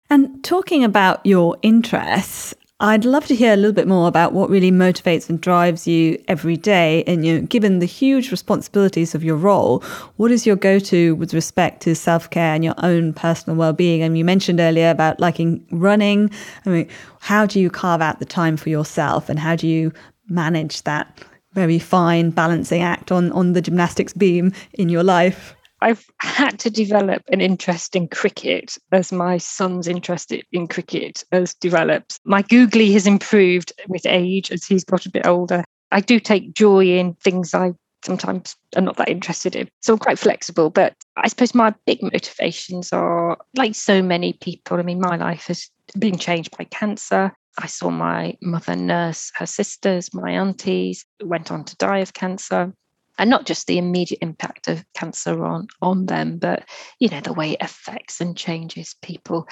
And 0.09 0.43
talking 0.43 0.83
about 0.83 1.25
your 1.25 1.57
interests, 1.61 2.53
I'd 2.83 3.05
love 3.05 3.27
to 3.27 3.35
hear 3.35 3.53
a 3.53 3.57
little 3.57 3.73
bit 3.73 3.87
more 3.87 4.07
about 4.07 4.33
what 4.33 4.49
really 4.49 4.71
motivates 4.71 5.29
and 5.29 5.39
drives 5.39 5.87
you 5.87 6.19
every 6.27 6.57
day. 6.57 7.03
And 7.05 7.23
you 7.23 7.39
know, 7.39 7.45
given 7.45 7.77
the 7.77 7.85
huge 7.85 8.31
responsibilities 8.31 9.13
of 9.13 9.23
your 9.23 9.35
role, 9.35 9.81
what 10.17 10.31
is 10.31 10.47
your 10.47 10.55
go-to 10.55 11.13
with 11.13 11.31
respect 11.31 11.83
to 11.83 11.93
self-care 11.93 12.55
and 12.55 12.63
your 12.63 12.73
own 12.79 13.13
personal 13.13 13.55
well-being? 13.55 14.01
And 14.01 14.17
you 14.17 14.25
mentioned 14.25 14.59
earlier 14.59 14.89
about 14.89 15.19
liking 15.19 15.63
running. 15.69 16.31
I 16.65 16.69
mean, 16.69 16.89
how 17.19 17.45
do 17.45 17.59
you 17.59 17.69
carve 17.69 18.01
out 18.01 18.17
the 18.17 18.25
time 18.25 18.57
for 18.57 18.69
yourself, 18.69 19.29
and 19.29 19.37
how 19.37 19.55
do 19.55 19.67
you 19.67 19.93
manage 20.27 20.81
that 20.81 21.21
very 21.53 21.77
fine 21.77 22.31
balancing 22.31 22.81
act 22.81 23.11
on 23.11 23.31
on 23.33 23.53
the 23.53 23.61
gymnastics 23.61 24.13
beam 24.13 24.53
in 24.73 24.89
your 24.89 25.03
life? 25.03 25.55
I've 25.81 26.05
had 26.19 26.59
to 26.59 26.69
develop 26.69 27.23
an 27.31 27.41
interest 27.41 27.95
in 27.95 28.07
cricket 28.07 28.77
as 28.91 29.11
my 29.11 29.37
son's 29.37 29.87
interest 29.87 30.31
in 30.51 30.67
cricket 30.67 31.23
has 31.31 31.55
developed. 31.55 32.19
My 32.23 32.43
googly 32.43 32.91
has 32.93 33.07
improved 33.07 33.73
with 33.87 34.05
age 34.05 34.51
as 34.51 34.65
he's 34.65 34.83
got 34.83 35.05
a 35.05 35.11
bit 35.11 35.25
older. 35.25 35.63
I 35.91 36.01
do 36.01 36.19
take 36.19 36.53
joy 36.53 36.85
in 36.85 37.15
things 37.15 37.53
I 37.53 37.73
sometimes 38.05 38.55
am 38.75 38.85
not 38.85 38.97
that 38.97 39.09
interested 39.09 39.55
in. 39.55 39.69
So 39.81 39.93
I'm 39.93 39.99
quite 39.99 40.19
flexible. 40.19 40.69
But 40.69 40.95
I 41.17 41.27
suppose 41.27 41.55
my 41.55 41.73
big 41.85 42.01
motivations 42.01 42.93
are 42.93 43.37
like 43.55 43.75
so 43.75 44.01
many 44.01 44.33
people. 44.33 44.77
I 44.77 44.83
mean, 44.83 44.99
my 44.99 45.15
life 45.17 45.47
has 45.47 45.69
been 45.97 46.17
changed 46.17 46.55
by 46.57 46.65
cancer. 46.65 47.33
I 47.57 47.67
saw 47.67 47.89
my 47.89 48.37
mother 48.41 48.75
nurse 48.75 49.31
her 49.35 49.45
sisters, 49.45 50.13
my 50.13 50.31
aunties, 50.31 51.05
went 51.21 51.51
on 51.51 51.65
to 51.65 51.75
die 51.75 51.99
of 51.99 52.13
cancer 52.13 52.73
and 53.17 53.29
not 53.29 53.45
just 53.45 53.67
the 53.67 53.77
immediate 53.77 54.19
impact 54.21 54.67
of 54.67 54.83
cancer 54.93 55.43
on 55.43 55.67
on 55.81 56.05
them 56.05 56.37
but 56.37 56.67
you 56.99 57.09
know 57.09 57.21
the 57.21 57.33
way 57.33 57.51
it 57.51 57.61
affects 57.61 58.21
and 58.21 58.37
changes 58.37 58.95
people. 59.01 59.47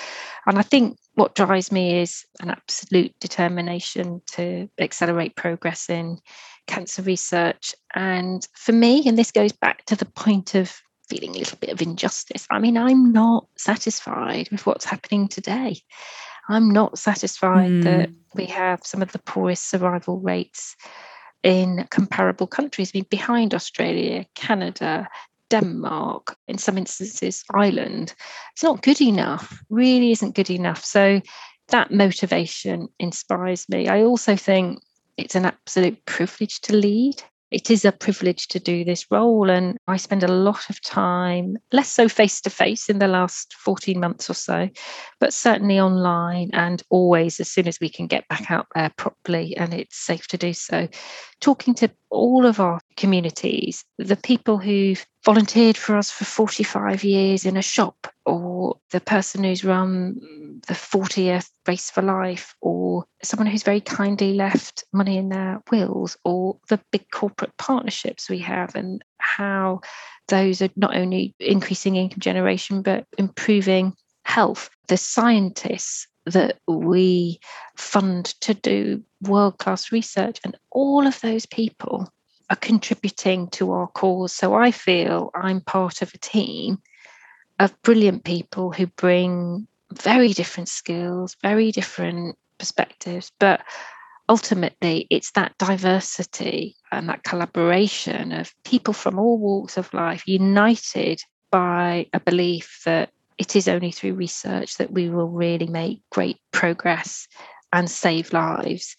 And 0.45 0.57
i 0.57 0.61
think 0.61 0.97
what 1.15 1.35
drives 1.35 1.71
me 1.71 1.99
is 1.99 2.25
an 2.39 2.49
absolute 2.49 3.13
determination 3.19 4.21
to 4.31 4.69
accelerate 4.79 5.35
progress 5.35 5.89
in 5.89 6.17
cancer 6.67 7.01
research. 7.01 7.73
And 7.95 8.47
for 8.55 8.71
me 8.71 9.07
and 9.07 9.17
this 9.17 9.31
goes 9.31 9.51
back 9.51 9.85
to 9.85 9.95
the 9.95 10.05
point 10.05 10.55
of 10.55 10.73
feeling 11.09 11.35
a 11.35 11.39
little 11.39 11.57
bit 11.57 11.71
of 11.71 11.81
injustice 11.81 12.45
i 12.51 12.59
mean 12.59 12.77
i'm 12.77 13.11
not 13.11 13.47
satisfied 13.57 14.47
with 14.51 14.63
what's 14.67 14.85
happening 14.85 15.27
today. 15.27 15.75
I'm 16.49 16.71
not 16.71 16.97
satisfied 16.97 17.69
mm. 17.69 17.83
that 17.83 18.09
we 18.33 18.47
have 18.47 18.79
some 18.83 19.03
of 19.03 19.11
the 19.11 19.19
poorest 19.19 19.69
survival 19.69 20.19
rates 20.19 20.75
in 21.43 21.87
comparable 21.89 22.47
countries, 22.47 22.91
I 22.93 22.99
mean, 22.99 23.05
behind 23.09 23.53
Australia, 23.53 24.25
Canada, 24.35 25.07
Denmark, 25.49 26.37
in 26.47 26.57
some 26.57 26.77
instances, 26.77 27.43
Ireland. 27.53 28.13
It's 28.53 28.63
not 28.63 28.81
good 28.81 29.01
enough, 29.01 29.61
really 29.69 30.11
isn't 30.11 30.35
good 30.35 30.49
enough. 30.49 30.83
So 30.83 31.21
that 31.69 31.91
motivation 31.91 32.87
inspires 32.99 33.67
me. 33.69 33.87
I 33.87 34.03
also 34.03 34.35
think 34.35 34.79
it's 35.17 35.35
an 35.35 35.45
absolute 35.45 36.03
privilege 36.05 36.61
to 36.61 36.75
lead 36.75 37.21
it 37.51 37.71
is 37.71 37.85
a 37.85 37.91
privilege 37.91 38.47
to 38.49 38.59
do 38.59 38.83
this 38.83 39.09
role. 39.09 39.49
And 39.49 39.77
I 39.87 39.97
spend 39.97 40.23
a 40.23 40.27
lot 40.27 40.69
of 40.69 40.81
time, 40.81 41.57
less 41.71 41.91
so 41.91 42.07
face 42.07 42.41
to 42.41 42.49
face 42.49 42.89
in 42.89 42.99
the 42.99 43.07
last 43.07 43.53
14 43.55 43.99
months 43.99 44.29
or 44.29 44.33
so, 44.33 44.69
but 45.19 45.33
certainly 45.33 45.79
online 45.79 46.49
and 46.53 46.83
always 46.89 47.39
as 47.39 47.49
soon 47.49 47.67
as 47.67 47.79
we 47.79 47.89
can 47.89 48.07
get 48.07 48.27
back 48.27 48.51
out 48.51 48.67
there 48.75 48.91
properly 48.97 49.55
and 49.57 49.73
it's 49.73 49.97
safe 49.97 50.27
to 50.27 50.37
do 50.37 50.53
so, 50.53 50.87
talking 51.39 51.73
to 51.75 51.89
all 52.09 52.45
of 52.45 52.59
our 52.59 52.79
communities, 52.97 53.83
the 53.97 54.15
people 54.15 54.57
who've 54.57 55.05
volunteered 55.25 55.77
for 55.77 55.97
us 55.97 56.09
for 56.09 56.25
45 56.25 57.03
years 57.03 57.45
in 57.45 57.57
a 57.57 57.61
shop, 57.61 58.07
or 58.25 58.77
the 58.91 59.01
person 59.01 59.43
who's 59.43 59.63
run 59.63 60.19
the 60.67 60.73
40th 60.73 61.49
Race 61.67 61.89
for 61.89 62.01
Life, 62.01 62.55
or 62.61 63.05
someone 63.23 63.47
who's 63.47 63.63
very 63.63 63.81
kindly 63.81 64.33
left 64.33 64.83
money 64.93 65.17
in 65.17 65.29
their 65.29 65.61
wills, 65.71 66.17
or 66.23 66.57
the 66.69 66.79
big 66.91 67.09
corporate 67.11 67.55
partnerships 67.57 68.29
we 68.29 68.39
have, 68.39 68.75
and 68.75 69.03
how 69.19 69.81
those 70.27 70.61
are 70.61 70.69
not 70.75 70.95
only 70.95 71.35
increasing 71.39 71.95
income 71.95 72.19
generation, 72.19 72.81
but 72.81 73.05
improving 73.17 73.93
health. 74.23 74.69
The 74.87 74.97
scientists 74.97 76.07
that 76.25 76.59
we 76.67 77.39
fund 77.75 78.25
to 78.41 78.53
do 78.53 79.03
world 79.21 79.57
class 79.57 79.91
research, 79.91 80.39
and 80.43 80.57
all 80.71 81.07
of 81.07 81.19
those 81.21 81.45
people 81.45 82.11
are 82.49 82.55
contributing 82.55 83.47
to 83.49 83.71
our 83.71 83.87
cause. 83.87 84.33
So 84.33 84.53
I 84.53 84.71
feel 84.71 85.31
I'm 85.35 85.61
part 85.61 86.01
of 86.01 86.13
a 86.13 86.17
team 86.17 86.79
of 87.59 87.79
brilliant 87.81 88.23
people 88.23 88.71
who 88.71 88.87
bring 88.87 89.67
very 89.93 90.33
different 90.33 90.69
skills, 90.69 91.35
very 91.41 91.71
different 91.71 92.37
perspectives, 92.57 93.31
but 93.39 93.61
ultimately 94.27 95.07
it's 95.09 95.31
that 95.31 95.57
diversity 95.57 96.75
and 96.91 97.09
that 97.09 97.23
collaboration 97.23 98.31
of 98.31 98.53
people 98.63 98.93
from 98.93 99.17
all 99.17 99.39
walks 99.39 99.77
of 99.77 99.93
life 99.93 100.27
united 100.27 101.19
by 101.51 102.05
a 102.13 102.19
belief 102.19 102.81
that 102.85 103.09
it 103.39 103.55
is 103.55 103.67
only 103.67 103.91
through 103.91 104.13
research 104.13 104.77
that 104.77 104.91
we 104.91 105.09
will 105.09 105.29
really 105.29 105.65
make 105.65 106.01
great 106.11 106.37
progress 106.51 107.27
and 107.71 107.89
save 107.89 108.33
lives. 108.33 108.95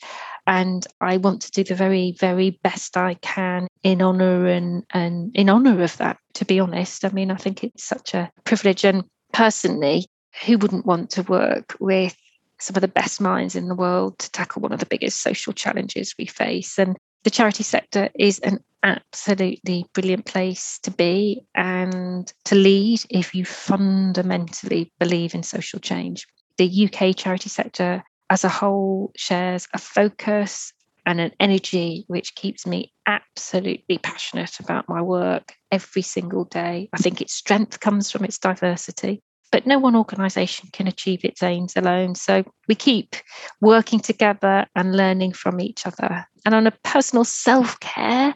And 0.46 0.86
I 1.00 1.18
want 1.18 1.42
to 1.42 1.50
do 1.50 1.64
the 1.64 1.74
very, 1.74 2.16
very 2.18 2.58
best 2.62 2.96
I 2.96 3.14
can 3.14 3.68
in 3.82 4.00
honor 4.00 4.46
and, 4.46 4.84
and 4.90 5.30
in 5.34 5.48
honor 5.48 5.82
of 5.82 5.96
that, 5.98 6.18
to 6.34 6.44
be 6.44 6.58
honest. 6.58 7.04
I 7.04 7.10
mean, 7.10 7.30
I 7.30 7.36
think 7.36 7.62
it's 7.62 7.84
such 7.84 8.14
a 8.14 8.30
privilege. 8.44 8.84
And 8.84 9.04
personally, 9.32 10.06
who 10.44 10.58
wouldn't 10.58 10.86
want 10.86 11.10
to 11.10 11.22
work 11.22 11.76
with 11.80 12.16
some 12.58 12.76
of 12.76 12.82
the 12.82 12.88
best 12.88 13.20
minds 13.20 13.56
in 13.56 13.68
the 13.68 13.74
world 13.74 14.18
to 14.18 14.30
tackle 14.30 14.62
one 14.62 14.72
of 14.72 14.80
the 14.80 14.86
biggest 14.86 15.22
social 15.22 15.52
challenges 15.52 16.14
we 16.18 16.26
face? 16.26 16.78
And 16.78 16.96
the 17.24 17.30
charity 17.30 17.62
sector 17.62 18.08
is 18.18 18.38
an 18.40 18.60
absolutely 18.82 19.86
brilliant 19.92 20.24
place 20.24 20.78
to 20.82 20.90
be 20.90 21.42
and 21.54 22.32
to 22.44 22.54
lead 22.54 23.00
if 23.10 23.34
you 23.34 23.44
fundamentally 23.44 24.92
believe 24.98 25.34
in 25.34 25.42
social 25.42 25.78
change. 25.78 26.26
The 26.56 26.90
UK 26.90 27.16
charity 27.16 27.48
sector 27.48 28.02
as 28.30 28.44
a 28.44 28.48
whole 28.48 29.12
shares 29.16 29.66
a 29.74 29.78
focus 29.78 30.72
and 31.06 31.20
an 31.20 31.32
energy 31.40 32.04
which 32.08 32.34
keeps 32.34 32.66
me 32.66 32.92
absolutely 33.06 33.98
passionate 33.98 34.60
about 34.60 34.88
my 34.88 35.02
work 35.02 35.54
every 35.72 36.02
single 36.02 36.44
day. 36.44 36.88
I 36.92 36.98
think 36.98 37.20
its 37.20 37.34
strength 37.34 37.80
comes 37.80 38.10
from 38.10 38.24
its 38.24 38.38
diversity 38.38 39.22
but 39.50 39.66
no 39.66 39.78
one 39.78 39.96
organization 39.96 40.68
can 40.72 40.86
achieve 40.86 41.24
its 41.24 41.42
aims 41.42 41.76
alone. 41.76 42.14
So 42.14 42.44
we 42.68 42.74
keep 42.74 43.16
working 43.60 44.00
together 44.00 44.66
and 44.74 44.96
learning 44.96 45.32
from 45.32 45.60
each 45.60 45.86
other. 45.86 46.26
And 46.44 46.54
on 46.54 46.66
a 46.66 46.72
personal 46.84 47.24
self 47.24 47.78
care 47.80 48.34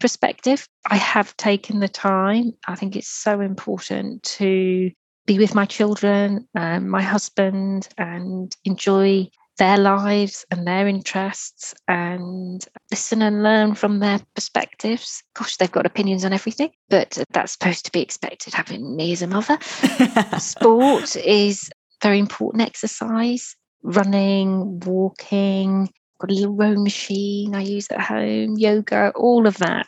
perspective, 0.00 0.66
I 0.86 0.96
have 0.96 1.36
taken 1.36 1.80
the 1.80 1.88
time. 1.88 2.52
I 2.66 2.74
think 2.74 2.96
it's 2.96 3.08
so 3.08 3.40
important 3.40 4.22
to 4.38 4.90
be 5.26 5.38
with 5.38 5.54
my 5.54 5.64
children 5.64 6.46
and 6.54 6.90
my 6.90 7.02
husband 7.02 7.88
and 7.96 8.54
enjoy 8.64 9.28
their 9.56 9.78
lives 9.78 10.44
and 10.50 10.66
their 10.66 10.88
interests 10.88 11.74
and 11.86 12.64
listen 12.90 13.22
and 13.22 13.42
learn 13.42 13.74
from 13.74 14.00
their 14.00 14.20
perspectives. 14.34 15.22
Gosh, 15.34 15.56
they've 15.56 15.70
got 15.70 15.86
opinions 15.86 16.24
on 16.24 16.32
everything, 16.32 16.70
but 16.88 17.18
that's 17.30 17.52
supposed 17.52 17.84
to 17.84 17.92
be 17.92 18.00
expected 18.00 18.54
having 18.54 18.96
me 18.96 19.12
as 19.12 19.22
a 19.22 19.26
mother. 19.26 19.58
Sport 20.38 21.16
is 21.16 21.70
very 22.02 22.18
important 22.18 22.62
exercise, 22.62 23.56
running, 23.82 24.80
walking, 24.80 25.88
got 26.18 26.30
a 26.30 26.34
little 26.34 26.54
row 26.54 26.74
machine 26.74 27.54
I 27.54 27.62
use 27.62 27.88
at 27.90 28.00
home, 28.00 28.56
yoga, 28.56 29.12
all 29.14 29.46
of 29.46 29.58
that. 29.58 29.86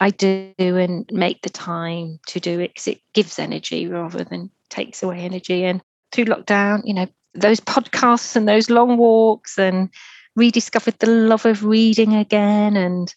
I 0.00 0.10
do 0.10 0.52
and 0.58 1.10
make 1.12 1.42
the 1.42 1.50
time 1.50 2.20
to 2.28 2.38
do 2.38 2.60
it 2.60 2.68
because 2.68 2.86
it 2.86 3.00
gives 3.14 3.38
energy 3.38 3.88
rather 3.88 4.22
than 4.22 4.50
takes 4.70 5.02
away 5.02 5.20
energy. 5.20 5.64
And 5.64 5.82
through 6.12 6.26
lockdown, 6.26 6.82
you 6.84 6.94
know, 6.94 7.08
those 7.40 7.60
podcasts 7.60 8.36
and 8.36 8.48
those 8.48 8.70
long 8.70 8.96
walks 8.96 9.58
and 9.58 9.90
rediscovered 10.36 10.98
the 10.98 11.10
love 11.10 11.44
of 11.46 11.64
reading 11.64 12.14
again 12.14 12.76
and 12.76 13.14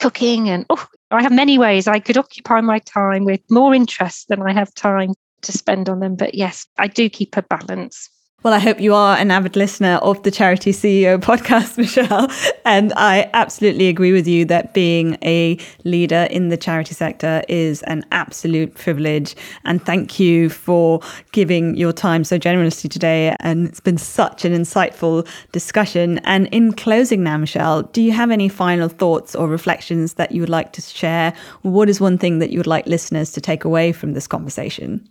cooking 0.00 0.48
and 0.48 0.66
oh 0.70 0.86
i 1.10 1.22
have 1.22 1.32
many 1.32 1.58
ways 1.58 1.86
i 1.86 1.98
could 1.98 2.16
occupy 2.16 2.60
my 2.60 2.78
time 2.80 3.24
with 3.24 3.40
more 3.50 3.74
interest 3.74 4.28
than 4.28 4.42
i 4.42 4.52
have 4.52 4.74
time 4.74 5.12
to 5.42 5.52
spend 5.52 5.88
on 5.88 6.00
them. 6.00 6.16
But 6.16 6.34
yes 6.34 6.66
i 6.78 6.86
do 6.86 7.08
keep 7.08 7.36
a 7.36 7.42
balance 7.42 8.08
well, 8.46 8.54
I 8.54 8.60
hope 8.60 8.80
you 8.80 8.94
are 8.94 9.16
an 9.16 9.32
avid 9.32 9.56
listener 9.56 9.96
of 10.02 10.22
the 10.22 10.30
Charity 10.30 10.70
CEO 10.70 11.18
podcast, 11.18 11.76
Michelle. 11.78 12.30
And 12.64 12.92
I 12.92 13.28
absolutely 13.32 13.88
agree 13.88 14.12
with 14.12 14.28
you 14.28 14.44
that 14.44 14.72
being 14.72 15.18
a 15.24 15.58
leader 15.82 16.28
in 16.30 16.48
the 16.48 16.56
charity 16.56 16.94
sector 16.94 17.42
is 17.48 17.82
an 17.82 18.04
absolute 18.12 18.72
privilege. 18.76 19.34
And 19.64 19.84
thank 19.84 20.20
you 20.20 20.48
for 20.48 21.00
giving 21.32 21.74
your 21.74 21.92
time 21.92 22.22
so 22.22 22.38
generously 22.38 22.88
today. 22.88 23.34
And 23.40 23.66
it's 23.66 23.80
been 23.80 23.98
such 23.98 24.44
an 24.44 24.52
insightful 24.52 25.26
discussion. 25.50 26.18
And 26.18 26.46
in 26.52 26.72
closing 26.72 27.24
now, 27.24 27.38
Michelle, 27.38 27.82
do 27.82 28.00
you 28.00 28.12
have 28.12 28.30
any 28.30 28.48
final 28.48 28.88
thoughts 28.88 29.34
or 29.34 29.48
reflections 29.48 30.14
that 30.14 30.30
you 30.30 30.40
would 30.40 30.48
like 30.48 30.72
to 30.74 30.80
share? 30.80 31.34
What 31.62 31.88
is 31.88 32.00
one 32.00 32.16
thing 32.16 32.38
that 32.38 32.50
you 32.50 32.60
would 32.60 32.68
like 32.68 32.86
listeners 32.86 33.32
to 33.32 33.40
take 33.40 33.64
away 33.64 33.90
from 33.90 34.12
this 34.12 34.28
conversation? 34.28 35.04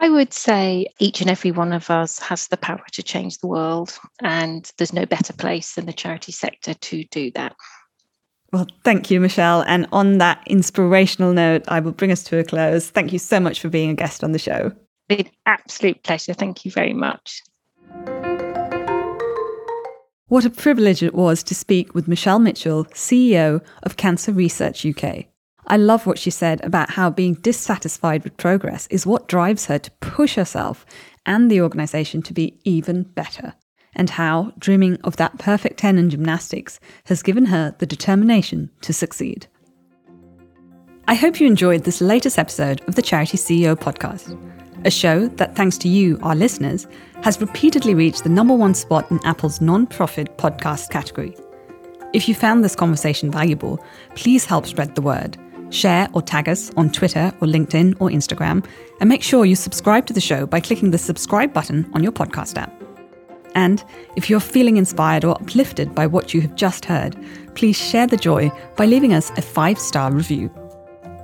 I 0.00 0.08
would 0.08 0.32
say 0.32 0.86
each 1.00 1.20
and 1.20 1.28
every 1.28 1.50
one 1.50 1.72
of 1.72 1.90
us 1.90 2.18
has 2.20 2.48
the 2.48 2.56
power 2.56 2.84
to 2.92 3.02
change 3.02 3.38
the 3.38 3.48
world, 3.48 3.98
and 4.22 4.70
there's 4.78 4.92
no 4.92 5.06
better 5.06 5.32
place 5.32 5.74
than 5.74 5.86
the 5.86 5.92
charity 5.92 6.32
sector 6.32 6.74
to 6.74 7.04
do 7.04 7.32
that. 7.32 7.56
Well, 8.52 8.66
thank 8.84 9.10
you, 9.10 9.20
Michelle. 9.20 9.62
And 9.62 9.86
on 9.92 10.18
that 10.18 10.42
inspirational 10.46 11.32
note, 11.32 11.64
I 11.68 11.80
will 11.80 11.92
bring 11.92 12.12
us 12.12 12.22
to 12.24 12.38
a 12.38 12.44
close. 12.44 12.88
Thank 12.88 13.12
you 13.12 13.18
so 13.18 13.40
much 13.40 13.60
for 13.60 13.68
being 13.68 13.90
a 13.90 13.94
guest 13.94 14.24
on 14.24 14.32
the 14.32 14.38
show. 14.38 14.72
Been 15.08 15.20
an 15.20 15.30
absolute 15.46 16.02
pleasure. 16.02 16.32
Thank 16.32 16.64
you 16.64 16.70
very 16.70 16.94
much. 16.94 17.42
What 20.28 20.44
a 20.44 20.50
privilege 20.50 21.02
it 21.02 21.14
was 21.14 21.42
to 21.44 21.54
speak 21.54 21.94
with 21.94 22.06
Michelle 22.06 22.38
Mitchell, 22.38 22.84
CEO 22.86 23.62
of 23.82 23.96
Cancer 23.96 24.32
Research 24.32 24.86
UK. 24.86 25.26
I 25.70 25.76
love 25.76 26.06
what 26.06 26.18
she 26.18 26.30
said 26.30 26.64
about 26.64 26.90
how 26.90 27.10
being 27.10 27.34
dissatisfied 27.34 28.24
with 28.24 28.38
progress 28.38 28.86
is 28.86 29.06
what 29.06 29.28
drives 29.28 29.66
her 29.66 29.78
to 29.78 29.90
push 30.00 30.34
herself 30.34 30.86
and 31.26 31.50
the 31.50 31.60
organisation 31.60 32.22
to 32.22 32.32
be 32.32 32.58
even 32.64 33.02
better, 33.02 33.52
and 33.94 34.08
how 34.08 34.54
dreaming 34.58 34.96
of 35.04 35.16
that 35.16 35.38
perfect 35.38 35.78
10 35.78 35.98
in 35.98 36.08
gymnastics 36.08 36.80
has 37.04 37.22
given 37.22 37.44
her 37.44 37.76
the 37.78 37.86
determination 37.86 38.70
to 38.80 38.94
succeed. 38.94 39.46
I 41.06 41.14
hope 41.14 41.38
you 41.38 41.46
enjoyed 41.46 41.84
this 41.84 42.00
latest 42.00 42.38
episode 42.38 42.80
of 42.88 42.94
the 42.94 43.02
Charity 43.02 43.36
CEO 43.36 43.76
podcast, 43.76 44.38
a 44.86 44.90
show 44.90 45.28
that, 45.28 45.54
thanks 45.54 45.76
to 45.78 45.88
you, 45.88 46.18
our 46.22 46.34
listeners, 46.34 46.86
has 47.22 47.42
repeatedly 47.42 47.94
reached 47.94 48.22
the 48.22 48.30
number 48.30 48.54
one 48.54 48.72
spot 48.72 49.10
in 49.10 49.20
Apple's 49.26 49.60
non 49.60 49.86
profit 49.86 50.38
podcast 50.38 50.88
category. 50.88 51.36
If 52.14 52.26
you 52.26 52.34
found 52.34 52.64
this 52.64 52.76
conversation 52.76 53.30
valuable, 53.30 53.84
please 54.14 54.46
help 54.46 54.64
spread 54.64 54.94
the 54.94 55.02
word 55.02 55.36
Share 55.70 56.08
or 56.12 56.22
tag 56.22 56.48
us 56.48 56.70
on 56.76 56.90
Twitter 56.90 57.32
or 57.40 57.48
LinkedIn 57.48 57.96
or 58.00 58.08
Instagram, 58.08 58.64
and 59.00 59.08
make 59.08 59.22
sure 59.22 59.44
you 59.44 59.56
subscribe 59.56 60.06
to 60.06 60.12
the 60.12 60.20
show 60.20 60.46
by 60.46 60.60
clicking 60.60 60.90
the 60.90 60.98
subscribe 60.98 61.52
button 61.52 61.90
on 61.94 62.02
your 62.02 62.12
podcast 62.12 62.56
app. 62.56 62.72
And 63.54 63.82
if 64.16 64.30
you're 64.30 64.40
feeling 64.40 64.76
inspired 64.76 65.24
or 65.24 65.40
uplifted 65.40 65.94
by 65.94 66.06
what 66.06 66.32
you 66.32 66.40
have 66.40 66.54
just 66.54 66.84
heard, 66.84 67.16
please 67.54 67.76
share 67.76 68.06
the 68.06 68.16
joy 68.16 68.52
by 68.76 68.86
leaving 68.86 69.12
us 69.14 69.30
a 69.36 69.42
five 69.42 69.78
star 69.78 70.12
review. 70.12 70.50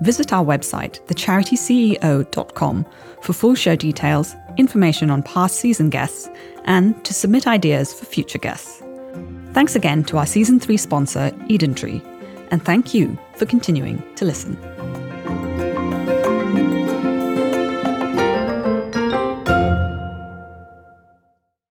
Visit 0.02 0.32
our 0.32 0.44
website, 0.44 1.00
thecharityceo.com, 1.06 2.86
for 3.22 3.32
full 3.32 3.54
show 3.54 3.76
details, 3.76 4.34
information 4.56 5.10
on 5.10 5.22
past 5.22 5.56
season 5.56 5.90
guests, 5.90 6.28
and 6.64 7.02
to 7.04 7.14
submit 7.14 7.46
ideas 7.46 7.94
for 7.94 8.04
future 8.04 8.38
guests. 8.38 8.82
Thanks 9.52 9.76
again 9.76 10.02
to 10.04 10.18
our 10.18 10.26
season 10.26 10.58
3 10.58 10.76
sponsor, 10.76 11.30
EdenTree 11.48 12.02
and 12.54 12.64
thank 12.64 12.94
you 12.94 13.18
for 13.36 13.46
continuing 13.46 14.02
to 14.16 14.24
listen. 14.24 14.73